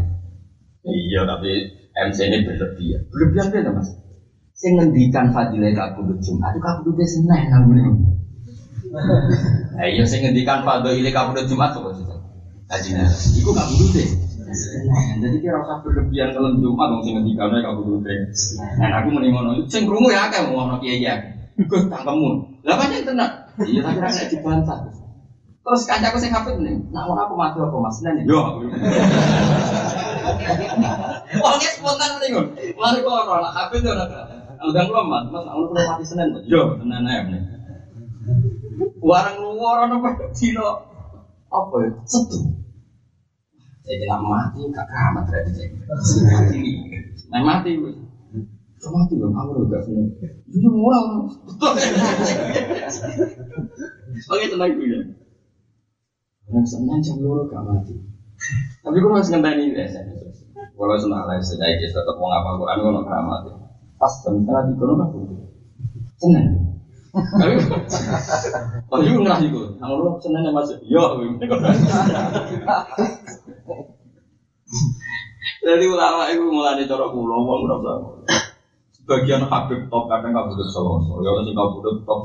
Iya, 0.86 1.22
tapi 1.26 1.52
MC 1.98 2.20
ini 2.30 2.38
berlebihan. 2.46 3.02
Berlebihan 3.10 3.48
beda 3.50 3.70
mas. 3.74 3.90
Saya 4.56 4.80
ngendikan 4.80 5.34
fadilah 5.34 5.74
kabudut 5.74 6.22
Jumat 6.22 6.54
itu 6.54 6.62
kabudutnya 6.62 7.06
seneng 7.10 7.44
namun 7.52 7.76
ini. 7.82 7.92
Nah 9.76 9.88
iya, 9.90 10.06
saya 10.08 10.30
ngendikan 10.30 10.62
fadilah 10.64 11.12
kabudut 11.12 11.46
Jumat 11.50 11.74
tuh 11.74 11.92
sih. 11.92 12.06
Kajian, 12.70 13.10
itu 13.10 13.50
kabudutnya. 13.50 14.06
Seneng. 14.06 14.25
Jadi 15.20 15.36
kira 15.44 15.60
usah 15.62 15.84
berlebihan 15.84 16.32
kalau 16.32 16.56
Jumat 16.58 16.88
dong 16.92 17.02
saya 17.04 17.14
ngendikannya 17.20 17.60
kabudutnya. 17.60 18.16
Nah 18.80 18.90
aku 19.04 19.08
mending 19.12 19.32
ngono. 19.36 19.50
Saya 19.68 19.82
ngrumu 19.84 20.08
ya 20.12 20.32
kayak 20.32 20.50
mau 20.52 20.66
ngono 20.66 20.76
kiai 20.80 21.04
ya. 21.04 21.16
Gue 21.56 21.88
tangkemmu. 21.88 22.30
Lah 22.68 22.76
banyak 22.76 23.08
tenang. 23.08 23.32
Iya, 23.64 23.80
tapi 23.84 24.00
kan 24.04 24.12
dibantah. 24.12 24.80
Terus 25.66 25.82
kancaku 25.90 26.22
sing 26.22 26.30
hafid 26.30 26.62
nih, 26.62 26.78
nah 26.94 27.10
aku 27.10 27.34
mati 27.34 27.58
apa 27.58 27.74
mas? 27.82 27.98
Nen 28.06 28.22
yo. 28.22 28.62
Orangnya 31.42 31.70
spontan 31.74 32.22
nih 32.22 32.30
gun. 32.38 32.54
Mari 32.78 33.02
kok 33.02 33.26
orang 33.26 33.50
hafid 33.50 33.82
tuh 33.82 33.98
nak. 33.98 34.14
Udah 34.62 34.84
belum 34.86 35.06
mas, 35.10 35.26
mas 35.34 35.46
aku 35.50 35.74
belum 35.74 35.86
mati 35.90 36.04
senen. 36.06 36.38
Yo, 36.46 36.78
senen 36.78 37.10
aja 37.10 37.26
nih. 37.34 37.42
Warang 39.02 39.42
luar 39.42 39.90
orang 39.90 40.02
apa? 40.02 40.30
Cino 40.38 40.86
apa 41.50 41.76
ya? 41.82 41.90
Setu. 42.06 42.65
Saya 43.86 44.02
bilang 44.02 44.26
mati 44.26 44.66
kakak 44.74 44.98
amat 45.14 45.24
berarti 45.30 45.52
saya. 45.54 45.70
Mati 46.26 46.62
nah 47.30 47.42
mati 47.46 47.70
gue. 47.78 47.94
Mati 48.86 49.14
gue, 49.18 49.30
kamu 49.30 49.52
udah 49.70 49.82
seneng. 49.86 50.10
Jadi 50.50 50.68
murah. 50.74 51.02
Oke 54.26 54.46
tenang 54.50 54.74
gue 54.74 54.88
ya. 54.90 55.00
Yang 56.50 56.66
senang 56.66 56.98
jam 57.06 57.22
loro 57.22 57.46
gak 57.46 57.62
mati. 57.62 57.94
Tapi 58.82 58.98
gue 58.98 59.12
masih 59.14 59.38
ngenteni 59.38 59.78
ya. 59.78 59.86
Kalau 60.74 60.98
senang 60.98 61.30
lah 61.30 61.38
sedaya 61.46 61.78
kita 61.78 62.02
tetap 62.02 62.18
mau 62.18 62.34
ngapa 62.34 62.58
Quran 62.58 62.78
gue 62.82 62.92
nggak 63.06 63.22
mati. 63.22 63.50
Pas 64.02 64.12
setengah 64.18 64.66
tiga 64.74 64.86
nggak 64.98 65.10
pun. 65.14 65.30
Senang. 66.18 66.74
Kalau 68.92 69.02
juga 69.08 69.20
ngerah 69.24 69.40
itu, 69.48 69.62
kalau 69.80 70.04
lu 70.04 70.10
senangnya 70.20 70.52
masuk, 70.52 70.84
yo. 70.84 71.16
Jadi 75.66 75.86
ulama 75.90 76.30
itu 76.30 76.46
mulai 76.46 76.78
dicorok 76.78 77.10
pulau, 77.10 77.42
mau 77.42 77.58
ngerasa. 77.66 77.94
Sebagian 79.02 79.50
habib 79.50 79.90
top 79.90 80.06
kadang 80.06 80.30
nggak 80.30 80.46
butuh 80.54 80.70
solo, 80.70 81.02
ya 81.26 81.34
nggak 81.42 81.70
butuh 81.74 82.06
top. 82.06 82.22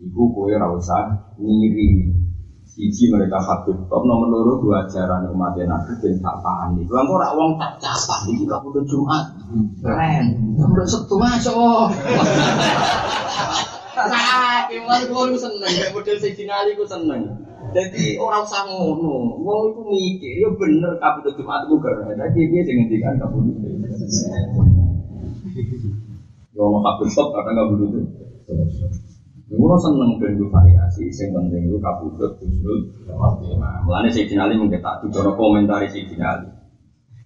Ibu 0.00 0.22
kue 0.32 0.56
rasa 0.56 1.12
ngiri 1.40 2.20
Siji 2.68 3.08
mereka 3.12 3.40
habib 3.40 3.88
top 3.88 4.02
nomor 4.04 4.28
loro 4.28 4.60
dua 4.60 4.84
ajaran 4.84 5.32
umat 5.32 5.56
nabi 5.56 5.92
dan 6.04 6.20
tak 6.20 6.36
paham 6.44 6.76
itu. 6.76 6.92
Kamu 6.92 7.12
orang 7.16 7.32
uang 7.36 7.52
tak 7.56 7.72
capat 7.80 8.20
ini 8.28 8.44
kamu 8.44 8.66
udah 8.76 8.84
Jumat 8.84 9.24
keren. 9.80 10.26
Kamu 10.60 10.72
udah 10.76 10.86
Sabtu 10.86 11.16
masuk. 11.16 11.88
Tapi 14.70 14.86
malah 14.86 15.02
gue 15.02 15.36
seneng, 15.36 15.66
kayak 15.66 15.92
model 15.92 16.16
Sayyidina 16.16 16.54
Ali 16.62 16.78
gue 16.78 16.86
seneng. 16.86 17.49
Jadi 17.70 18.18
orang 18.18 18.42
usah 18.42 18.66
ngono, 18.66 19.38
mau 19.38 19.70
itu 19.70 19.82
mikir, 19.86 20.42
ya 20.42 20.50
bener 20.58 20.98
kamu 20.98 21.22
udah 21.22 21.32
Jumat 21.38 21.60
gue 21.70 21.78
keren. 21.78 22.18
Jadi 22.18 22.40
dia 22.50 22.62
tiga 22.66 23.14
kamu 23.14 23.36
udah. 23.46 23.70
Ya 26.50 26.62
mau 26.66 26.82
habib 26.82 27.08
top 27.14 27.28
kadang 27.30 27.52
nggak 27.54 27.66
butuh. 27.70 28.04
Mula 29.50 29.74
seneng 29.82 30.18
ben 30.22 30.38
variasi, 30.46 31.10
sing 31.10 31.34
penting 31.34 31.70
gue 31.70 31.78
kabudut 31.82 32.38
husnul 32.38 32.86
khotimah. 33.06 33.82
Mulane 33.82 34.10
sing 34.10 34.26
dinali 34.26 34.54
mungkin 34.58 34.78
tak 34.78 35.02
cara 35.10 35.30
komentari 35.34 35.90
sing 35.90 36.06
dinali. 36.06 36.46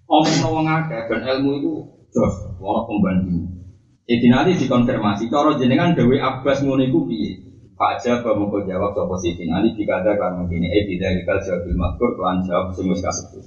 Omong 0.05 0.53
wong 0.53 0.65
akeh 0.69 1.05
ben 1.09 1.21
ilmu 1.21 1.51
itu 1.57 1.73
jos, 2.13 2.33
ora 2.61 2.85
pembanding. 2.85 3.45
Sing 4.05 4.17
dinali 4.21 4.57
dikonfirmasi 4.57 5.29
cara 5.29 5.57
jenengan 5.57 5.97
Dewi 5.97 6.17
Abbas 6.21 6.61
ngono 6.65 6.85
iku 6.85 7.05
piye? 7.09 7.54
Aja 7.75 8.23
mau 8.23 8.47
jawab 8.63 8.95
sapa 8.95 9.15
sing 9.19 9.35
dinali 9.35 9.75
dikata 9.75 10.15
kan 10.15 10.39
mungkin 10.39 10.63
eh 10.63 10.87
tidak 10.87 11.19
dikal 11.19 11.37
jawabil 11.43 11.75
makur 11.75 12.09
kelan 12.15 12.39
jawab 12.47 12.71
sing 12.71 12.87
wis 12.87 13.03
kasebut. 13.03 13.43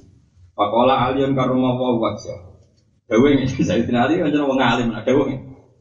Pakola 0.53 1.09
aliyun 1.09 1.33
karuma 1.33 1.73
wa 1.73 1.97
wajah. 1.97 2.37
Dewi 3.09 3.41
ini 3.41 3.49
saya 3.67 3.81
dinali 3.81 4.21
kan 4.21 4.29
wong 4.29 4.61
alim 4.61 4.93
nah 4.93 5.01
dewi 5.01 5.33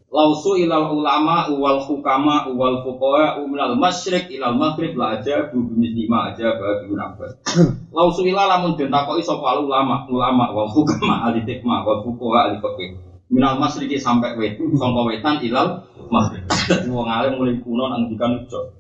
Lausu 0.08 0.56
ilal 0.56 0.96
ulama 0.96 1.52
wal 1.52 1.84
hukama 1.84 2.48
wal 2.56 2.80
fuqaha 2.80 3.44
minal 3.44 3.76
masyriq 3.76 4.32
ilal 4.32 4.56
maghrib 4.56 4.96
la 4.96 5.20
aja 5.20 5.52
bu 5.52 5.68
lima 5.76 6.32
aja 6.32 6.56
bagi 6.56 6.96
abbas. 6.96 7.36
Lausu 7.96 8.24
ilal 8.24 8.48
lamun 8.48 8.80
den 8.80 8.88
takoki 8.88 9.20
sapa 9.20 9.60
ulama 9.60 10.08
ulama 10.08 10.56
wal 10.56 10.72
hukama 10.72 11.28
ahli 11.28 11.44
hikmah 11.44 11.84
wal 11.84 12.00
fuqaha 12.00 12.48
ahli 12.48 12.56
fikih. 12.64 13.07
Minal 13.28 13.60
masyriqi 13.60 14.00
sampai 14.00 14.40
wetu 14.40 14.72
sangka 14.80 15.02
wetan 15.04 15.44
ilal 15.44 15.84
maghrib. 16.08 16.48
Wong 16.94 17.08
alim 17.08 17.40
mulai 17.40 17.60
kuno 17.60 17.92
nang 17.92 18.08
dikan 18.08 18.44
ujo. 18.44 18.72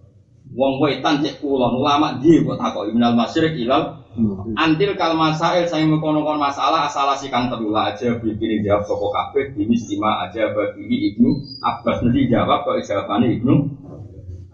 Wong 0.55 0.79
wetan 0.79 1.19
cek 1.19 1.43
kulon 1.43 1.83
ulama 1.83 2.15
di 2.23 2.39
kok 2.39 2.55
takoki 2.55 2.95
minal 2.95 3.13
masyriq 3.13 3.59
ilal 3.59 4.07
Antil 4.57 4.97
kal 4.97 5.13
masail 5.13 5.69
saya 5.69 5.85
mengkonon 5.85 6.41
masalah 6.41 6.89
asal 6.89 7.05
si 7.13 7.29
kang 7.29 7.53
terula 7.53 7.93
aja 7.93 8.17
bikin 8.17 8.65
jawab 8.65 8.81
soko 8.89 9.13
kabeh 9.13 9.53
ini 9.53 9.77
lima 9.77 10.25
aja 10.25 10.49
bagi 10.57 11.13
ibnu 11.13 11.37
Abbas 11.61 12.01
nanti 12.01 12.25
jawab 12.25 12.65
kok 12.65 12.81
jawabannya 12.81 13.37
ibnu 13.37 13.53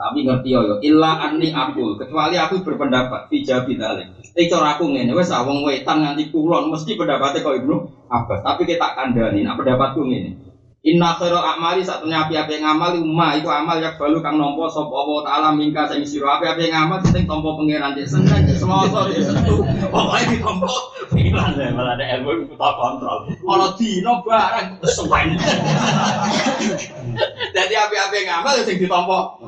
tapi 0.04 0.28
ngerti 0.28 0.50
yo 0.52 0.84
illa 0.84 1.24
anni 1.24 1.56
akul 1.56 1.96
kecuali 1.96 2.36
aku 2.36 2.60
berpendapat 2.68 3.32
tidak 3.32 3.64
bidalik 3.64 4.12
eh 4.36 4.52
cara 4.52 4.76
aku 4.76 4.92
ngene 4.92 5.16
wes 5.16 5.32
awang 5.32 5.64
wetan 5.64 6.04
nganti 6.04 6.28
kulon 6.34 6.68
mesti 6.68 7.00
pendapatnya 7.00 7.40
kok 7.40 7.56
ibnu 7.64 8.04
Abbas. 8.14 8.46
Tapi 8.46 8.70
kita 8.70 8.94
kandani 8.94 9.42
nah 9.42 9.58
pendapatku 9.58 10.06
ngene. 10.06 10.54
Inna 10.84 11.16
khairu 11.16 11.40
amali 11.40 11.80
satunya 11.80 12.28
api-api 12.28 12.60
ngamal 12.60 13.00
umma 13.00 13.40
itu 13.40 13.48
amal 13.48 13.80
yang 13.80 13.96
balu 13.96 14.20
kang 14.20 14.36
nompo 14.36 14.68
sapa 14.68 14.92
Allah 14.92 15.20
taala 15.24 15.50
mingka 15.56 15.88
sing 15.88 16.04
sira. 16.04 16.38
Api-api 16.38 16.76
ngamal 16.76 17.00
sing 17.08 17.24
tompo 17.24 17.56
pangeran 17.56 17.96
cek 17.96 18.04
seneng 18.04 18.44
cek 18.44 18.60
semoso 18.60 19.08
cek 19.08 19.24
sentuh 19.24 19.64
pokoke 19.88 20.28
ditompo 20.28 20.68
pikiran 21.16 21.56
ya 21.56 21.72
malah 21.72 21.96
ada 21.96 22.20
ilmu 22.20 22.52
kita 22.52 22.70
kontrol. 22.76 23.32
Kalau 23.32 23.70
dino 23.80 24.14
barang 24.28 24.68
kesuwen. 24.84 25.40
Jadi 27.56 27.74
api-api 27.80 28.18
ngamal 28.28 28.54
sing 28.68 28.76
ditompo 28.76 29.40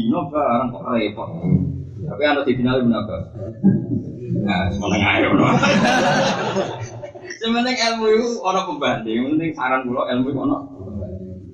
dino 0.00 0.32
barang 0.32 0.72
kok 0.72 0.84
repot 0.88 1.30
tapi 2.00 2.22
ana 2.24 2.40
didinali 2.48 2.82
menapa 2.88 3.16
nah 4.40 4.72
semeneng 4.72 5.04
ae 5.04 5.28
Sementing 7.40 7.72
ilmu 7.72 8.04
itu 8.12 8.28
orang 8.44 8.68
pembanding, 8.68 9.32
penting 9.32 9.50
saran 9.56 9.88
kula 9.88 10.12
ilmu 10.12 10.28
itu 10.28 10.40
ono. 10.44 10.58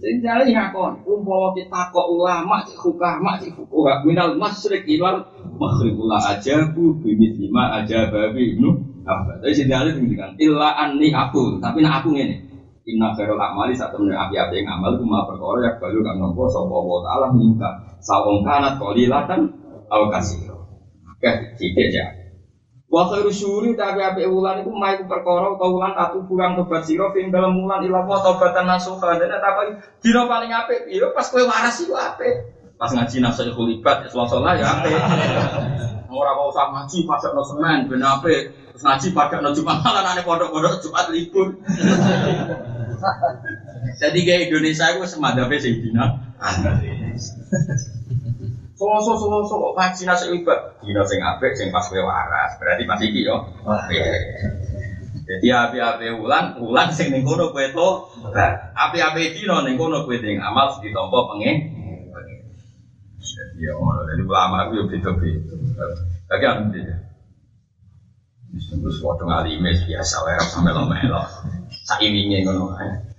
Sing 0.03 0.19
jare 0.19 0.43
ngakon, 0.51 0.99
umpama 1.07 1.55
kita 1.55 1.95
kok 1.95 2.11
ulama 2.11 2.67
cek 2.67 2.75
hukama 2.75 3.39
cek 3.39 3.55
minal 4.03 4.35
masyriq 4.35 4.83
ilal 4.91 5.23
maghrib 5.55 5.95
aja 6.11 6.75
bu 6.75 6.99
bimit 6.99 7.39
lima 7.39 7.79
aja 7.79 8.11
babi 8.11 8.59
ibnu 8.59 8.83
apa. 9.07 9.39
Tapi 9.39 9.55
sing 9.55 9.71
jare 9.71 9.95
dengan 9.95 10.35
illa 10.43 10.75
anni 10.75 11.15
aku, 11.15 11.63
tapi 11.63 11.87
nak 11.87 12.03
aku 12.03 12.19
ngene. 12.19 12.46
Inna 12.87 13.11
khairul 13.19 13.35
amali 13.35 13.75
satu 13.75 13.99
menit 13.99 14.15
api-api 14.15 14.63
yang 14.63 14.79
amal 14.79 14.95
kuma 14.95 15.27
perkara 15.27 15.59
yang 15.59 15.75
balu 15.83 16.07
kang 16.07 16.23
nopo 16.23 16.47
sapa 16.47 16.71
wa 16.71 17.03
taala 17.03 17.35
minta 17.35 17.67
sawong 17.99 18.47
kanat 18.47 18.79
qalilatan 18.79 19.43
aw 19.91 20.07
kasiro. 20.07 20.71
Oke, 21.11 21.59
titik 21.59 21.91
ya. 21.91 22.07
Wa 22.87 23.11
khairu 23.11 23.27
syuri 23.27 23.75
tapi 23.75 23.99
api 23.99 24.23
wulan 24.31 24.63
iku 24.63 24.71
mai 24.71 25.03
perkara 25.03 25.51
utawa 25.51 25.67
wulan 25.67 25.93
atu 25.99 26.23
kurang 26.31 26.55
tobat 26.55 26.87
sira 26.87 27.11
ing 27.19 27.35
dalam 27.35 27.59
wulan 27.59 27.83
ila 27.83 28.07
wa 28.07 28.23
tobatan 28.23 28.71
nasuha 28.71 29.19
dene 29.19 29.35
tak 29.43 29.59
dina 29.99 30.23
paling 30.31 30.55
apik 30.55 30.87
ya 30.87 31.11
pas 31.11 31.27
kowe 31.27 31.43
waras 31.43 31.83
iku 31.83 31.99
apik. 31.99 32.55
Pas 32.79 32.95
ngaji 32.95 33.19
nafsu 33.19 33.51
ibad 33.51 34.07
selasa 34.07 34.39
lah 34.39 34.55
ya 34.55 34.67
apik. 34.79 34.95
Ora 36.17 36.39
kok 36.39 36.49
usah 36.55 36.71
ngaji 36.71 37.03
pada 37.03 37.35
no 37.35 37.43
semen 37.43 37.91
ben 37.91 38.07
apik. 38.07 38.55
Terus 38.71 38.83
ngaji 38.87 39.07
pada 39.11 39.43
no 39.43 39.51
Jumat 39.51 39.83
malah 39.83 40.07
ane 40.07 40.23
pondok-pondok 40.23 40.79
Jumat 40.79 41.11
libur. 41.11 41.51
Jadi 44.03 44.19
kayak 44.27 44.43
Indonesia 44.51 44.87
itu 44.93 45.05
semadapnya 45.09 45.59
Sayyidina 45.61 46.05
Soloso 48.77 49.17
soloso 49.17 49.57
kok 49.57 49.73
vaksinasi 49.73 50.37
ibadah. 50.37 50.77
Dino 50.85 51.01
sing 51.09 51.17
apik 51.25 51.57
sing 51.57 51.73
pas 51.73 51.89
kowe 51.89 51.97
waras. 51.97 52.61
Berarti 52.61 52.85
pas 52.85 53.01
iki 53.01 53.25
yo. 53.25 53.41
Jadi 55.27 55.49
api-api 55.49 56.13
ulan, 56.13 56.61
ulan 56.61 56.93
sing 56.93 57.09
ning 57.09 57.25
kono 57.25 57.57
kowe 57.57 57.65
to. 57.73 57.89
Api-api 58.77 59.33
dino 59.33 59.65
ning 59.65 59.81
kono 59.81 60.05
kowe 60.05 60.13
ning 60.21 60.37
amal 60.45 60.77
ditampa 60.77 61.19
pengen. 61.33 61.57
Jadi 63.17 63.65
ya. 63.65 63.73
Jadi 63.81 64.23
ulama 64.29 64.69
itu 64.69 64.73
yo 64.77 64.85
beda-beda. 64.93 65.57
Dia. 66.77 67.06
Terus 68.55 68.99
waktu 69.03 69.25
ngalimes 69.27 69.79
biasa 69.85 70.17
lah 70.23 70.39
sampai 70.47 70.73
lo 70.73 70.87
melo. 70.87 71.23
Saimingnya 71.87 72.47
ngono. 72.47 72.75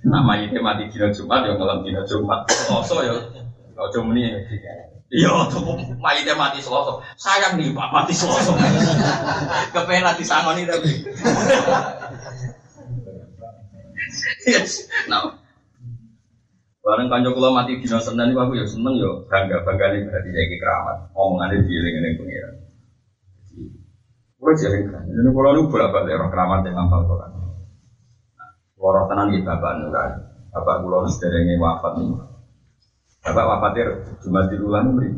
Nama 0.07 0.33
itu 0.39 0.59
mati 0.63 0.87
dino 0.87 1.11
Jumat 1.11 1.43
yo 1.43 1.59
ngelam 1.59 1.83
dino 1.83 2.01
Jumat. 2.07 2.47
Soloso 2.47 3.03
yo. 3.03 3.15
Ojo 3.77 3.99
muni 4.01 4.25
Iya, 5.07 5.47
tuh 5.47 5.63
mayitnya 6.03 6.35
mati 6.35 6.59
selosok. 6.59 6.99
Sayang 7.15 7.55
nih 7.55 7.71
pak 7.71 7.95
mati 7.95 8.11
selosok. 8.11 8.59
Kepengen 9.71 10.03
nanti 10.03 10.27
sangoni 10.27 10.67
tapi. 10.67 10.91
yes, 14.51 14.91
nah. 15.07 15.39
Bareng 16.83 17.07
kanjeng 17.07 17.35
kula 17.35 17.55
mati 17.55 17.79
dina 17.79 18.03
Senin 18.03 18.35
aku 18.35 18.59
ya 18.59 18.67
seneng 18.67 18.99
ya 18.99 19.11
bangga 19.31 19.63
bangga 19.63 19.95
nih 19.95 20.03
berarti 20.11 20.29
jadi 20.31 20.55
keramat. 20.59 20.97
Omongannya 21.15 21.63
dieling 21.63 21.95
ning 22.03 22.13
pengiran. 22.19 22.66
Kulo 24.37 24.53
jadi 24.53 24.85
kan. 24.93 25.01
Jadi 25.09 25.29
kulo 25.33 25.49
niku 25.57 25.73
bolak 25.73 25.89
balik 25.89 26.13
orang 26.13 26.29
keramat 26.29 26.59
yang 26.69 26.75
ngapal 26.77 27.01
Quran. 27.09 27.31
Kulo 28.77 29.01
tenan 29.09 29.33
iki 29.33 29.41
bapak 29.41 29.71
nuran. 29.81 30.11
Bapak 30.53 30.75
kulo 30.85 31.09
sederenge 31.09 31.57
wafat 31.57 31.97
nih. 31.97 32.13
Bapak 33.25 33.45
wafatir 33.49 33.87
cuma 34.21 34.45
di 34.45 34.55
bulan 34.61 34.93
beri. 34.93 35.09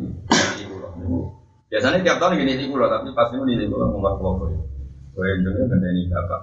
Biasanya 1.70 2.02
tiap 2.02 2.18
tahun 2.24 2.40
gini 2.40 2.64
di 2.64 2.66
kulo 2.72 2.88
tapi 2.88 3.12
pas 3.12 3.28
ini 3.36 3.60
di 3.60 3.68
kulo 3.68 3.92
ngomong 3.92 4.16
kulo. 4.24 4.32
Kulo 5.12 5.26
yang 5.28 5.40
juga 5.44 5.68
ini 5.68 6.08
bapak. 6.08 6.42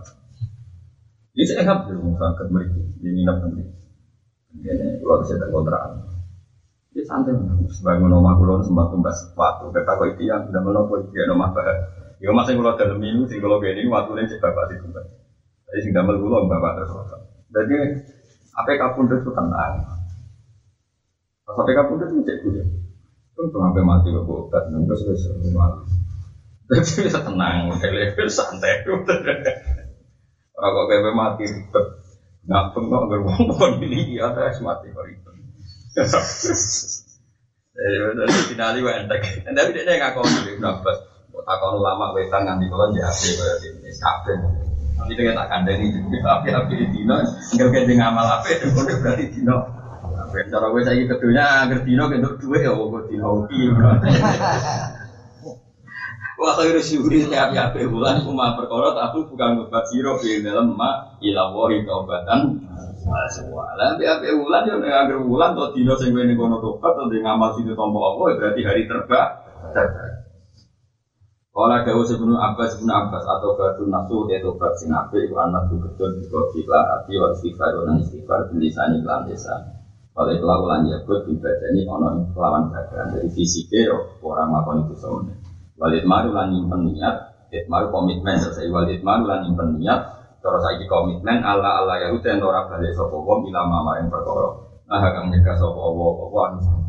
Ini 1.33 1.43
saya 1.49 1.65
nggak 1.65 1.81
belum 1.89 2.13
sakit 2.13 2.47
beri. 2.53 2.69
Ini 3.01 3.21
nggak 3.25 3.37
beri. 3.41 3.65
Ini 4.53 5.01
kulo 5.01 5.25
bisa 5.25 5.41
terkontrol. 5.41 6.13
Ini 6.93 7.01
santai 7.09 7.33
sebangun 7.73 8.21
rumah 8.21 8.37
kulo 8.37 8.61
sempat 8.61 8.93
tumbas 8.93 9.17
waktu. 9.33 9.65
Kata 9.73 9.97
kau 9.97 10.05
itu 10.13 10.29
yang 10.29 10.45
tidak 10.45 10.61
menopo 10.61 11.01
dia 11.09 11.25
rumah 11.25 11.57
Ya 12.17 12.33
masih 12.33 12.57
kulo 12.57 12.73
dalam 12.81 12.97
minggu 12.97 13.29
sing 13.29 13.45
kulo 13.45 13.61
gini 13.61 13.85
waktu 13.93 14.17
ini 14.17 14.31
cek 14.31 14.41
bapak 14.41 14.73
di 14.73 14.81
tumbas. 14.81 15.05
Jadi 15.69 15.81
sing 15.85 15.93
damel 15.93 16.17
kulo 16.17 16.49
bapak 16.49 16.81
terus. 16.81 17.13
Jadi 17.53 17.77
apa 18.57 18.73
kapun 18.81 19.13
itu 19.13 19.31
tenang. 19.37 19.75
Sampai 21.45 21.77
kapun 21.77 22.01
itu 22.01 22.25
cek 22.25 22.41
kulo. 22.41 22.65
Untung 23.37 23.61
sampai 23.69 23.85
mati 23.85 24.09
kok 24.17 24.25
obat, 24.25 24.65
nunggu 24.73 24.97
selesai 24.97 25.53
malam. 25.53 25.85
Jadi 26.73 27.05
bisa 27.05 27.21
tenang, 27.21 27.69
level 27.77 28.29
santai. 28.33 28.81
Orang 30.57 30.73
kok 30.73 30.87
kayak 30.89 31.13
mati 31.13 31.45
ribet, 31.45 31.87
ngapung 32.49 32.89
kok 32.89 33.13
beruang 33.13 33.45
pohon 33.53 33.77
ini 33.85 34.17
ada 34.17 34.49
es 34.49 34.57
mati 34.65 34.89
kok 34.89 35.05
ribet. 35.05 35.37
Jadi 37.77 38.37
finali 38.49 38.81
wa 38.81 39.05
entek. 39.05 39.45
Tapi 39.45 39.71
dia 39.77 39.85
nggak 39.85 40.17
kau 40.17 40.25
berapa? 40.25 40.93
Takon 41.47 41.79
ulama 41.79 42.11
wetan 42.11 42.43
nganti 42.43 42.67
kalau 42.67 42.91
jadi 42.91 43.31
kayak 43.39 43.79
ini 43.79 43.91
kafe. 44.03 44.35
Nanti 44.99 45.13
dia 45.15 45.31
tak 45.31 45.47
kandani 45.47 45.87
api-api 46.43 46.75
di 46.75 46.87
dino, 46.91 47.23
nggak 47.23 47.69
kayak 47.71 47.87
dengan 47.87 48.11
amal 48.11 48.27
apa 48.27 48.51
itu 48.59 48.67
berarti 48.75 49.25
dino. 49.31 49.57
Cara 50.27 50.67
gue 50.75 50.83
saya 50.83 51.07
kedunya 51.07 51.45
agar 51.63 51.87
dino 51.87 52.11
untuk 52.11 52.35
duit 52.43 52.67
ya 52.67 52.75
gue 52.75 53.03
dino 53.07 53.27
hoki. 53.31 53.61
Wah 56.37 56.53
khairu 56.59 56.83
syuhri 56.83 57.31
ya 57.31 57.49
api 57.49 57.57
api 57.57 57.89
bulan 57.89 58.21
cuma 58.21 58.59
perkara 58.59 58.93
tapi 58.93 59.25
bukan 59.25 59.65
obat 59.65 59.89
siro 59.89 60.21
di 60.21 60.43
dalam 60.43 60.75
ma 60.75 61.15
ilawahi 61.23 61.87
taubatan. 61.87 62.59
Lah 63.07 63.95
api 63.95 64.03
api 64.03 64.27
bulan 64.35 64.67
nek 64.83 64.95
agar 65.07 65.17
bulan 65.23 65.55
to 65.55 65.79
dino 65.79 65.95
sing 65.95 66.11
wene 66.11 66.35
kono 66.35 66.59
tobat 66.59 66.99
to 66.99 67.07
di 67.07 67.23
ngamal 67.23 67.55
situ 67.55 67.73
tompo 67.79 68.03
apa 68.03 68.35
berarti 68.35 68.61
hari 68.67 68.91
terbaik. 68.91 69.31
Kalau 71.57 71.73
dawu 71.73 72.05
sebelum 72.05 72.37
Abbas 72.37 72.77
sebelum 72.77 72.93
Abbas 73.09 73.25
atau 73.25 73.57
batu 73.57 73.89
nafsu 73.89 74.29
dia 74.29 74.45
tobat 74.45 74.77
sing 74.77 74.93
api 74.93 75.25
itu 75.25 75.33
anak 75.41 75.73
tuh 75.73 75.81
betul 75.81 76.13
di 76.21 76.29
kota 76.29 76.81
hati 76.85 77.17
wal 77.17 77.33
istighfar 77.33 77.73
dan 77.81 77.97
istighfar 77.97 78.53
bilisan 78.53 79.01
iklan 79.01 79.25
desa. 79.25 79.57
Kalau 80.13 80.37
itu 80.37 80.45
lakukan 80.45 80.85
ya 80.85 81.01
buat 81.09 81.25
ibadahnya 81.25 81.89
ono 81.89 82.29
lawan 82.37 82.69
badan 82.69 83.09
dari 83.09 83.33
fisiknya 83.33 83.89
orang 84.21 84.53
melakukan 84.53 84.85
itu 84.85 84.95
semuanya. 85.01 85.35
Walid 85.81 86.05
maru 86.05 86.37
lan 86.37 86.53
nyimpen 86.53 86.93
niat, 86.93 87.17
it 87.49 87.65
maru 87.73 87.89
komitmen 87.89 88.37
selesai 88.37 88.69
walid 88.69 89.01
maru 89.01 89.25
lan 89.25 89.49
nyimpen 89.49 89.81
niat, 89.81 90.01
terus 90.45 90.61
saiki 90.61 90.85
komitmen 90.85 91.41
Allah 91.41 91.81
Allah 91.81 91.97
ya 92.05 92.09
udah 92.13 92.37
ora 92.45 92.69
balik 92.69 92.93
sapa 92.93 93.17
wong 93.17 93.49
ila 93.49 93.65
mama 93.65 93.97
yang 93.97 94.13
perkara. 94.13 94.61
Nah 94.93 95.09
kang 95.09 95.33
nyegah 95.33 95.57
sapa 95.57 95.73
wong 95.73 96.21
apa 96.21 96.39
anu. 96.53 96.86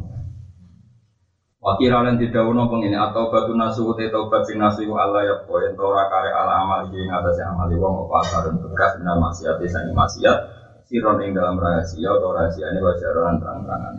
Wakira 1.68 2.00
lan 2.00 2.16
didhawuhna 2.16 2.72
pengene 2.72 2.96
atau 2.96 3.28
batu 3.28 3.52
nasu 3.52 3.92
te 4.00 4.08
tobat 4.08 4.40
sing 4.48 4.56
nasu 4.56 4.88
Allah 4.96 5.28
ya 5.28 5.36
poin 5.44 5.76
ora 5.76 6.08
kare 6.08 6.32
ala 6.32 6.64
amal 6.64 6.88
iki 6.88 7.04
ing 7.04 7.12
atase 7.12 7.44
amal 7.44 7.68
wong 7.68 8.08
apa 8.08 8.24
asarun 8.24 8.56
bekas 8.64 8.96
minal 9.04 9.20
maksiat 9.20 9.60
sing 9.68 9.92
maksiat 9.92 10.38
siron 10.88 11.20
ing 11.28 11.36
dalam 11.36 11.60
rahasia 11.60 12.08
atau 12.08 12.32
rahasiane 12.32 12.80
wajaran 12.80 13.44
terang-terangan. 13.44 13.96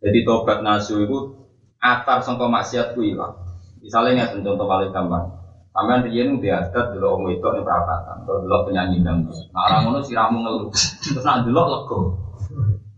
Jadi 0.00 0.24
tobat 0.24 0.64
nasu 0.64 1.04
itu 1.04 1.36
atar 1.84 2.24
sangka 2.24 2.48
maksiat 2.48 2.96
ku 2.96 3.04
ilang. 3.04 3.44
Misalnya 3.84 4.32
nih 4.32 4.40
contoh 4.40 4.64
paling 4.64 4.88
gampang. 4.88 5.36
Sampean 5.76 6.00
riyen 6.00 6.40
di 6.40 6.48
adat 6.48 6.96
dulu 6.96 7.20
om 7.20 7.28
itu 7.28 7.44
nih 7.44 7.60
perapatan, 7.60 8.24
terus 8.24 8.40
dulu 8.48 8.72
penyanyi 8.72 9.04
dangdut. 9.04 9.36
Nah 9.52 9.68
orang 9.68 9.80
ngono 9.84 10.00
siramu 10.00 10.40
ngeluh, 10.40 10.72
terus 11.04 11.20
nak 11.20 11.44
dulu 11.44 11.60
lego. 11.60 11.98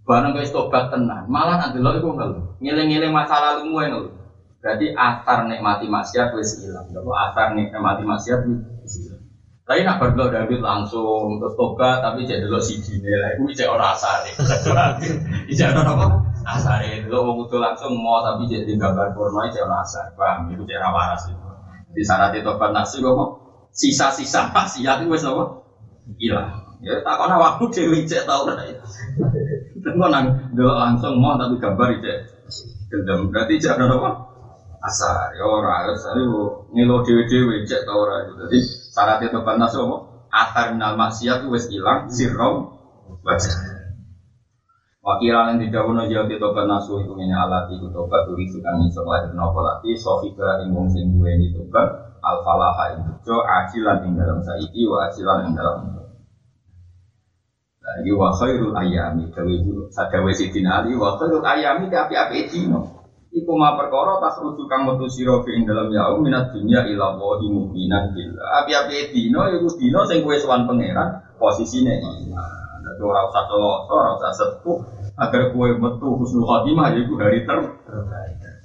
Barang 0.07 0.39
guys 0.39 0.55
tobat 0.55 0.87
tenan, 0.95 1.27
malah 1.27 1.59
nak 1.59 1.75
dulu 1.75 1.99
itu 1.99 2.09
ngeluh. 2.15 2.48
Ngiling-ngiling 2.59 3.13
masa 3.15 3.39
lalu 3.39 3.71
gue 3.71 3.85
ngeluh. 3.87 4.15
Berarti 4.59 4.91
asar 4.91 5.47
nikmati 5.47 5.87
maksiat 5.87 6.35
wis 6.35 6.59
ilang. 6.59 6.91
Lalu 6.91 7.11
asar 7.15 7.55
nikmati 7.55 8.03
maksiat 8.03 8.41
wis 8.83 8.95
ilang. 9.03 9.23
Tapi 9.69 9.85
nak 9.85 10.01
berdua 10.01 10.33
dangdut 10.33 10.65
langsung 10.65 11.37
terus 11.37 11.53
tobat, 11.53 12.01
tapi 12.01 12.25
jadi 12.25 12.41
dulu 12.41 12.57
si 12.57 12.81
dine 12.81 13.13
lah. 13.21 13.31
Iku 13.37 13.53
cek 13.53 13.69
orang 13.69 13.93
asar 13.93 14.25
nih. 14.25 14.35
Ijak 15.53 15.77
orang 15.77 15.93
apa? 15.93 16.07
asar 16.49 16.81
itu 16.81 17.13
lo 17.13 17.29
mau 17.29 17.45
langsung 17.45 17.93
mau 17.93 18.25
tapi 18.25 18.49
jadi 18.49 18.73
gambar 18.73 19.13
porno 19.13 19.45
aja 19.45 19.61
orang 19.61 19.85
asar 19.85 20.09
paham 20.17 20.49
itu 20.49 20.65
cara 20.65 20.89
waras 20.89 21.29
itu 21.29 21.49
di 21.93 22.03
sana 22.05 22.33
itu 22.33 22.41
tobat 22.41 22.73
nasi 22.73 23.05
kok 23.05 23.17
sisa-sisa 23.73 24.49
maksiat 24.57 25.05
itu 25.05 25.13
wes 25.13 25.25
apa 25.29 25.45
hilang 26.17 26.81
ya 26.81 26.97
tak 27.05 27.15
kena 27.21 27.37
waktu 27.37 27.65
dewi 27.69 28.09
cek 28.09 28.25
tahu 28.25 28.49
lah 28.49 28.65
itu 28.71 28.85
tengok 29.85 30.09
nang 30.09 30.25
dulu 30.57 30.73
langsung 30.73 31.21
mau 31.21 31.37
tapi 31.37 31.61
gambar 31.61 31.89
itu 32.01 32.13
gendam 32.89 33.29
berarti 33.29 33.61
jangan 33.61 33.97
apa? 34.01 34.11
Asar. 34.79 35.35
Ya 35.37 35.45
orang 35.45 35.93
asar 35.93 36.17
itu 36.17 36.69
ngilo 36.73 37.05
dewi 37.05 37.29
dewi 37.29 37.65
cek 37.69 37.85
lah 37.85 38.25
itu. 38.25 38.33
Jadi 38.47 38.59
syarat 38.93 39.21
itu 39.25 39.39
nasi 39.39 39.77
apa? 39.77 39.97
Asar 40.29 40.65
minal 40.77 40.97
maksiat 40.97 41.45
itu 41.45 41.49
wes 41.53 41.69
hilang 41.69 42.09
sirrom 42.09 42.69
wajah. 43.25 43.79
Wakira 44.99 45.49
yang 45.49 45.63
tidak 45.63 45.89
punya 45.89 46.05
jauh 46.05 46.29
di 46.29 46.37
tobat 46.37 46.69
nasu 46.69 47.01
itu 47.01 47.17
ini 47.17 47.33
alat 47.33 47.71
itu 47.73 47.89
tobat 47.89 48.29
turi 48.29 48.45
sukan 48.45 48.85
iso 48.85 49.01
lahir 49.09 49.33
nopo 49.33 49.65
lati 49.65 49.97
sofika 49.97 50.61
ing 50.61 50.75
wong 50.75 50.91
sing 50.93 51.09
di 51.17 51.49
tobat 51.49 52.19
al 52.21 52.45
falaha 52.45 52.93
ing 52.93 53.17
jo 53.25 53.41
acilan 53.41 54.05
ing 54.05 54.21
dalam 54.21 54.45
saiki 54.45 54.85
wa 54.85 55.09
acilan 55.09 55.49
ing 55.49 55.57
dalam 55.57 55.98
lagi 57.99 58.15
wa 58.15 58.31
khairul 58.31 58.75
ayami. 58.79 59.27
Dawe 59.35 59.55
sadawe 59.91 60.31
sidin 60.31 60.71
ali 60.71 60.95
wa 60.95 61.19
khairul 61.19 61.43
ayami 61.43 61.91
api 61.91 62.15
api 62.15 62.39
dino. 62.47 63.03
Iku 63.29 63.53
ma 63.59 63.77
perkara 63.77 64.23
tas 64.23 64.39
rujukan 64.41 64.89
metu 64.89 65.05
sira 65.11 65.37
ing 65.53 65.67
dalam 65.69 65.93
yaum 65.93 66.25
minat 66.25 66.49
dunya 66.55 66.81
ila 66.95 67.13
wa 67.19 67.37
mu'minan 67.37 68.15
billah 68.15 68.65
api 68.65 68.73
api 68.73 69.13
dino 69.13 69.45
iku 69.51 69.69
dino 69.77 70.01
sing 70.07 70.25
kowe 70.25 70.33
sowan 70.39 70.65
pangeran 70.65 71.19
posisine 71.37 71.99
iman. 71.99 72.79
Dadi 72.87 73.03
ora 73.05 73.27
usah 73.29 73.45
celaka, 73.45 73.93
ora 73.93 74.11
usah 74.17 74.33
sepuh, 74.33 74.79
agar 75.19 75.53
kue 75.53 75.77
metu 75.77 76.09
husnul 76.09 76.47
khotimah 76.47 76.95
yaitu 76.95 77.19
hari 77.21 77.45
terbaik. 77.45 78.58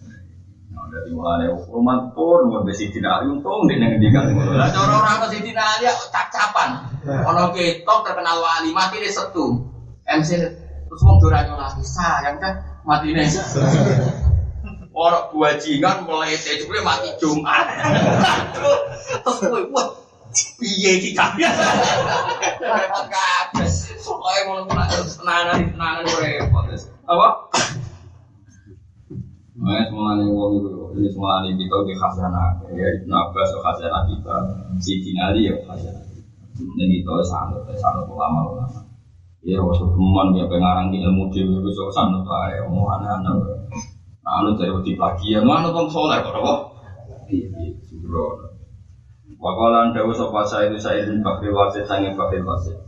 Dari 0.93 1.09
mulai 1.09 1.49
roman 1.49 2.13
pun 2.13 2.53
nggak 2.53 2.69
bisa 2.69 2.85
tidak 2.93 3.25
untung 3.25 3.65
di 3.65 3.81
ngendikan 3.81 4.29
Lah 4.53 4.69
cara 4.69 4.93
orang 4.93 5.25
ke 5.25 5.41
sini 5.41 5.49
ali 5.57 5.89
cap-capan. 6.13 6.69
Ono 7.01 7.49
ketok 7.49 8.05
terkenal 8.05 8.37
wali 8.37 8.69
mati 8.69 9.01
di 9.01 9.09
setu. 9.09 9.57
MC 10.05 10.37
terus 10.85 11.01
wong 11.01 11.17
duranya 11.17 11.57
lagi 11.57 11.81
sayang 11.81 12.37
kan 12.37 12.61
mati 12.85 13.09
nih. 13.09 13.25
Orang 14.93 15.33
bajingan 15.33 16.05
mulai 16.05 16.37
teh 16.37 16.61
mati 16.85 17.09
Jumat. 17.17 17.65
Terus 19.25 19.37
kue 19.49 19.65
wah 19.73 20.03
Piye 20.33 20.97
iki 20.97 21.13
kabeh. 21.13 21.45
Repot 22.61 23.05
kabeh. 23.09 23.69
Pokoke 24.01 24.39
ngono 24.49 24.61
ku 24.65 24.73
nak 24.73 24.89
tenanan 24.93 25.57
tenanan 25.73 26.05
repot. 26.05 26.65
Apa? 27.05 27.27
Nah, 29.53 29.85
semuanya 29.85 30.25
wong 30.27 30.53
ini 30.93 31.09
semuanya 31.09 31.49
kita 31.57 31.77
di 31.89 31.93
khazanah, 31.97 32.49
ya 32.73 32.87
Ibn 33.01 33.11
Abbas 33.11 33.49
ya 33.49 33.59
khazanah 33.65 34.01
kita, 34.05 34.35
Siti 34.77 35.11
Ali 35.17 35.49
ya 35.49 35.57
khazanah. 35.65 36.05
Ini 36.53 37.01
kita 37.01 37.13
sanut, 37.25 37.65
sanut 37.73 38.05
ulama-ulama. 38.05 38.85
Ya, 39.43 39.59
waktu 39.59 39.83
teman 39.83 40.37
ya 40.39 40.47
pengarang 40.47 40.87
ilmu 40.87 41.27
dewi 41.33 41.59
itu 41.59 41.69
so 41.75 41.91
lah, 41.91 42.47
ya 42.47 42.63
mau 42.69 42.87
anak-anak. 42.95 43.35
Nah, 44.23 44.33
anu 44.39 44.55
dari 44.55 44.71
waktu 44.71 44.95
plagian, 44.95 45.43
mana 45.43 45.67
bang 45.75 45.89
soleh 45.91 46.23
kok, 46.23 46.31
apa? 46.39 46.53
Iya, 47.27 47.75
sembrono. 47.83 48.53
Wakalan 49.43 49.91
dawu 49.91 50.15
sopa 50.15 50.47
saya 50.47 50.71
itu 50.71 50.79
saya 50.79 51.03
bin 51.03 51.19
Bakri 51.19 51.51
Wasid 51.51 51.83
sange 51.83 52.15
Bakri 52.15 52.39
Wasid. 52.39 52.79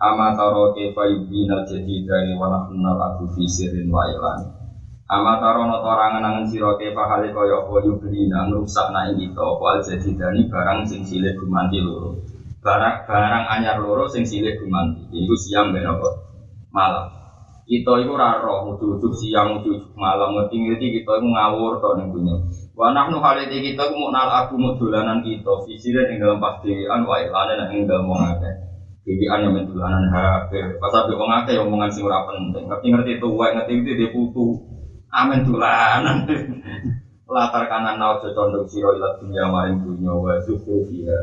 Ama 0.00 0.32
taro 0.32 0.72
kefa 0.72 1.04
yubinal 1.12 1.68
jadi 1.68 2.08
dari 2.08 2.32
wana 2.40 2.64
kenal 2.64 2.96
aku 2.96 3.28
fisirin 3.36 3.92
wa 3.92 4.08
ilan. 4.08 4.63
Ama 5.04 5.36
taro 5.36 5.68
no 5.68 5.84
torangan 5.84 6.24
angen 6.24 6.48
siro 6.48 6.80
kefa 6.80 7.04
kali 7.04 7.28
koyo 7.28 7.68
apa 7.68 7.84
yublina 7.84 8.48
ngerusak 8.48 8.88
na 8.88 9.04
ing 9.12 9.20
kita 9.20 9.36
apa 9.36 9.84
jadi 9.84 10.10
dari 10.16 10.48
barang 10.48 10.80
sing 10.88 11.04
silih 11.04 11.36
gumanti 11.36 11.76
loro. 11.84 12.24
Barang 12.64 13.04
barang 13.04 13.44
anyar 13.52 13.84
loro 13.84 14.08
sing 14.08 14.24
silih 14.24 14.56
gumanti. 14.56 15.04
Iku 15.12 15.36
siang 15.36 15.76
ben 15.76 15.84
apa? 15.84 16.08
Malam. 16.72 17.04
Kita 17.68 18.00
iku 18.00 18.16
ora 18.16 18.40
roh 18.40 18.80
siang 19.20 19.60
ujug 19.60 19.92
malam 19.92 20.40
ngerti-ngerti 20.40 20.96
kita 20.96 21.20
iku 21.20 21.28
ngawur 21.28 21.84
to 21.84 21.90
ning 22.00 22.08
dunya. 22.08 22.36
Wa 22.72 22.96
nahnu 22.96 23.20
haliti 23.20 23.60
kita 23.60 23.92
ku 23.92 24.08
nal 24.08 24.32
aku 24.32 24.56
mau 24.56 24.72
dolanan 24.80 25.20
kita 25.20 25.52
fisire 25.68 26.08
ing 26.08 26.16
dalam 26.16 26.40
pastian 26.40 27.04
wa 27.04 27.20
ilane 27.20 27.60
ing 27.76 27.84
dalam 27.84 28.08
wong 28.08 28.24
akeh. 28.24 28.54
Bibian 29.04 29.44
yang 29.44 29.52
mendulanan 29.52 30.08
HP, 30.08 30.80
pas 30.80 30.96
abe 30.96 31.12
wong 31.12 31.28
akeh 31.28 31.60
omongan 31.60 31.92
sing 31.92 32.08
ora 32.08 32.24
penting. 32.24 32.64
Ngerti 32.72 32.86
ngerti 32.88 33.10
itu 33.20 33.28
wae 33.36 33.52
ngerti 33.52 33.72
itu 33.84 33.92
dia 34.00 34.08
putu. 34.08 34.73
Amen 35.14 35.46
dolanan. 35.46 36.26
Latar 37.30 37.70
kanan 37.70 38.02
nau 38.02 38.18
condong 38.18 38.66
siro 38.66 38.98
ilat 38.98 39.22
dunia 39.22 39.46
maring 39.46 39.78
dunia 39.86 40.10
wa 40.10 40.34
zuhru 40.42 40.82
fiha. 40.90 41.18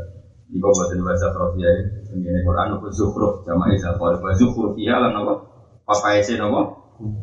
Iku 0.47 0.63
boten 0.63 1.03
bahasa 1.03 1.27
Profia 1.35 1.67
ini. 2.15 2.39
Quran 2.43 2.71
apa 2.75 2.87
zuhru 2.87 3.43
jamaah 3.43 3.75
isa 3.75 3.91
qol 3.99 4.15
wa 4.23 4.31
zuhru 4.31 4.71
fiha 4.71 4.95
lan 4.95 5.19
apa? 5.19 5.33
Apa 5.91 6.07
isi 6.23 6.39
napa? 6.39 6.71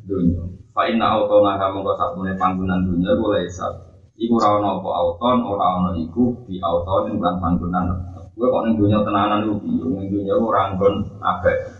Dunia. 0.04 0.44
Fa 0.76 0.84
inna 0.84 1.16
autona 1.16 1.56
kamu 1.56 1.80
kok 1.88 1.96
sakmene 1.96 2.36
panggonan 2.36 2.84
dunia 2.84 3.16
boleh 3.16 3.48
isap. 3.48 3.72
Iku 4.20 4.36
ora 4.36 4.60
ana 4.60 4.76
apa 4.76 4.88
auton, 4.92 5.36
ora 5.48 5.66
ana 5.80 5.90
iku 5.96 6.36
di 6.44 6.60
auton 6.60 7.16
lan 7.16 7.40
panggonan. 7.40 7.96
Kowe 8.36 8.44
kok 8.44 8.62
ning 8.68 8.74
dunya 8.76 9.00
tenanan 9.00 9.40
piye? 9.56 9.84
Ning 9.88 10.06
dunya 10.12 10.36
ora 10.36 10.76
nggon 10.76 11.16
abek. 11.16 11.77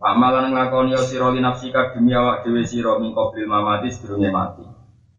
Pamalan 0.00 0.48
nglakoni 0.48 0.96
sira 1.04 1.28
li 1.28 1.44
nafsika 1.44 1.92
demi 1.92 2.16
awak 2.16 2.40
dhewe 2.40 2.64
sira 2.64 2.96
min 2.96 3.12
qabril 3.12 3.44
mamati 3.44 3.92
sedurunge 3.92 4.32
mati. 4.32 4.64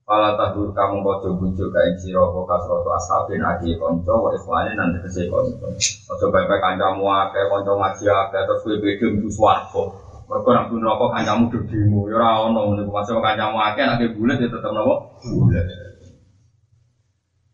Fala 0.01 0.33
tahdur 0.33 0.73
kamu 0.73 1.05
kocok 1.05 1.37
bujuk 1.37 1.69
kain 1.69 1.93
sira 2.01 2.25
apa 2.25 2.39
kasroto 2.49 2.89
ashabin 2.89 3.45
adi 3.45 3.77
kanca 3.77 4.09
wa 4.17 4.33
ikhwane 4.33 4.73
nan 4.73 4.89
tegese 4.97 5.29
kanca. 5.29 5.69
Aja 6.09 6.25
bae-bae 6.33 6.57
kancamu 6.57 7.05
akeh 7.13 7.45
kanca 7.45 7.71
ngaji 7.77 8.05
akeh 8.09 8.41
terus 8.41 8.61
kowe 8.65 8.75
beda 8.81 9.05
mlebu 9.13 9.29
swarga. 9.29 9.83
Mergo 10.25 10.49
pun 10.49 10.81
rokok 10.81 11.09
kancamu 11.13 11.43
dodimu 11.53 12.09
ya 12.09 12.17
ora 12.17 12.29
ono 12.49 12.59
ngene 12.73 12.81
masuk 12.89 13.21
kancamu 13.21 13.61
akeh 13.61 13.85
nek 13.85 14.01
bulet 14.17 14.41
ya 14.41 14.49
tetep 14.49 14.71
napa? 14.73 14.93
Bulet. 15.29 15.65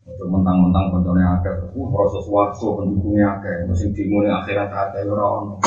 Mentang-mentang 0.08 0.88
koncone 0.88 1.20
akeh, 1.20 1.52
uh 1.76 1.86
proses 1.92 2.24
waktu 2.32 2.64
pendukungnya 2.64 3.36
akeh, 3.36 3.68
mesti 3.68 3.92
dimune 3.92 4.32
akhirat 4.32 4.72
akeh 4.72 5.04
ya 5.04 5.12
ora 5.12 5.24
ono. 5.44 5.60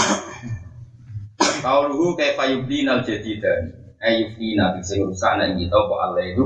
Kauluhu 1.61 2.17
kaifa 2.17 2.49
yubdinal 2.49 3.05
jadidan. 3.05 3.69
Ayyubdina 4.01 4.73
bisa 4.81 4.97
rusak 4.97 5.37
nek 5.37 5.61
kita 5.61 5.77
apa 5.77 5.95
Allah 6.09 6.25
itu. 6.25 6.45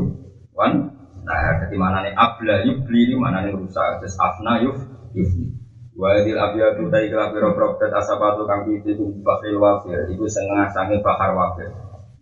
Wan 0.51 0.91
nah 1.24 1.55
ketika 1.63 1.80
mana 1.80 2.03
nih 2.03 2.11
abla 2.11 2.68
yubli 2.68 3.07
ini 3.07 3.16
mana 3.16 3.47
nih 3.47 3.55
rusak. 3.55 4.03
Terus 4.03 4.20
afna 4.20 4.59
yuf 4.59 4.76
yufni. 5.16 5.55
Wadil 5.95 6.36
abiyadu 6.36 6.91
dai 6.91 7.07
kela 7.07 7.32
piro 7.32 7.55
propet 7.55 7.88
asabatu 7.95 8.43
kang 8.43 8.68
piti 8.68 8.99
ku 8.99 9.16
bakil 9.24 9.55
wafir. 9.55 10.03
Iku 10.11 10.28
setengah 10.28 10.68
sange 10.76 10.99
bahar 10.99 11.32
wafir. 11.32 11.72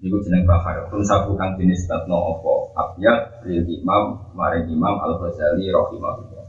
Iku 0.05 0.21
jeneng 0.21 0.45
bahar. 0.45 0.85
Pun 0.93 1.01
sabu 1.01 1.33
kang 1.33 1.57
jenis 1.57 1.89
tatno 1.89 2.37
opo 2.37 2.77
Abiyad 2.77 3.41
lil 3.49 3.65
imam 3.65 4.37
Maring 4.37 4.69
imam 4.69 5.01
al-Ghazali 5.01 5.65
rahimahullah. 5.73 6.45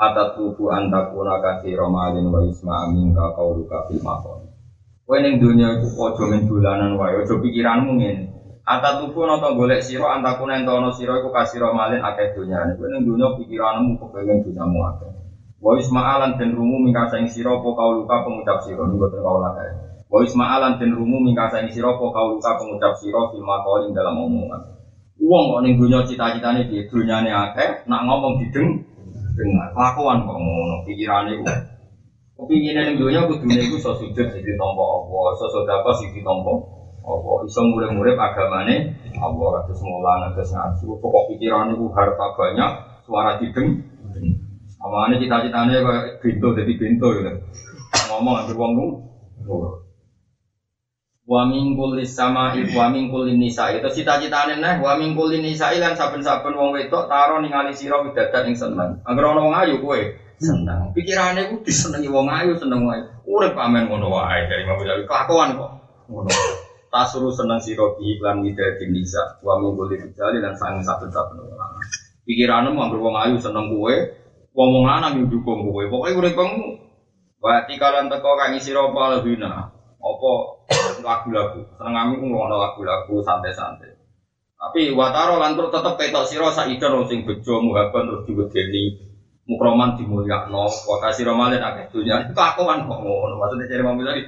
Atat 0.00 0.40
tubuh 0.40 0.72
antakuna 0.72 1.36
kasih 1.44 1.76
romalin 1.76 2.32
wa 2.32 2.40
isma 2.48 2.88
amin 2.88 3.12
ka 3.12 3.36
kauluka 3.36 3.84
fil 3.92 4.00
makon 4.00 4.45
Kowe 5.06 5.22
ning 5.22 5.38
dunya 5.38 5.78
iku 5.78 5.86
aja 6.10 6.24
men 6.26 6.50
dolanan 6.50 6.98
wae, 6.98 7.14
aja 7.22 7.34
pikiranmu 7.38 7.94
ngene. 7.94 8.22
Ata 8.66 8.98
tuku 8.98 9.22
nata 9.22 9.54
golek 9.54 9.78
sira 9.86 10.18
antakuna 10.18 10.58
entono 10.58 10.90
sira 10.90 11.14
iku 11.22 11.30
kasira 11.30 11.70
malin 11.70 12.02
akeh 12.02 12.34
donyane. 12.34 12.74
Kowe 12.74 12.90
ning 12.90 13.06
dunya 13.06 13.30
pikiranmu 13.38 14.02
kepengin 14.02 14.42
dunyamu 14.42 14.78
akeh. 14.90 15.10
Wa 15.62 15.78
isma'alan 15.78 16.34
den 16.34 16.50
rumu 16.58 16.82
mingkasa 16.82 17.22
ing 17.22 17.30
sira 17.30 17.54
apa 17.54 17.68
kauluka 17.70 18.26
pengucap 18.26 18.58
sira 18.66 18.82
niku 18.82 18.98
boten 19.06 19.22
kaula 19.22 19.54
kae. 19.54 19.70
Wa 20.10 20.18
isma'alan 20.26 20.74
den 20.82 20.90
rumu 20.90 21.22
mingkasa 21.22 21.62
ing 21.62 21.70
sira 21.70 21.94
apa 21.94 22.02
kauluka 22.10 22.50
pengucap 22.58 22.92
sira 22.98 23.30
fil 23.30 23.46
maqalin 23.46 23.94
dalam 23.94 24.18
omongan. 24.18 24.74
Wong 25.22 25.44
kok 25.54 25.60
ning 25.62 25.78
dunya 25.78 26.02
cita-citane 26.02 26.66
piye? 26.66 26.82
Dunyane 26.90 27.30
akeh, 27.30 27.86
nak 27.86 28.02
ngomong 28.10 28.42
dideng 28.42 28.84
dengar. 29.38 29.70
Kelakuan 29.70 30.26
kok 30.26 30.34
ngono, 30.34 30.82
pikirane 30.82 31.30
ku. 31.40 31.46
Kepinginan 32.36 32.92
yang 32.92 32.96
dunia 33.00 33.20
kudune 33.24 33.56
iku 33.56 33.80
iso 33.80 33.96
sujud 33.96 34.28
sing 34.28 34.42
ditampa 34.44 34.84
Allah, 34.84 35.24
iso 35.32 35.46
sedekah 35.56 35.94
sing 35.96 36.12
ditampa 36.12 36.52
Allah, 37.08 37.36
iso 37.48 37.60
murid-murid 37.64 38.12
agamane 38.12 38.92
Allah 39.16 39.64
kados 39.64 39.80
mulang 39.80 40.36
kados 40.36 40.52
ngaji. 40.52 40.84
Pokok 41.00 41.32
pikirane 41.32 41.72
iku 41.72 41.88
harta 41.96 42.36
banyak, 42.36 42.70
suara 43.08 43.40
dideng. 43.40 43.80
Amane 44.76 45.16
cita-citane 45.16 45.80
kayak 45.80 46.20
bintu 46.20 46.52
jadi 46.52 46.72
bintu 46.76 47.06
gitu. 47.16 47.32
Ngomong 48.12 48.44
anggere 48.44 48.60
wong 48.60 48.70
nurut. 48.76 49.88
Wa 51.26 51.42
min 51.48 51.74
kulli 51.74 52.06
sama'i 52.06 52.62
wa 52.70 52.86
min 52.92 53.10
kulli 53.10 53.34
nisa'i 53.34 53.80
itu 53.80 53.88
cita-citane 53.90 54.60
neh 54.60 54.78
wa 54.78 54.94
min 55.00 55.16
kulli 55.16 55.40
nisa'i 55.40 55.80
lan 55.80 55.96
saben-saben 55.96 56.54
wong 56.54 56.76
wedok 56.76 57.08
taro 57.08 57.40
ningali 57.40 57.72
sira 57.72 57.98
widadat 58.04 58.44
ing 58.46 58.54
seneng. 58.54 59.00
Ana 59.08 59.24
wong 59.24 59.56
ayu 59.56 59.80
kowe 59.80 59.98
seneng. 60.40 60.92
Pikirane 60.92 61.52
ku 61.52 61.62
disenengi 61.64 62.08
wong 62.08 62.26
ayu 62.28 62.56
seneng 62.56 62.84
wae. 62.84 63.00
Urip 63.26 63.56
pamen 63.56 63.88
ngono 63.88 64.12
wae 64.12 64.46
dari 64.48 64.64
Imam 64.64 64.80
Ghazali 64.80 65.04
kelakuan 65.04 65.56
kok. 65.56 65.70
Ngono. 66.08 66.30
Tasuru 66.92 67.28
seneng 67.34 67.60
sira 67.60 67.96
bi 67.98 68.16
iklan 68.16 68.40
widati 68.40 68.88
nisa 68.88 69.40
wa 69.44 69.60
kulli 69.60 70.00
rijali 70.00 70.38
lan 70.40 70.54
sang 70.56 70.80
saben-saben 70.80 71.42
wong 71.42 71.56
lanang. 71.56 71.84
Pikiranmu 72.26 72.78
anggere 72.78 73.00
wong 73.02 73.16
ayu 73.20 73.36
seneng 73.38 73.70
kowe, 73.70 73.94
wong 74.56 74.68
wong 74.74 74.84
lanang 74.88 75.18
yo 75.20 75.24
dukung 75.28 75.66
kowe. 75.66 75.82
Pokoke 75.86 76.16
uripmu 76.16 76.86
Wa 77.36 77.68
tikalan 77.68 78.08
teko 78.08 78.32
kang 78.34 78.56
isi 78.56 78.72
ropa 78.72 79.12
lebina 79.12 79.70
apa 80.06 80.32
lagu-lagu 81.02 81.60
senengamu 81.78 82.18
ku 82.18 82.26
ngono 82.30 82.56
lagu-lagu 82.58 83.14
santai-santai 83.22 83.94
tapi 84.56 84.90
wataro 84.94 85.38
lan 85.38 85.54
terus 85.54 85.70
tetep 85.74 85.94
ketok 85.94 86.26
sira 86.26 86.48
saida 86.50 86.90
wong 86.90 87.06
sing 87.06 87.22
bejo 87.22 87.62
muhaban 87.62 88.08
terus 88.08 88.24
diwedeni 88.26 89.05
mukroman 89.46 89.94
dimulyakno 89.94 90.66
wa 90.66 90.96
kasira 90.98 91.32
malin 91.32 91.62
akeh 91.62 91.90
dunya 91.94 92.26
itu 92.26 92.34
kakuan 92.34 92.86
kok 92.86 93.00
ngono. 93.00 93.34
Maksudnya 93.38 93.70
cari 93.70 93.82
mampu 93.82 94.02
tadi 94.02 94.22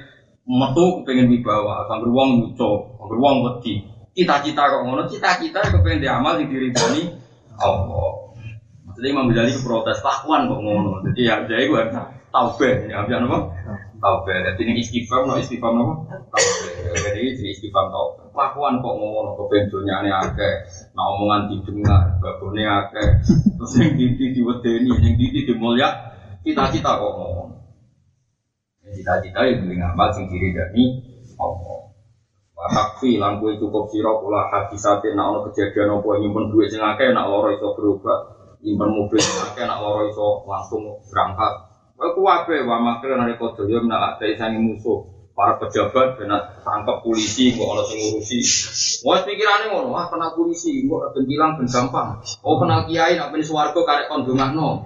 metu 0.47 0.85
pengen 1.03 1.27
wibawa. 1.27 1.85
Kanggo 1.91 2.09
wong 2.11 2.29
lucu 2.43 2.71
kanggo 2.97 3.15
wong 3.19 3.35
wedi. 3.45 3.83
Cita-cita 4.15 4.63
kok 4.71 4.81
ngono 4.87 5.05
cita-cita 5.05 5.59
kepengen 5.63 6.03
diamal 6.03 6.39
di 6.39 6.47
diri 6.47 6.71
bani 6.71 7.01
Allah. 7.59 8.31
Maksudnya 8.87 9.09
Imam 9.11 9.29
Ghazali 9.29 9.51
itu 9.51 9.61
protes 9.61 9.99
kelakuan 9.99 10.47
kok 10.47 10.61
ngono. 10.63 10.91
Jadi 11.11 11.21
ya 11.27 11.35
jadi 11.43 11.67
gue 11.67 11.83
taubeh. 12.31 12.87
Ya 12.87 13.03
apa 13.03 13.59
Taube, 13.99 14.31
jadi 14.31 14.61
ini 14.63 14.79
istiqam, 14.79 15.27
no 15.27 15.35
istiqam 15.35 15.75
no 15.75 16.07
jadi 16.95 17.19
ini 17.21 17.53
istiqam 17.53 17.91
taube. 17.93 18.31
Kelakuan 18.33 18.79
kok 18.79 18.95
ngono, 18.95 19.35
kebentuknya 19.35 20.01
ini 20.05 20.11
akeh, 20.13 20.55
nah 20.95 21.05
omongan 21.11 21.51
didengar, 21.51 22.17
babonnya 22.23 22.87
akeh, 22.87 23.07
terus 23.57 23.73
yang 23.77 23.93
diti 23.99 24.25
diwedeni, 24.33 24.89
yang 24.89 25.15
diti 25.19 25.39
dimulya, 25.43 25.87
cita-cita 26.41 26.97
kok 26.97 27.11
ngono. 27.13 27.55
Cita-cita 28.89 29.39
yang 29.45 29.67
beli 29.67 29.75
ngamal 29.77 30.09
sing 30.15 30.25
diri 30.31 30.49
dari 30.55 30.83
Allah. 31.37 31.89
Wakfi 32.59 33.15
lan 33.15 33.39
kue 33.39 33.55
cukup 33.55 33.87
sira 33.87 34.11
kula 34.19 34.51
hadisatin 34.51 35.15
nak 35.15 35.31
ono 35.31 35.39
kejadian 35.47 35.95
apa 35.95 36.09
nyimpen 36.19 36.51
duit 36.51 36.67
sing 36.67 36.83
akeh 36.83 37.15
nak 37.15 37.31
loro 37.31 37.55
iso 37.55 37.71
berobat, 37.71 38.19
nyimpen 38.59 38.89
mobil 38.91 39.15
sing 39.15 39.39
akeh 39.47 39.63
nak 39.63 39.79
loro 39.79 40.03
iso 40.03 40.43
langsung 40.43 40.83
berangkat 41.07 41.69
Aku 41.99 42.23
wae 42.23 42.63
wa 42.63 42.79
makir 42.79 43.11
nari 43.19 43.35
kodo 43.35 43.67
yo 43.67 43.83
menak 43.83 44.15
ate 44.15 44.31
sangi 44.39 44.55
musuh. 44.55 45.18
Para 45.39 45.55
pejabat 45.55 46.19
benar 46.19 46.51
tangkap 46.59 46.99
polisi 46.99 47.55
ono 47.55 47.79
sing 47.87 47.95
ngurusi. 47.95 48.43
Wah 49.07 49.23
pikirannya 49.23 49.71
ngono. 49.71 49.95
Wah 49.95 50.11
kena 50.11 50.35
polisi. 50.35 50.83
Gua 50.83 51.07
ben 51.15 51.23
bilang 51.23 51.55
ben 51.55 51.63
gampang. 51.63 52.19
Oh 52.43 52.59
kena 52.59 52.83
kiai 52.83 53.15
nak 53.15 53.31
ben 53.31 53.39
swarga 53.39 53.79
karek 53.79 54.11
kon 54.11 54.27
dongakno. 54.27 54.83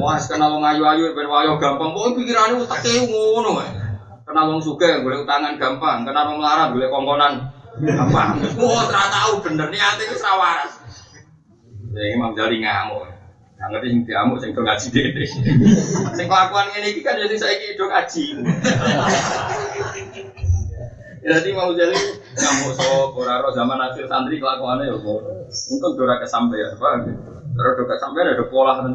Wah 0.00 0.16
kena 0.16 0.48
wong 0.48 0.64
ayu-ayu 0.64 1.12
ben 1.12 1.28
wayo 1.28 1.60
gampang. 1.60 1.92
Pokoknya 1.92 2.16
pikirannya 2.16 2.56
utaknya 2.64 3.04
ngono 3.04 3.60
wae 3.60 3.68
kena 4.24 4.48
wong 4.48 4.64
sugih 4.64 5.04
golek 5.04 5.28
utangan 5.28 5.60
gampang. 5.60 6.08
Kena 6.08 6.24
wong 6.24 6.40
melarat 6.40 6.72
golek 6.72 6.88
kongkonan 6.88 7.32
gampang. 7.84 8.40
Wah 8.56 8.88
ora 8.88 9.04
tahu 9.12 9.44
bener. 9.44 9.68
Niate 9.68 10.08
wis 10.08 10.24
ra 10.24 10.40
waras. 10.40 10.72
Ya 11.92 12.16
Imam 12.16 12.32
Jali 12.32 12.64
ngamuk 12.64 13.11
Nggak 13.62 13.78
ngerti 13.78 13.94
sing 13.94 14.00
diamuk 14.02 14.42
sing 14.42 14.50
do 14.58 14.66
ngaji 14.66 14.86
dhewe. 14.90 15.22
Sing 16.18 16.26
kelakuan 16.26 16.66
ngene 16.74 16.90
iki 16.90 17.06
kan 17.06 17.14
jadi 17.14 17.38
saiki 17.38 17.78
do 17.78 17.86
ngaji. 17.86 18.24
Jadi 21.22 21.54
mau 21.54 21.70
jadi 21.70 21.94
ngamuk 22.34 22.74
so 22.74 23.14
koraro 23.14 23.46
zaman 23.54 23.78
akhir 23.78 24.10
santri 24.10 24.42
kelakuannya 24.42 24.90
ya 24.90 24.98
kok. 24.98 25.20
Untung 25.70 25.94
kesampaian, 26.18 26.74
paham 26.74 27.06
ya? 27.06 27.14
Terus 27.54 27.72
do 27.78 27.84
kesampaian 27.86 28.34
ada 28.34 28.42
pola 28.50 28.82
kan. 28.82 28.90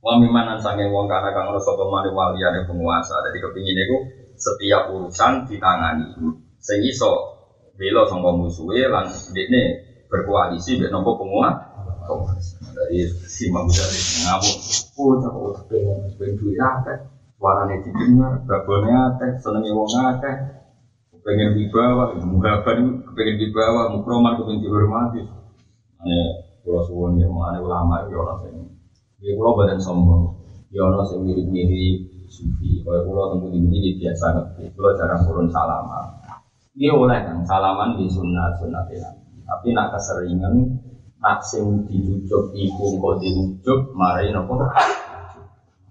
Wa 0.00 0.16
mimanan 0.16 0.56
sange 0.64 0.88
wong 0.88 1.04
kana 1.12 1.28
kang 1.36 1.52
ora 1.52 1.60
sapa 1.60 1.84
mari 1.84 2.08
waliyane 2.08 2.64
penguasa. 2.64 3.20
Jadi 3.28 3.36
kepingin 3.44 3.84
iku 3.84 3.96
setiap 4.40 4.88
urusan 4.96 5.44
ditangani. 5.44 6.08
Sing 6.56 6.80
iso 6.88 7.12
bela 7.76 8.08
sangka 8.08 8.32
musuhe 8.32 8.88
lan 8.88 9.12
dekne 9.36 9.62
berkoalisi 10.08 10.80
mek 10.80 10.88
nopo 10.88 11.20
penguasa. 11.20 11.73
Oh 12.04 12.28
pengen 19.44 19.72
wong 19.72 19.90
akeh, 19.96 20.36
pengen 21.24 21.50
dibawa, 21.56 22.12
mugaban 22.20 22.78
pengen 23.16 23.36
dibawa, 23.40 23.88
mukroman 23.96 24.36
pengen 24.38 24.60
dihormati. 24.60 25.24
Ini 26.04 26.20
kalau 26.64 26.84
suwon 26.84 27.16
ya, 27.16 27.28
mengenai 27.28 27.64
ulama 27.64 28.04
ya 28.08 28.16
orang 28.20 28.38
sing, 28.44 28.56
ya 29.24 29.32
kalau 29.32 29.56
badan 29.56 29.80
sombong, 29.80 30.36
ya 30.68 30.84
orang 30.84 31.04
sing 31.08 31.24
mirip-mirip 31.24 32.28
sufi, 32.28 32.84
kalau 32.84 33.00
kalau 33.08 33.24
tentu 33.36 33.48
ini 33.56 33.96
biasa 33.96 34.26
ngerti, 34.36 34.62
kalau 34.76 34.92
jarang 35.00 35.20
turun 35.24 35.48
salaman. 35.48 36.04
Dia 36.74 36.90
oleh 36.90 37.22
kan 37.22 37.38
salaman 37.46 37.96
di 37.96 38.10
sunnah 38.10 38.58
sunnah 38.58 38.82
tapi 39.44 39.66
nak 39.76 39.94
keseringan 39.94 40.54
nak 41.24 41.40
sing 41.40 41.88
diujuk 41.88 42.52
iku 42.52 43.00
kok 43.00 43.14
diujuk 43.24 43.80
mari 43.96 44.28
nopo 44.28 44.60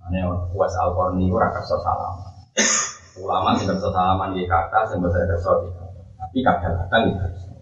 ane 0.06 0.20
was 0.54 0.78
al 0.78 0.94
korni 0.94 1.26
ora 1.34 1.50
kersa 1.50 1.74
salam 1.82 2.22
ulama 3.18 3.58
sing 3.58 3.66
kersa 3.66 3.90
salaman 3.90 4.38
di 4.38 4.46
kata 4.46 4.86
sing 4.94 5.02
boten 5.02 5.26
kersa 5.26 5.52
tapi 6.22 6.38
kadang-kadang 6.46 7.04
itu 7.10 7.54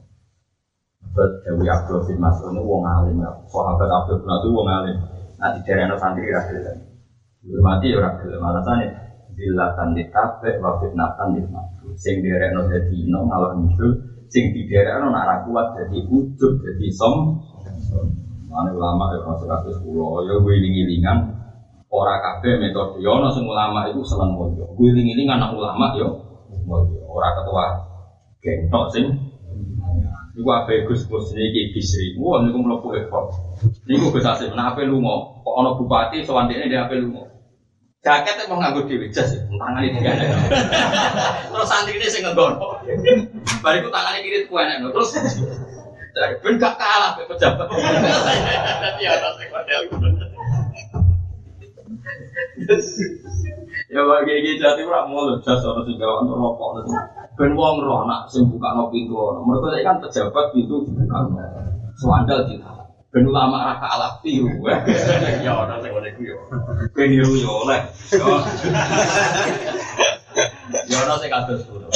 Bet 1.12 1.44
Dewi 1.44 1.68
Abdul 1.68 2.08
bin 2.08 2.24
Mas'ud 2.24 2.56
ini 2.56 2.64
wong 2.64 2.88
alim 2.88 3.20
ya. 3.20 3.32
Sahabat 3.52 3.84
Abdul 3.84 4.24
bin 4.24 4.32
Mas'ud 4.32 4.52
wong 4.56 4.68
alim. 4.72 4.96
Nah 5.44 5.52
di 5.52 5.60
daerah 5.68 6.00
santri 6.00 6.32
ra 6.32 6.48
gelem. 6.48 6.88
Hormati 7.44 7.92
ya 7.92 8.00
ora 8.00 8.16
gelem. 8.16 8.40
Alasane 8.40 8.86
dilatan 9.36 9.92
ditabe 9.92 10.56
wa 10.64 10.80
fitnatan 10.80 11.36
ditmatu. 11.36 11.92
Sing 12.00 12.24
daerah 12.24 12.64
dadi 12.64 12.96
ino 12.96 13.28
malah 13.28 13.60
ngidul, 13.60 13.92
sing 14.32 14.56
di 14.56 14.64
daerah 14.72 15.04
nak 15.04 15.52
kuat 15.52 15.76
dadi 15.76 16.00
ujub 16.08 16.54
dadi 16.64 16.88
som 16.96 17.44
Mana 18.52 18.70
ulama 18.76 19.16
ya 19.16 19.20
masuk 19.24 19.48
kasus 19.48 19.80
pulau, 19.80 20.28
ya 20.28 20.36
gue 20.36 20.54
iling-ilingan 20.60 21.42
Orang 21.92 22.24
kafe 22.24 22.56
metode, 22.56 23.04
ya 23.04 23.12
ono 23.12 23.28
sing 23.36 23.44
ulama 23.44 23.84
itu 23.92 24.00
seneng 24.08 24.32
mulya. 24.32 24.64
Gue 24.80 24.96
iling-ilingan 24.96 25.44
anak 25.44 25.60
ulama 25.60 25.92
yo 26.00 26.08
mulya. 26.64 27.04
Orang 27.04 27.34
ketua 27.44 27.66
gentok 28.40 28.86
sing 28.96 29.06
Iku 30.32 30.48
apa 30.48 30.88
Gus 30.88 31.04
Gus 31.12 31.36
ini 31.36 31.76
bisri, 31.76 32.16
wah 32.16 32.40
niku 32.40 32.64
melepuh 32.64 32.96
ekor. 33.04 33.36
Niku 33.84 34.16
Gus 34.16 34.24
Asim, 34.24 34.56
nah 34.56 34.72
apa 34.72 34.88
lungo? 34.88 35.44
Kok 35.44 35.56
ono 35.60 35.70
bupati 35.76 36.24
sewandene 36.24 36.72
dia 36.72 36.88
apa 36.88 36.96
lungo? 36.96 37.28
Jaket 38.00 38.48
mau 38.48 38.58
nganggo 38.58 38.88
dhewe 38.88 39.12
jas, 39.12 39.36
tangan 39.36 39.84
iki 39.84 40.00
gak 40.00 40.18
ada. 40.18 40.34
Terus 41.52 41.68
santri 41.68 42.00
ini 42.00 42.08
sing 42.08 42.24
ngegono. 42.24 42.80
Bariku 43.60 43.92
tangannya 43.92 44.24
kiri 44.24 44.48
ku 44.48 44.56
enak, 44.56 44.88
terus 44.90 45.20
Ben 46.16 46.56
gak 46.60 46.76
kalah 46.76 47.16
be 47.16 47.24
pejabat. 47.32 47.68
Dadi 47.72 49.04
ana 49.08 49.30
sing 49.40 49.48
model 49.48 49.82
Ya 53.92 54.02
bagi 54.08 54.34
iki 54.40 54.60
jati 54.60 54.82
ora 54.88 55.08
mulu 55.08 55.40
jas 55.44 55.64
ana 55.64 55.82
sing 55.88 55.96
gawe 55.96 56.24
rokok. 56.24 56.92
Ben 57.40 57.56
wong 57.56 57.80
roh 57.80 58.04
nak 58.08 58.28
sing 58.28 58.44
pintu 58.48 59.16
ana. 59.16 59.40
Mergo 59.44 59.68
saiki 59.72 59.88
kan 59.88 60.04
pejabat 60.04 60.46
pintu 60.52 60.84
dibuka. 60.84 61.20
Swandal 61.96 62.48
di 62.48 62.60
Ben 63.12 63.28
ulama 63.28 63.68
ra 63.68 63.76
kalah 63.76 64.24
piu. 64.24 64.48
Ya 65.44 65.52
ana 65.56 65.80
sing 65.80 65.92
ngene 65.96 66.10
ku 66.16 66.22
yo. 66.28 66.38
Ben 66.96 67.08
niru 67.12 67.36
yo 67.40 67.68
oleh. 67.68 67.82
Ya 70.88 70.98
ana 71.04 71.20
sing 71.20 71.28
kados 71.32 71.68
kulo. 71.68 71.88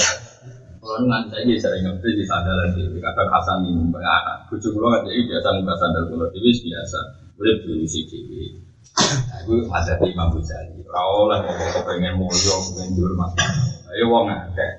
Kalau 0.85 1.01
nggak 1.01 1.33
saya 1.33 1.41
ini 1.49 1.57
sering 1.57 1.81
ngerti 1.81 2.13
di 2.13 2.23
sandalan 2.29 2.69
di 2.77 3.01
kadang 3.01 3.25
Hasan 3.33 3.65
ini 3.65 3.89
anak. 3.89 4.45
Bujuk 4.53 4.69
kulo 4.69 4.93
kan 4.93 5.01
jadi 5.01 5.17
biasa 5.25 5.47
nggak 5.57 5.77
sandal 5.81 6.03
kulo 6.13 6.29
itu 6.29 6.69
biasa. 6.69 6.99
Udah 7.41 7.55
beli 7.65 7.89
si 7.89 8.05
TV. 8.05 8.61
Aku 9.41 9.65
ada 9.73 9.97
di 9.97 10.13
Imam 10.13 10.29
Ghazali. 10.29 10.85
Kau 10.85 11.25
lah 11.25 11.41
mau 11.41 11.81
pengen 11.89 12.21
mulio, 12.21 12.61
pengen 12.77 12.93
dihormat. 13.01 13.33
Ayo 13.97 14.13
wong 14.13 14.29
akeh. 14.29 14.71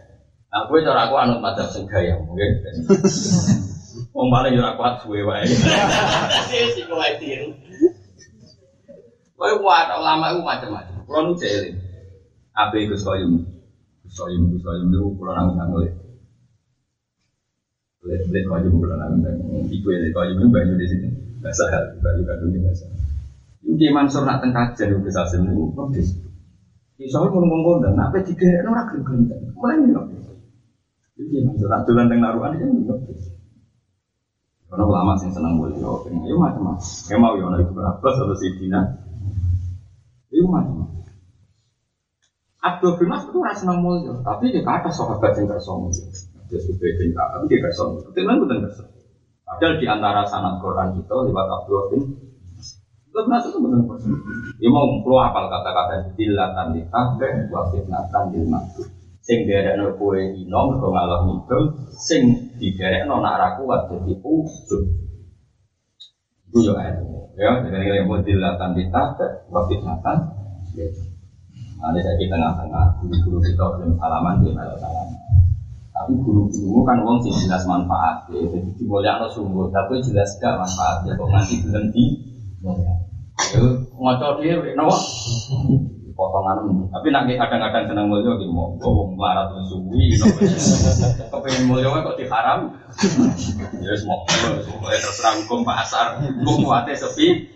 Nah, 0.47 0.71
gue 0.71 0.79
cara 0.87 1.11
aku 1.11 1.15
anut 1.19 1.43
macam 1.43 1.67
sing 1.67 1.91
gaya 1.91 2.15
mungkin. 2.23 2.63
Wong 4.15 4.31
paling 4.31 4.55
ora 4.63 4.79
kuat 4.79 5.03
suwe 5.03 5.27
wae. 5.27 5.43
Sing 6.71 6.87
kowe 6.87 7.09
tiru. 7.19 7.51
Kowe 9.35 9.53
kuat 9.59 9.91
ulama 9.91 10.39
iku 10.39 10.41
macam-macam. 10.47 11.03
Kulo 11.03 11.19
nu 11.27 11.33
jeling. 11.35 11.83
Abe 12.55 12.87
Gus 12.87 13.03
Koyum. 13.03 13.56
Soyim 14.17 14.49
soyim 14.65 14.89
itu 14.89 15.13
pulau 15.13 15.37
nang 15.37 15.53
nang 15.53 15.69
oleh. 15.77 15.93
Oleh 18.01 18.17
oleh 18.25 18.43
soyim 18.49 18.73
pulau 18.81 18.97
nang 18.97 19.13
nang. 19.21 19.37
Iku 19.69 19.93
ya 19.93 20.09
soyim 20.09 20.41
itu 20.41 20.49
banyak 20.49 20.77
di 20.81 20.87
sini. 20.89 21.09
Bahasa 21.45 21.69
hal 21.69 21.85
banyak 22.01 22.25
kandung 22.25 22.51
di 22.57 22.59
bahasa. 22.65 22.89
Ini 23.67 23.93
Mansur 23.93 24.25
nak 24.25 24.41
tengah 24.41 24.73
kajian 24.73 24.97
itu 24.97 25.05
bisa 25.05 25.21
semu. 25.29 25.69
Oke. 25.77 26.01
Soalnya 26.97 27.29
mau 27.29 27.45
ngomong 27.45 27.85
dan 27.85 28.01
apa 28.01 28.25
tiga 28.25 28.49
orang 28.65 28.89
gelem 29.05 29.29
Mulai 29.53 29.85
nih 29.85 29.93
oke. 30.01 30.17
Jadi 31.21 31.37
Mansur 31.45 31.69
nak 31.69 31.85
tulan 31.85 32.09
tengah 32.09 32.33
naruhan 32.33 32.57
ini 32.57 32.89
oke. 32.89 33.13
Karena 34.67 34.83
ulama 34.83 35.13
sih 35.21 35.29
senang 35.29 35.61
boleh 35.61 35.77
oke. 35.85 36.09
Ya 36.09 36.33
macam-macam. 36.33 37.21
Mau 37.21 37.35
ya 37.37 37.47
itu 37.61 37.73
berapa 37.77 38.09
atau 38.09 38.33
si 38.33 38.49
Dina. 38.57 38.81
Ya 40.33 40.41
macam-macam. 40.41 41.06
Abdul 42.67 42.99
bin 42.99 43.09
Mas 43.15 43.23
itu 43.23 43.39
rasa 43.39 43.71
mulia, 43.79 44.15
tapi 44.27 44.51
dia 44.51 44.67
kata 44.67 44.91
sahabat 44.91 45.39
yang 45.39 45.47
kersa 45.47 45.71
mulia. 45.79 46.03
Dia 46.51 46.59
sudah 46.59 46.91
bin 46.99 47.11
tapi 47.15 47.45
dia 47.47 47.63
kersa 47.63 47.83
mulia. 47.87 48.11
Itu 48.11 48.21
kan 48.27 48.37
benar 48.43 48.59
kersa. 48.67 48.83
Padahal 49.47 49.75
di 49.79 49.87
antara 49.87 50.23
sanad 50.27 50.59
Quran 50.59 50.99
kita 50.99 51.15
lewat 51.31 51.47
Abdul 51.47 51.83
bin 51.95 52.03
Abdul 53.15 53.27
Mas 53.31 53.45
itu 53.47 53.59
benar 53.63 53.81
kersa. 53.87 54.09
Dia 54.59 54.69
mau 54.75 54.91
keluar 54.99 55.31
apal 55.31 55.47
kata-kata 55.47 55.95
dilatan 56.19 56.75
ditabe, 56.75 57.31
wa 57.55 57.63
fitnatan 57.71 58.25
dil 58.35 58.47
maktu. 58.51 58.83
Sing 59.27 59.43
derek 59.43 59.75
no 59.75 59.95
kue 59.99 60.23
ino, 60.23 60.71
mereka 60.71 60.87
ngalah 60.87 61.21
mikul, 61.27 61.63
sing 61.99 62.55
di 62.63 62.75
derek 62.79 63.11
no 63.11 63.19
nak 63.19 63.39
raku 63.43 63.67
kuat 63.67 63.91
jadi 63.91 64.15
ujub. 64.23 64.83
Itu 66.47 66.59
ya 66.63 66.95
ya, 67.35 67.51
jadi 67.63 68.03
yang 68.03 68.07
mau 68.07 68.23
dilatan 68.23 68.71
ditabe, 68.79 69.27
wa 69.51 69.67
fitnatan 69.67 70.19
ada 71.87 71.99
saya 72.03 72.19
di 72.19 72.27
tengah-tengah 72.27 72.99
guru-guru 72.99 73.39
kita 73.39 73.65
belum 73.79 73.95
salaman 73.95 74.43
dia 74.43 74.51
malah 74.51 74.79
salaman. 74.83 75.19
Tapi 75.95 76.13
guru-guru 76.19 76.83
kan 76.83 76.99
uang 77.01 77.19
sih 77.23 77.33
jelas 77.47 77.63
manfaat 77.65 78.27
ya. 78.29 78.43
Jadi 78.43 78.69
dimulai 78.77 79.15
atau 79.15 79.31
sungguh, 79.31 79.71
tapi 79.71 80.03
jelas 80.03 80.35
gak 80.43 80.59
manfaatnya. 80.59 81.15
Kok 81.15 81.31
nanti 81.31 81.55
belum 81.63 81.85
di 81.95 82.05
ngocok 83.97 84.33
dia, 84.43 84.59
nawa 84.75 84.97
potongan. 86.17 86.57
Tapi 86.91 87.09
nanti 87.13 87.37
kadang-kadang 87.37 87.85
senang 87.93 88.07
mulia 88.09 88.33
gitu 88.41 88.49
mau 88.53 88.73
marah 89.17 89.53
tuh 89.53 89.61
suwi. 89.69 90.17
Kepengen 91.29 91.65
mulia 91.69 91.93
kok 91.93 92.17
diharam. 92.17 92.73
Ya 93.81 93.93
semua, 93.97 94.25
terserah 94.85 95.33
hukum 95.45 95.63
pasar. 95.63 96.19
Hukum 96.45 96.67
kuatnya 96.67 96.97
sepi. 96.97 97.47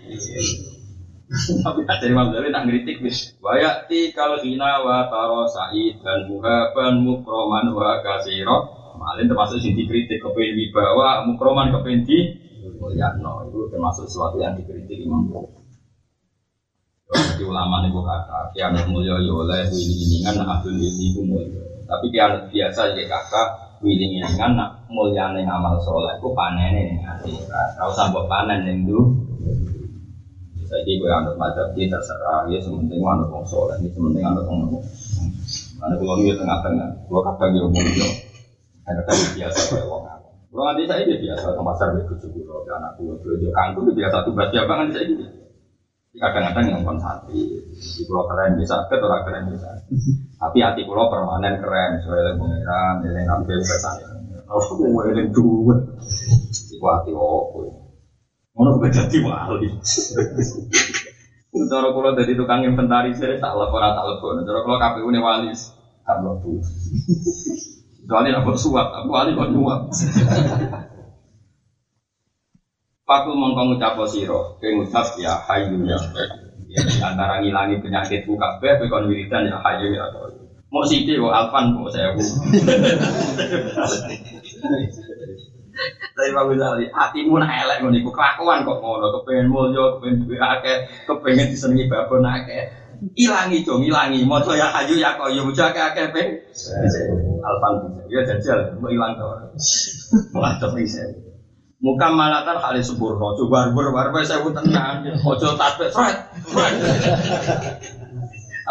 Tapi 1.65 1.87
tak 1.87 2.03
Imam 2.11 2.35
Ghazali 2.35 2.51
tak 2.51 2.67
ngeritik 2.67 2.99
wis. 3.07 3.39
Wayati 3.39 4.11
kal 4.11 4.43
hina 4.43 4.83
wa 4.83 5.07
taro 5.07 5.47
sa'id 5.47 6.03
dan 6.03 6.27
muhaban 6.27 7.07
mukroman 7.07 7.71
wa 7.71 8.03
kasiro. 8.03 8.75
Malin 8.99 9.31
termasuk 9.31 9.63
sing 9.63 9.79
dikritik 9.79 10.19
kepen 10.19 10.59
wibawa 10.59 11.23
mukroman 11.23 11.71
kepen 11.71 12.03
di 12.03 12.35
mulyano 12.83 13.47
itu 13.47 13.71
termasuk 13.71 14.11
sesuatu 14.11 14.43
yang 14.43 14.59
dikritik 14.59 14.99
Imam. 15.07 15.31
Jadi 17.11 17.43
ulama 17.47 17.83
nih 17.83 17.91
kata, 17.95 18.51
kiamat 18.55 18.87
mulia 18.91 19.19
ya 19.19 19.31
oleh 19.35 19.67
wiling-wilingan 19.67 20.35
nak 20.35 20.47
abdul 20.59 20.79
ini 20.79 21.15
ku 21.15 21.23
mulia. 21.23 21.63
Tapi 21.87 22.07
kiamat 22.11 22.51
biasa 22.51 22.91
ya 22.91 23.03
kakak 23.07 23.49
wiling-wilingan 23.79 24.59
nak 24.59 24.83
mulia 24.91 25.31
nih 25.31 25.47
ngamal 25.47 25.79
soleh 25.79 26.19
ku 26.19 26.35
panen 26.35 26.75
nih. 26.75 26.99
Kau 27.79 27.95
sambut 27.95 28.27
panen 28.27 28.67
nih 28.67 28.83
dulu. 28.83 29.15
Saya 30.71 30.87
gue 30.87 31.11
anut 31.11 31.35
macam 31.35 31.67
dia 31.75 31.91
terserah, 31.91 32.47
ya 32.47 32.63
sementing 32.63 33.03
anut 33.03 33.27
wong 33.27 33.43
soleh, 33.43 33.75
ini 33.83 33.91
sementing 33.91 34.23
anut 34.23 34.47
wong 34.47 34.71
Mana 35.83 35.99
kalau 35.99 36.15
dia 36.23 36.39
tengah-tengah, 36.39 36.89
kalau 37.11 37.23
kata 37.27 37.45
dia 37.51 37.67
mulia, 37.67 38.09
ada 38.87 39.03
kan 39.03 39.19
biasa 39.35 39.61
kayak 39.67 39.91
wong 39.91 40.07
Kalau 40.51 40.65
nanti 40.71 40.87
saya 40.87 41.03
dia 41.03 41.19
biasa 41.19 41.47
ke 41.59 41.63
pasar 41.67 41.89
begitu 41.99 42.27
juga, 42.31 42.71
anak 42.79 42.95
gue 43.03 43.19
belajar 43.19 43.51
kangkung 43.51 43.91
biasa 43.91 44.17
tuh 44.23 44.31
baca 44.31 44.57
apa 44.63 44.73
nanti 44.79 44.93
saya 44.95 45.07
gitu 45.11 45.27
kadang-kadang 46.19 46.67
yang 46.75 46.83
pun 46.83 46.99
hati 46.99 47.39
di 47.71 48.03
pulau 48.03 48.27
keren 48.27 48.59
bisa 48.59 48.83
ke 48.91 48.99
orang 48.99 49.23
keren 49.23 49.47
bisa 49.47 49.71
tapi 50.43 50.59
hati 50.59 50.83
pulau 50.83 51.07
permanen 51.07 51.55
keren 51.63 52.03
soalnya 52.03 52.35
pengiran 52.35 52.99
yang 53.07 53.31
ngambil 53.31 53.63
pesan 53.63 53.95
aku 54.51 54.75
mau 54.91 55.07
yang 55.07 55.31
dua 55.31 55.79
itu 56.67 56.83
hati 56.83 57.15
opo 57.15 57.80
mau 58.55 58.83
jadi 58.83 59.19
wali 59.23 59.69
Cara 61.51 61.91
kalau 61.91 62.15
dari 62.15 62.39
tukang 62.39 62.63
inventaris 62.63 63.19
saya 63.19 63.35
tak 63.43 63.59
lapor 63.59 63.83
tak 63.83 64.07
lapor. 64.07 64.39
Cara 64.47 64.59
kalau 64.63 64.79
KPU 64.79 65.11
ini 65.11 65.19
wali 65.19 65.51
tak 66.07 66.19
lapor. 66.23 66.63
Soalnya 68.07 68.39
aku 68.43 68.55
suap, 68.55 68.87
aku 68.91 69.11
wali 69.11 69.35
kok 69.35 69.51
nyuap. 69.51 69.91
Fakul 73.07 73.35
mongko 73.35 73.75
ngucap 73.75 73.99
siro, 74.07 74.55
ngucap 74.63 75.19
ya 75.19 75.35
hayu 75.51 75.83
ya. 75.83 75.99
Ya 76.71 77.11
antara 77.11 77.43
ngilangi 77.43 77.83
penyakit 77.83 78.23
buka 78.23 78.63
be, 78.63 78.79
kon 78.87 79.11
wiridan 79.11 79.51
ya 79.51 79.59
hayu 79.59 79.91
ya. 79.91 80.07
Mau 80.71 80.87
sih 80.87 81.03
kok 81.03 81.35
alfan 81.35 81.75
mau 81.75 81.91
saya 81.91 82.15
bu. 82.15 82.23
Tapi 86.13 86.29
Pak 86.37 86.45
Ghazali, 86.53 86.85
hatimu 86.93 87.41
nak 87.41 87.51
elek 87.65 87.77
ngono 87.81 87.97
iku 87.97 88.11
kelakuan 88.13 88.67
kok 88.67 88.79
ngono, 88.81 89.09
kepengen 89.17 89.49
mulya, 89.49 89.97
kepengen 89.97 90.21
duwe 90.25 90.37
akeh, 90.37 90.77
kepengen 91.09 91.49
disenengi 91.49 91.89
babon 91.89 92.27
akeh. 92.27 92.63
Ilangi 93.17 93.65
dong, 93.65 93.81
ilangi. 93.81 94.21
Mojo 94.29 94.53
ya 94.53 94.69
hayu 94.77 95.01
ya 95.01 95.17
koyo, 95.17 95.41
mojo 95.41 95.63
akeh 95.65 95.81
akeh 95.81 96.13
pe. 96.13 96.23
Alfan 97.41 97.73
ya 98.13 98.21
jajal, 98.29 98.77
mau 98.77 98.93
ilang 98.93 99.17
to. 99.17 99.25
Malah 100.37 100.61
bisa. 100.77 101.01
Muka 101.81 102.13
malatan 102.13 102.61
kali 102.61 102.85
sempurna, 102.85 103.33
coba 103.41 103.73
barber 103.73 103.89
barber 103.89 104.21
saya 104.21 104.45
pun 104.45 104.53
tenang, 104.53 105.01
ojo 105.25 105.57
tasbih, 105.57 105.89
fred, 105.89 106.13
fred. 106.45 106.77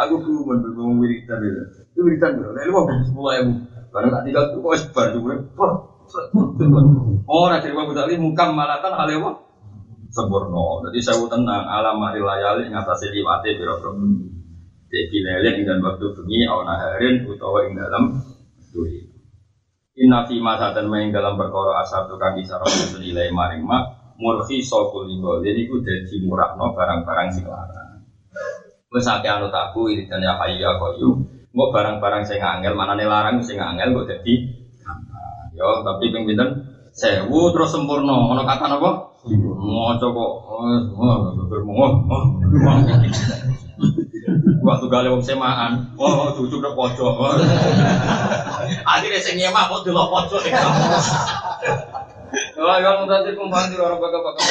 Aku 0.05 0.21
belum 0.21 0.61
belum 0.61 1.01
wiridan 1.01 1.41
itu, 1.41 1.61
itu 1.89 1.99
wiridan 2.05 2.37
bro, 2.37 2.53
dari 2.53 2.69
mau 2.69 2.85
sepuluh 2.85 3.33
ribu, 3.33 3.65
karena 3.89 4.13
tak 4.13 4.21
tinggal 4.29 4.53
tuh 4.53 4.61
kok 4.61 4.77
sebar 4.77 5.05
juga, 5.09 5.41
Oh, 7.29 7.45
nanti 7.45 7.69
Imam 7.69 7.85
Ghazali 7.89 8.17
muka 8.17 8.49
malatan 8.49 8.93
hal 8.97 9.09
apa? 9.09 9.29
Sempurna. 10.09 10.81
Jadi 10.89 10.99
saya 11.05 11.21
tenang 11.29 11.69
alam 11.69 12.01
mari 12.01 12.17
layali 12.17 12.65
ngatasi 12.73 13.13
liwate 13.13 13.53
biro 13.53 13.77
biro. 13.77 13.93
Jadi 14.89 15.17
leleng 15.21 15.57
dan 15.69 15.77
waktu 15.85 16.09
bengi, 16.17 16.49
awal 16.49 16.65
naharin 16.65 17.21
utawa 17.29 17.61
ing 17.61 17.77
dalam 17.77 18.09
duit. 18.73 19.05
Inna 20.01 20.25
fi 20.25 20.41
ma 20.41 20.57
satan 20.57 20.89
main 20.89 21.13
dalam 21.13 21.37
perkara 21.37 21.85
asar 21.85 22.09
tukang 22.09 22.33
isar 22.41 22.57
senilai 22.65 23.29
maring 23.29 23.61
mak 23.61 24.15
murfi 24.17 24.57
sokul 24.65 25.05
linggo. 25.05 25.37
Jadi 25.45 25.69
ku 25.69 25.77
dadi 25.77 26.17
murahno 26.25 26.73
barang-barang 26.73 27.27
sing 27.29 27.45
larang. 27.45 28.01
Wes 28.89 29.05
anu 29.05 29.45
taku 29.53 29.93
iritan 29.93 30.25
ya 30.25 30.33
hayu 30.41 30.57
ya 30.57 30.73
koyu. 30.73 31.21
Mbok 31.53 31.69
barang-barang 31.69 32.25
sing 32.25 32.41
angel 32.41 32.73
manane 32.73 33.05
larang 33.05 33.37
sing 33.45 33.61
angel 33.61 33.93
kok 33.93 34.09
dadi 34.09 34.58
Yo 35.59 35.83
tapi 35.83 36.07
ping 36.15 36.23
pinten? 36.23 36.49
Sewu 36.95 37.51
terus 37.51 37.75
sempurna. 37.75 38.15
Ono 38.31 38.47
kata 38.47 38.65
napa? 38.71 39.11
Maca 39.59 40.07
kok 40.07 40.31
Waktu 44.59 44.85
gale 44.91 45.07
wong 45.11 45.23
semaan, 45.23 45.95
oh 45.95 46.29
cucu 46.35 46.59
udah 46.59 46.75
pojok. 46.75 47.15
Akhirnya 48.85 49.19
sing 49.19 49.39
nyemak 49.39 49.71
kok 49.71 49.83
delok 49.87 50.07
pojok. 50.13 50.43
Oh, 52.59 52.77
yang 52.77 53.09
tadi 53.09 53.33
kumpang 53.33 53.73
di 53.73 53.81
orang 53.81 53.97
baga 53.97 54.19
baga 54.21 54.43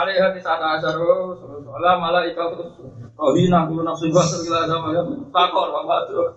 Ali 0.00 0.16
hati 0.16 0.40
saat 0.40 0.62
asar 0.62 0.96
Soalnya 0.96 2.00
malah 2.00 2.24
ikut 2.24 2.48
terus 2.56 2.72
Oh 3.20 3.36
hina 3.36 3.68
kulo 3.68 3.84
nafsu 3.84 4.08
basur 4.08 4.40
gila 4.40 4.64
sama 4.64 4.96
ya 4.96 5.02
Takor 5.28 5.68
bapak 5.68 6.08
tuh 6.08 6.32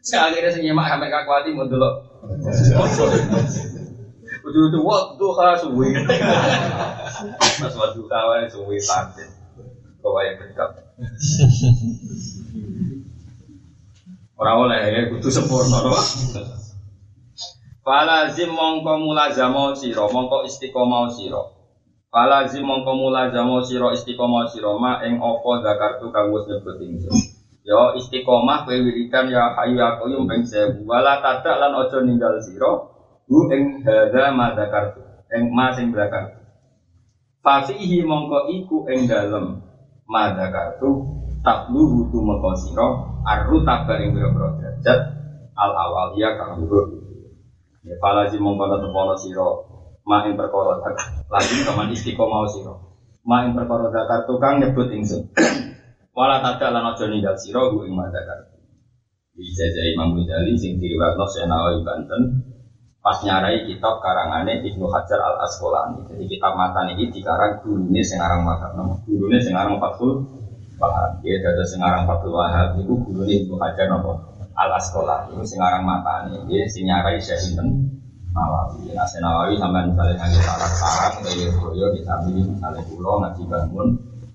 Saya 0.00 0.28
akhirnya 0.28 0.50
sing 0.52 0.62
nyemak 0.64 0.88
sampai 0.88 1.08
kakuati 1.08 1.56
mau 1.56 1.68
delok 1.68 1.94
Ujung-ujung 4.40 4.84
waktu 4.84 5.26
suwi 5.60 5.88
Mas 7.60 7.74
waktu 7.76 8.00
kawan 8.04 8.44
suwi 8.48 8.76
partai 8.84 9.28
Kau 10.00 10.16
yang 10.20 10.40
dekat 10.40 10.70
Orang 14.40 14.56
oleh 14.64 14.80
ya 14.88 15.00
kudu 15.12 15.28
sempurna 15.28 15.84
doa. 15.84 16.00
Falazim 17.84 18.48
mongko 18.48 18.96
mulazamo 18.96 19.76
siro, 19.76 20.08
mongko 20.08 20.48
istiqomah 20.48 21.12
siro. 21.12 21.52
Falazim 22.08 22.64
mongko 22.64 22.96
mulazamo 22.96 23.60
siro 23.60 23.92
istiqomah 23.92 24.48
siro 24.48 24.80
ma 24.80 25.04
ing 25.04 25.20
opo 25.20 25.60
zakartu 25.60 26.08
kang 26.08 26.32
wis 26.32 26.48
nyebut 26.48 26.80
ingsun. 26.80 27.39
Yo 27.60 27.92
istiqomah 27.98 28.64
kowe 28.64 28.76
wiridan 28.76 29.28
ya 29.28 29.52
hayu 29.56 29.76
ya 29.76 30.00
qayyum 30.00 30.24
1000. 30.24 30.88
Wala 30.88 31.20
tadak 31.20 31.56
lan 31.60 31.76
aja 31.76 31.98
ninggal 32.00 32.40
siro 32.40 32.72
hu 33.28 33.52
ing 33.52 33.84
hadza 33.84 34.32
ma 34.32 34.56
zakartu. 34.56 35.00
Ing 35.30 35.52
ma 35.52 35.70
sing 35.76 35.92
zakartu. 35.92 36.40
Fasihi 37.44 38.04
mongko 38.04 38.48
iku 38.52 38.88
ing 38.88 39.08
dalem 39.08 39.60
ma 40.08 40.32
zakartu 40.34 41.04
takluhu 41.40 42.12
tu 42.12 42.20
mekosiro 42.20 43.16
arru 43.24 43.64
tabar 43.64 43.96
ing 44.00 44.12
biro 44.12 44.28
derajat 44.36 44.98
al 45.56 45.72
awal 45.72 46.12
iya 46.16 46.36
kang 46.36 46.60
luhur 46.60 46.84
ya 47.80 47.96
pala 47.96 48.28
si 48.28 48.36
mongkono 48.36 48.76
tepono 48.76 49.16
siro 49.16 49.48
ma 50.04 50.24
ing 50.28 50.36
perkara 50.36 50.76
lagi 51.32 51.56
kaman 51.64 51.88
istiqomah 51.96 52.44
siro 52.52 52.74
ma 53.24 53.44
ing 53.48 53.56
perkara 53.56 54.28
tukang 54.28 54.60
nyebut 54.60 54.92
ingsun 54.92 55.32
wala 56.14 56.42
tada 56.42 56.74
lan 56.74 56.94
aja 56.94 57.04
ninggal 57.06 57.36
siro 57.38 57.70
gu 57.74 57.86
ing 57.86 57.94
madakar 57.94 58.50
dijajah 59.40 59.84
Imam 59.96 60.12
Ghazali 60.18 60.52
sing 60.58 60.76
diriwayatno 60.76 61.24
Senawi 61.24 61.80
Banten 61.80 62.22
pas 63.00 63.16
nyarai 63.24 63.64
kitab 63.64 64.04
karangane 64.04 64.60
Ibnu 64.60 64.84
Hajar 64.92 65.16
Al 65.16 65.40
Asqalani. 65.48 66.04
Jadi 66.12 66.36
kitab 66.36 66.52
mata 66.52 66.84
ini 66.92 67.08
dikarang 67.08 67.64
gurune 67.64 68.04
sing 68.04 68.20
aran 68.20 68.44
nama 68.44 68.94
gurune 69.08 69.40
sing 69.40 69.56
aran 69.56 69.80
Fathul 69.80 70.28
Wahab. 70.76 71.24
Ya 71.24 71.40
dadi 71.40 71.64
sing 71.64 71.80
aran 71.80 72.04
Fathul 72.04 72.36
Wahab 72.36 72.76
iku 72.76 73.00
gurune 73.00 73.32
Ibnu 73.32 73.56
Hajar 73.56 73.88
napa 73.88 74.12
Al 74.52 74.70
Asqalani. 74.76 75.32
Iku 75.32 75.42
sing 75.48 75.56
mata 75.64 76.28
ini 76.28 76.44
dia 76.44 76.68
sing 76.68 76.84
nyarai 76.84 77.16
Syekh 77.16 77.56
Nawawi. 78.30 78.94
Nah, 78.94 79.10
Nawawi 79.10 79.58
sampai 79.58 79.90
misalnya 79.90 80.14
ngaji 80.22 80.38
syarat-syarat 80.38 81.12
kayak 81.26 81.50
Boyo 81.58 81.86
kita 81.98 82.14
misalnya 82.30 82.78
pulau 82.86 83.18
ngaji 83.18 83.42
bangun 83.50 83.88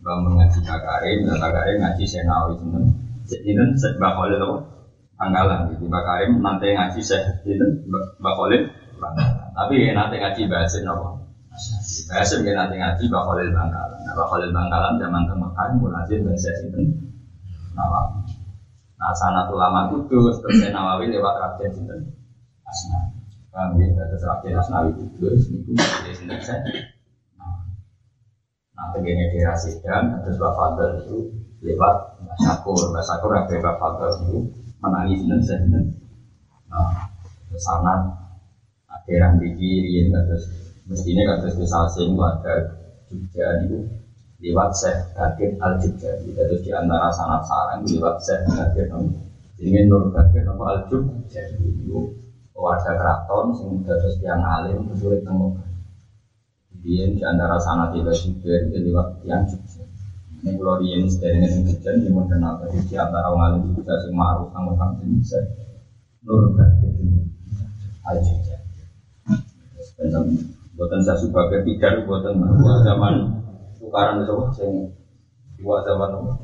bangun 0.05 0.37
ngaji 0.37 0.59
kakarim, 0.61 1.25
dan 1.25 1.37
kakarim 1.41 1.77
ngaji 1.81 2.03
Syekh 2.05 2.23
Nawawi 2.29 2.53
Sinten. 2.61 2.83
Sinten? 3.25 3.69
Syekh 3.73 3.97
Bakhulil 3.97 4.37
apa? 4.37 4.75
Anggalan 5.15 5.71
gitu, 5.71 5.87
Karim 5.87 6.43
nanti 6.43 6.75
ngaji 6.75 6.99
Syekh 6.99 7.47
itu 7.47 7.65
Mbak 8.19 8.33
Khalil? 8.35 8.61
Tapi 9.55 9.75
nanti 9.95 10.15
ngaji 10.19 10.41
bahasa 10.51 10.83
nopo 10.83 11.23
bahasa 12.11 12.43
dia 12.43 12.51
nanti 12.51 12.75
ngaji 12.75 13.03
Mbak 13.07 13.23
Khalil 13.23 13.49
Bangkalan 13.55 13.99
nah, 14.03 14.11
Mbak 14.11 14.27
Khalil 14.27 14.51
Bangkalan 14.51 14.93
zaman 14.99 15.23
temukan 15.23 15.69
mulazim 15.79 16.19
dan 16.27 16.35
Syekh 16.35 16.67
itu 16.67 16.79
Nawawi. 17.79 18.27
Nah 18.99 19.11
sana 19.15 19.47
ulama 19.47 19.87
kudus 19.87 20.43
terus 20.43 20.67
Nawawi 20.67 21.07
lewat 21.15 21.35
Raden 21.39 21.71
Sinten? 21.71 21.99
Asna 22.67 22.99
kami 23.55 23.87
terus 23.95 24.19
Raden 24.19 24.59
Asnawi 24.59 24.91
kudus 24.99 25.47
niku 25.47 25.79
Sinten 26.11 26.43
saya 26.43 26.59
nah 28.75 28.91
begini 28.91 29.31
daerah 29.31 29.55
Sidan 29.55 30.19
terus 30.23 30.35
Mbak 30.35 30.53
Fadl 30.53 30.89
itu 30.99 31.17
lewat 31.63 31.95
Syakur 32.43 32.75
Mbak 32.91 33.03
Syakur 33.07 33.29
Raden 33.31 33.59
Mbak 33.63 33.75
Fadl 33.79 34.11
itu 34.27 34.37
menangis 34.83 35.21
dan 35.25 35.39
saya 35.41 35.79
nah 36.69 37.07
ke 37.47 37.57
sana 37.57 37.93
daerah 39.07 39.31
di 39.39 39.49
kiri 39.55 40.11
terus 40.11 40.43
mestinya 40.85 41.39
terus 41.39 41.55
bisa 41.55 41.87
asing 41.87 42.13
warga 42.19 42.75
Jogja 43.07 43.63
itu 43.63 43.79
lewat 44.43 44.69
Syekh 44.75 44.99
Bakir 45.15 45.55
Al 45.63 45.79
Jogja 45.79 46.19
terus 46.19 46.59
di 46.61 46.71
antara 46.75 47.07
sanat 47.09 47.47
sarang 47.47 47.87
lewat 47.87 48.19
Syekh 48.19 48.43
Bakir 48.51 48.91
ini 49.55 49.87
Nur 49.87 50.11
Bakir 50.11 50.43
Al 50.43 50.85
Jogja 50.91 51.41
itu. 51.55 52.25
Warga 52.55 52.95
keraton 52.95 53.51
sing 53.51 53.71
terus 53.83 54.15
yang 54.23 54.39
alim 54.39 54.87
sulit 54.95 55.27
temukan 55.27 55.64
Kemudian 56.85 57.17
di 57.17 57.21
antara 57.25 57.57
sanat 57.57 57.97
tiba 57.97 58.13
juga 58.13 58.61
itu 58.61 58.77
lewat 58.77 59.25
yang 59.25 59.41
Jogja 59.49 59.81
Ini 60.45 60.53
kalau 60.53 60.77
dia 60.77 61.01
ini 61.01 61.09
sedari 61.09 61.41
ini 61.41 61.65
hujan, 61.65 61.97
dia 61.97 62.13
mau 62.13 62.29
tadi 62.29 62.77
di 62.85 62.93
antara 62.93 63.25
orang 63.33 63.57
alim 63.57 63.73
juga 63.73 63.97
sing 64.05 64.13
ma'ruf 64.13 64.53
sama 64.53 64.77
kang 64.77 64.93
bisa. 65.01 65.41
Nur 66.21 66.53
batin 66.53 67.25
aja 68.05 68.21
saja. 68.21 68.57
Buatan 70.77 71.01
saya 71.01 71.17
suka 71.17 71.49
ketiga, 71.49 72.05
buatan. 72.05 72.37
Buat 72.37 72.85
zaman 72.85 73.33
tukaran 73.81 74.21
itu 74.21 74.37
sing 74.53 74.69
buat 75.65 75.81
zaman 75.89 76.37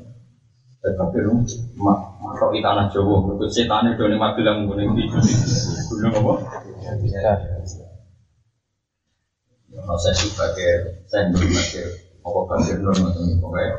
Tapi 0.82 1.18
lu 1.22 1.38
mak 1.78 2.18
makro 2.18 2.50
di 2.50 2.66
tanah 2.66 2.90
Jawa, 2.90 3.30
berikut 3.30 3.54
setan 3.54 3.94
itu 3.94 4.10
nih 4.10 4.18
mak 4.18 4.34
bilang 4.34 4.66
gunung 4.66 4.98
di 4.98 5.06
gunung 5.06 6.18
apa? 6.18 6.34
Kalau 9.82 9.98
saya 9.98 10.16
sebagai 10.18 10.72
saya 11.10 11.30
sebagai 11.34 11.86
apa 12.22 12.40
bakir 12.54 12.78
nur 12.80 12.94
macam 13.02 13.26
itu 13.26 13.38
pokoknya. 13.42 13.74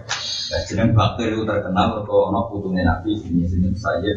Nah, 0.50 0.61
jeneng 0.66 0.90
bakir 0.98 1.30
itu 1.30 1.42
terkenal 1.46 2.03
kok 2.03 2.22
ono 2.28 2.50
putunya 2.50 2.82
nabi 2.82 3.14
sini 3.14 3.46
sini 3.46 3.70
saya 3.78 4.12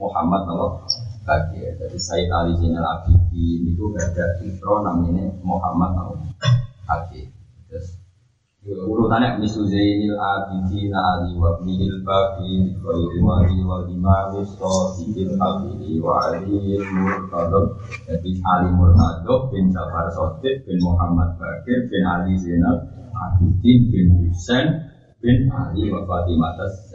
Muhammad 0.00 0.42
Allah 0.48 0.82
Bakir. 1.22 1.78
Jadi 1.78 1.98
Said 2.02 2.26
Ali 2.34 2.58
Zainal 2.58 2.82
Abidin 2.82 3.70
itu 3.70 3.94
ada 3.94 4.42
intro 4.42 4.82
namanya 4.82 5.30
Muhammad 5.46 5.94
Allah 5.94 6.18
Bakir. 6.88 7.30
Urutannya 8.62 9.42
misu 9.42 9.66
zainil 9.66 10.14
abidin 10.14 10.94
ali 10.94 11.34
wa 11.34 11.58
bihil 11.58 11.98
baqi 12.06 12.70
wa 12.78 12.94
imami 12.94 13.58
wa 13.66 13.82
imami 13.90 14.38
sadiqil 14.46 15.34
abidi 15.34 15.98
wa 15.98 16.30
ali 16.30 16.78
murtadab 16.78 17.74
jadi 18.06 18.30
ali 18.38 18.70
murtadab 18.70 19.50
bin 19.50 19.66
Jafar 19.74 20.06
Sotik 20.14 20.62
bin 20.62 20.78
Muhammad 20.78 21.34
Bakir 21.42 21.90
bin 21.90 22.06
Ali 22.06 22.38
Zainal 22.38 22.86
Abidin 23.10 23.90
bin 23.90 24.30
Husain 24.30 24.94
bin 25.18 25.50
Ali 25.50 25.90
wa 25.90 26.06
Fatimah 26.06 26.54
Tas 26.54 26.94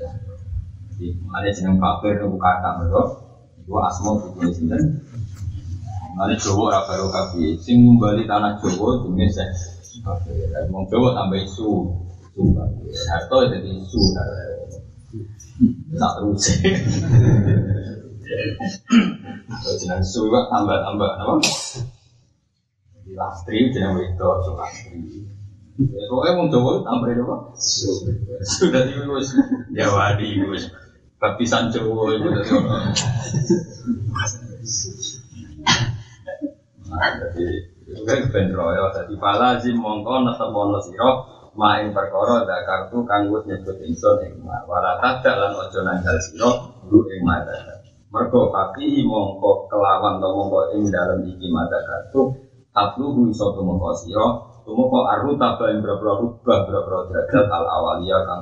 jadi 0.95 1.19
ada 1.19 1.49
jeneng 1.51 1.83
Bakir 1.83 2.15
itu 2.15 2.31
kata 2.39 2.79
mereka 2.79 3.27
itu 3.59 3.75
asma 3.75 4.15
itu 4.39 4.55
sinten? 4.55 5.03
Mane 6.15 6.33
Jawa 6.39 6.73
ora 6.73 6.79
baru 6.87 7.13
kabeh. 7.13 7.59
Sing 7.61 7.83
ngumbali 7.83 8.25
tanah 8.25 8.57
Jawa 8.57 9.05
jenenge 9.05 9.45
Wong 10.71 10.85
Jawa 10.87 11.09
tambah 11.15 11.39
isu. 11.43 11.69
Harto 13.11 13.37
jadi 13.51 13.69
isu. 13.81 13.99
Tak 15.97 16.11
terus. 16.21 16.43
Jenang 19.79 20.01
isu 20.03 20.21
kok 20.27 20.45
tambah-tambah 20.51 21.11
apa? 21.17 21.33
Di 23.07 23.15
lastri 23.15 23.71
jenang 23.71 23.95
wedo 23.95 24.43
so 24.43 24.51
lastri. 24.59 25.23
Pokoknya 25.79 26.37
wong 26.37 26.47
Jawa 26.51 26.71
tambah 26.83 27.09
apa? 27.11 27.35
Sudah 28.43 28.81
di 28.85 28.93
wis 29.07 29.31
Jawa 29.71 30.19
di 30.19 30.39
wis 30.45 30.71
baptisan 31.17 31.71
Jawa 31.73 32.13
itu 32.15 32.27
dari 32.29 32.51
orang. 32.51 32.93
Jadi 36.87 37.76
Kan 37.87 38.21
ben 38.33 38.47
royo 38.51 38.85
dadi 38.95 39.15
pala 39.23 39.49
zim 39.63 39.79
mongko 39.79 40.13
netemono 40.27 40.77
sira 40.85 41.09
main 41.55 41.85
perkara 41.95 42.43
zakartu 42.49 42.97
kang 43.09 43.23
wis 43.31 43.43
nyebut 43.47 43.77
ingsun 43.87 44.17
ing 44.27 44.33
ma. 44.43 44.59
Wala 44.69 44.91
tadak 45.01 45.35
lan 45.39 45.51
aja 45.55 45.79
nanggal 45.87 46.17
sira 46.25 46.51
lu 46.89 46.99
ing 47.13 47.21
mata 47.23 47.55
mergo 48.11 48.41
tapi 48.55 49.03
mongko 49.07 49.51
kelawan 49.71 50.19
to 50.19 50.27
mongko 50.35 50.59
ing 50.75 50.83
dalem 50.91 51.19
iki 51.31 51.47
mata 51.47 51.79
kartu 51.87 52.21
tatluhu 52.75 53.31
iso 53.31 53.55
tumeka 53.55 53.91
sira 54.03 54.27
tumeka 54.67 54.99
aruta 55.15 55.49
ing 55.71 55.79
boro-boro 55.83 56.13
rubah 56.21 56.57
boro-boro 56.67 56.99
derajat 57.07 57.45
al 57.55 57.65
awalia 57.75 58.17
kang 58.27 58.39